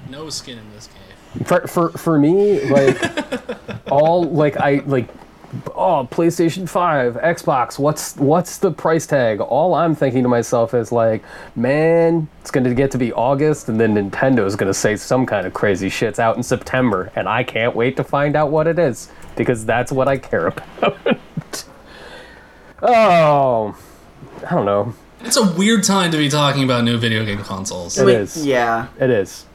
[0.08, 1.44] no skin in this game.
[1.44, 2.96] for for for me like
[3.90, 5.06] all like i like
[5.74, 10.92] oh playstation 5 xbox what's what's the price tag all i'm thinking to myself is
[10.92, 11.22] like
[11.56, 15.24] man it's going to get to be august and then nintendo's going to say some
[15.24, 18.66] kind of crazy shit's out in september and i can't wait to find out what
[18.66, 20.48] it is because that's what i care
[20.82, 21.64] about
[22.82, 23.74] oh
[24.46, 24.92] i don't know
[25.22, 27.98] It's a weird time to be talking about new video game consoles.
[27.98, 28.46] It Wait, is.
[28.46, 28.86] Yeah.
[29.00, 29.46] It is.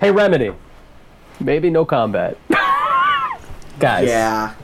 [0.00, 0.50] Hey, Remedy.
[1.40, 2.38] Maybe no combat.
[3.78, 4.54] Guys, Yeah.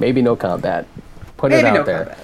[0.00, 0.86] Maybe no combat.
[1.36, 1.98] Put it out no there.
[2.06, 2.18] combat.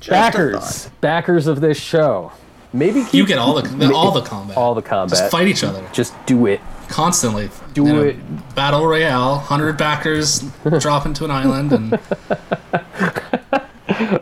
[0.00, 2.32] Just Backers, backers of this show.
[2.72, 4.56] Maybe You keep get all the all the combat.
[4.56, 5.18] all the combat.
[5.18, 5.84] Just fight each other.
[5.92, 6.60] Just do it.
[6.88, 7.50] constantly.
[7.74, 8.54] Do You know, it.
[8.54, 10.40] Battle Royale, hundred backers
[10.78, 11.98] drop into an island, and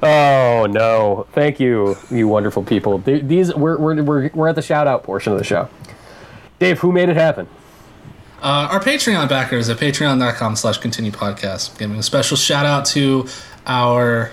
[0.02, 1.26] Oh no!
[1.32, 2.98] Thank you, you wonderful people.
[2.98, 5.68] These we're we're we're, we're at the shout out portion of the show.
[6.58, 7.46] Dave, who made it happen?
[8.40, 11.76] Uh, our Patreon backers at patreon.com slash continue podcast.
[11.78, 13.26] Giving a special shout out to
[13.66, 14.30] our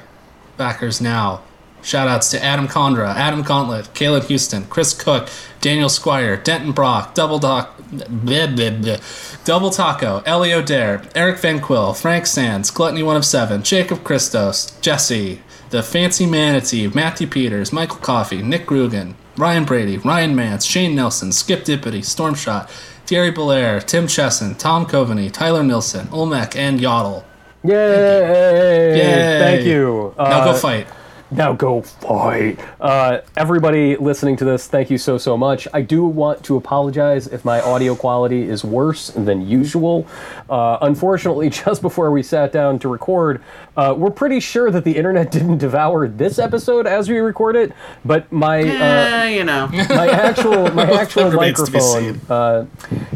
[0.57, 1.41] backers now.
[1.81, 5.29] Shout outs to Adam Condra, Adam Gauntlet, Caleb Houston, Chris Cook,
[5.61, 11.59] Daniel Squire, Denton Brock, Double Doc, bleh, bleh, bleh, Double Taco, Elio Dare, Eric Van
[11.59, 17.71] Quill, Frank Sands, Gluttony One of Seven, Jacob Christos, Jesse, The Fancy Manatee, Matthew Peters,
[17.71, 22.67] Michael Coffey, Nick Grugan, Ryan Brady, Ryan Mance, Shane Nelson, Skip Dippity, Stormshot,
[23.05, 27.23] Thierry Belair, Tim Chesson, Tom Coveney, Tyler Nilson, Olmec, and Yodel.
[27.63, 28.97] Yay!
[28.97, 29.39] Yay.
[29.39, 30.13] Thank you.
[30.17, 30.87] Now Uh, go fight.
[31.31, 32.59] Now go fight.
[32.79, 35.67] Uh, everybody listening to this, thank you so, so much.
[35.73, 40.05] I do want to apologize if my audio quality is worse than usual.
[40.49, 43.41] Uh, unfortunately, just before we sat down to record,
[43.75, 47.73] uh, we're pretty sure that the internet didn't devour this episode as we record it,
[48.03, 48.61] but my.
[48.61, 49.67] Uh, Eh, you know.
[49.67, 52.65] my actual my actual remains to be microphone uh,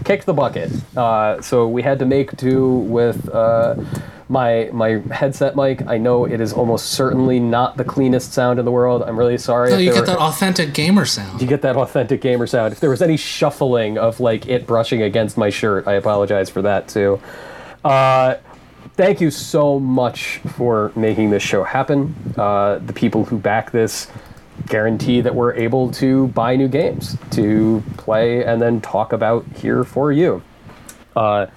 [0.04, 0.72] kicked the bucket.
[0.98, 3.76] Uh, so we had to make do with uh,
[4.30, 5.86] my my headset mic.
[5.88, 9.02] I know it is almost certainly not the cleanest sound in the world.
[9.04, 9.72] I'm really sorry.
[9.72, 11.42] No, you get were- that authentic gamer sound.
[11.42, 12.72] you get that authentic gamer sound.
[12.72, 16.62] If there was any shuffling of like it brushing against my shirt, I apologize for
[16.62, 17.20] that too.
[17.84, 18.36] Uh,
[18.96, 22.14] thank you so much for making this show happen.
[22.38, 24.08] Uh, the people who back this
[24.68, 29.84] guarantee that we're able to buy new games to play and then talk about here
[29.84, 30.42] for you.
[31.16, 31.48] Uh,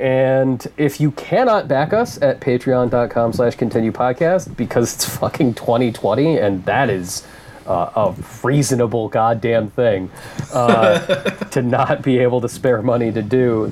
[0.00, 6.38] and if you cannot back us at patreon.com slash continue podcast because it's fucking 2020
[6.38, 7.26] and that is
[7.66, 10.10] uh, a reasonable goddamn thing
[10.54, 10.98] uh,
[11.50, 13.70] to not be able to spare money to do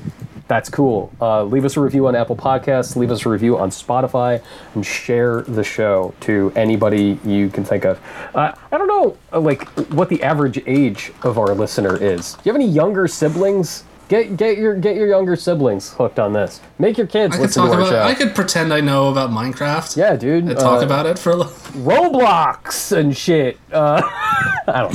[0.49, 1.13] that's cool.
[1.21, 4.43] Uh, leave us a review on apple podcasts leave us a review on spotify
[4.75, 7.99] and share the show to anybody you can think of.
[8.35, 12.35] Uh, i don't know like what the average age of our listener is.
[12.35, 16.33] Do you have any younger siblings Get get your get your younger siblings hooked on
[16.33, 16.61] this.
[16.79, 17.91] Make your kids I could listen talk to our about.
[17.91, 18.03] show.
[18.03, 19.97] I could pretend I know about Minecraft.
[19.97, 20.45] yeah, dude.
[20.45, 21.53] And talk uh, about it for a little.
[21.53, 23.59] Roblox and shit.
[23.71, 24.01] Uh,
[24.67, 24.95] I don't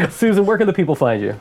[0.00, 0.08] know.
[0.10, 1.38] Susan, where can the people find you?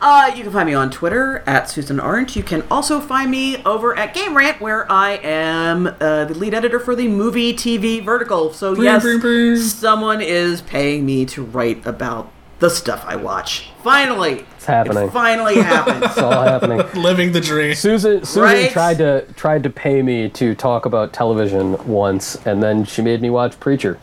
[0.00, 2.36] Uh, you can find me on Twitter at Susan Arendt.
[2.36, 6.54] You can also find me over at Game Rant, where I am uh, the lead
[6.54, 8.52] editor for the movie TV vertical.
[8.52, 9.56] So yes, brr, brr.
[9.56, 13.68] someone is paying me to write about the stuff I watch.
[13.84, 15.04] Finally, It's happening.
[15.08, 16.02] It finally happened.
[16.04, 16.78] It's all happening.
[17.02, 17.74] Living the dream.
[17.74, 18.70] Susan Susan Right?
[18.70, 23.20] tried to tried to pay me to talk about television once, and then she made
[23.20, 23.98] me watch Preacher,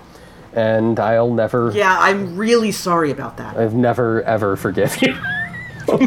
[0.54, 1.72] and I'll never.
[1.74, 3.58] yeah, I'm really sorry about that.
[3.58, 5.16] I've never ever forgive you.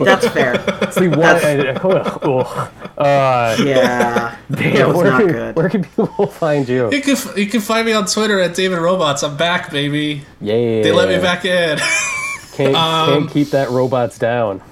[0.04, 0.54] That's fair.
[0.82, 1.20] It's the one.
[1.96, 2.72] ugh, ugh.
[2.96, 5.56] Uh, Yeah, damn, it was where, not can, good.
[5.56, 6.90] where can people find you?
[6.90, 9.22] You can you can find me on Twitter at David Robots.
[9.22, 10.22] I'm back, baby.
[10.40, 11.78] Yeah, They let me back in.
[12.56, 14.62] Can't, Um, can't keep that robots down.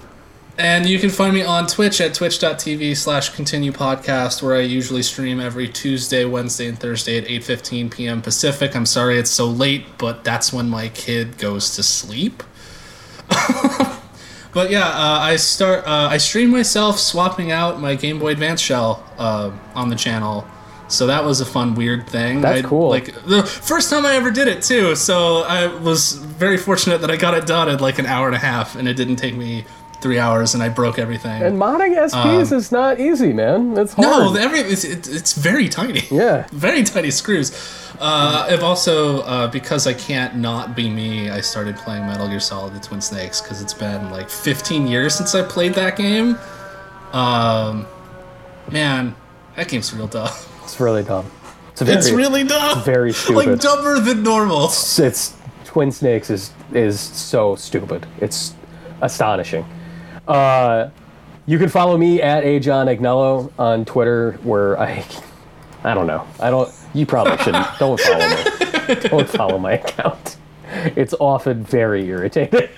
[0.57, 5.03] And you can find me on Twitch at twitch.tv slash continue podcast, where I usually
[5.03, 8.23] stream every Tuesday, Wednesday, and Thursday at 8.15 p.m.
[8.23, 8.77] Pacific.
[8.77, 12.45] I'm sorry it's so late, but that's when my kid goes to sleep.
[14.53, 15.85] but yeah, uh, I start.
[15.87, 20.47] Uh, I stream myself swapping out my Game Boy Advance shell uh, on the channel.
[20.89, 22.41] So that was a fun, weird thing.
[22.41, 22.91] That's I- cool.
[22.91, 24.95] Like the first time I ever did it too.
[24.95, 28.37] So I was very fortunate that I got it done in like an hour and
[28.37, 29.65] a half, and it didn't take me
[30.05, 31.43] three hours, and I broke everything.
[31.43, 33.77] And modding SPs is not easy, man.
[33.79, 34.07] It's hard.
[34.07, 36.03] Um, no, every it's, it, it's very tiny.
[36.11, 36.47] yeah.
[36.53, 37.53] very tiny screws.
[37.99, 41.31] Uh, I've also uh, because I can't not be me.
[41.31, 45.15] I started playing Metal Gear Solid: The Twin Snakes because it's been like 15 years
[45.15, 46.37] since I played that game.
[47.13, 47.87] Um,
[48.71, 49.17] man,
[49.57, 50.29] that game's real dumb.
[50.65, 51.31] It's really dumb.
[51.73, 52.79] It's very, It's really dumb.
[52.79, 53.47] It's very stupid.
[53.47, 54.67] like dumber than normal.
[54.67, 55.35] It's, it's
[55.65, 58.07] Twin Snakes is is so stupid.
[58.21, 58.55] It's
[59.01, 59.65] astonishing.
[60.27, 60.91] Uh,
[61.47, 65.05] you can follow me at a John Agnello on Twitter, where I
[65.83, 66.27] I don't know.
[66.41, 66.73] I don't.
[66.95, 67.67] You probably shouldn't.
[67.79, 68.95] Don't follow me.
[69.09, 70.37] Don't follow my account.
[70.97, 72.69] It's often very irritating.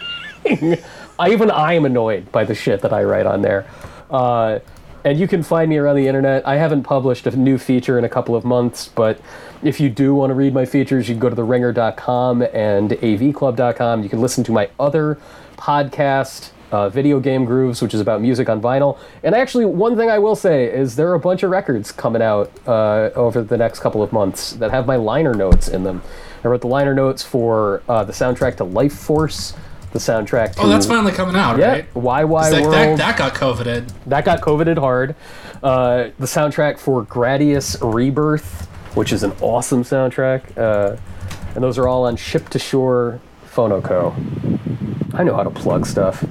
[1.19, 3.67] I, even I am annoyed by the shit that I write on there.
[4.11, 4.59] Uh,
[5.07, 6.45] and you can find me around the internet.
[6.45, 9.21] I haven't published a new feature in a couple of months, but
[9.63, 14.03] if you do want to read my features, you can go to theringer.com and avclub.com.
[14.03, 15.21] You can listen to my other
[15.57, 18.99] podcast, uh, Video Game Grooves, which is about music on vinyl.
[19.23, 22.21] And actually, one thing I will say is there are a bunch of records coming
[22.21, 26.03] out uh, over the next couple of months that have my liner notes in them.
[26.43, 29.55] I wrote the liner notes for uh, the soundtrack to Life Force,
[29.99, 30.55] the the soundtrack.
[30.57, 31.95] To, Oh, that's finally coming out, Yeah, right?
[31.95, 32.75] Why, That, World.
[32.75, 33.93] that, that got coveted.
[34.07, 35.15] that got coveted hard.
[35.63, 40.97] Uh, the soundtrack for Gradius Rebirth, which is an awesome soundtrack, uh,
[41.55, 43.21] and those are all on Ship to Shore
[43.55, 44.13] Phonoco.
[45.15, 46.23] I know how to plug stuff.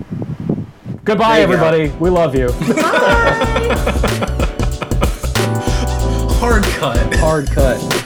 [1.03, 1.65] Goodbye, There you go.
[1.65, 1.89] everybody.
[1.99, 2.49] We love you.
[6.37, 7.15] Hard cut.
[7.15, 8.04] Hard cut.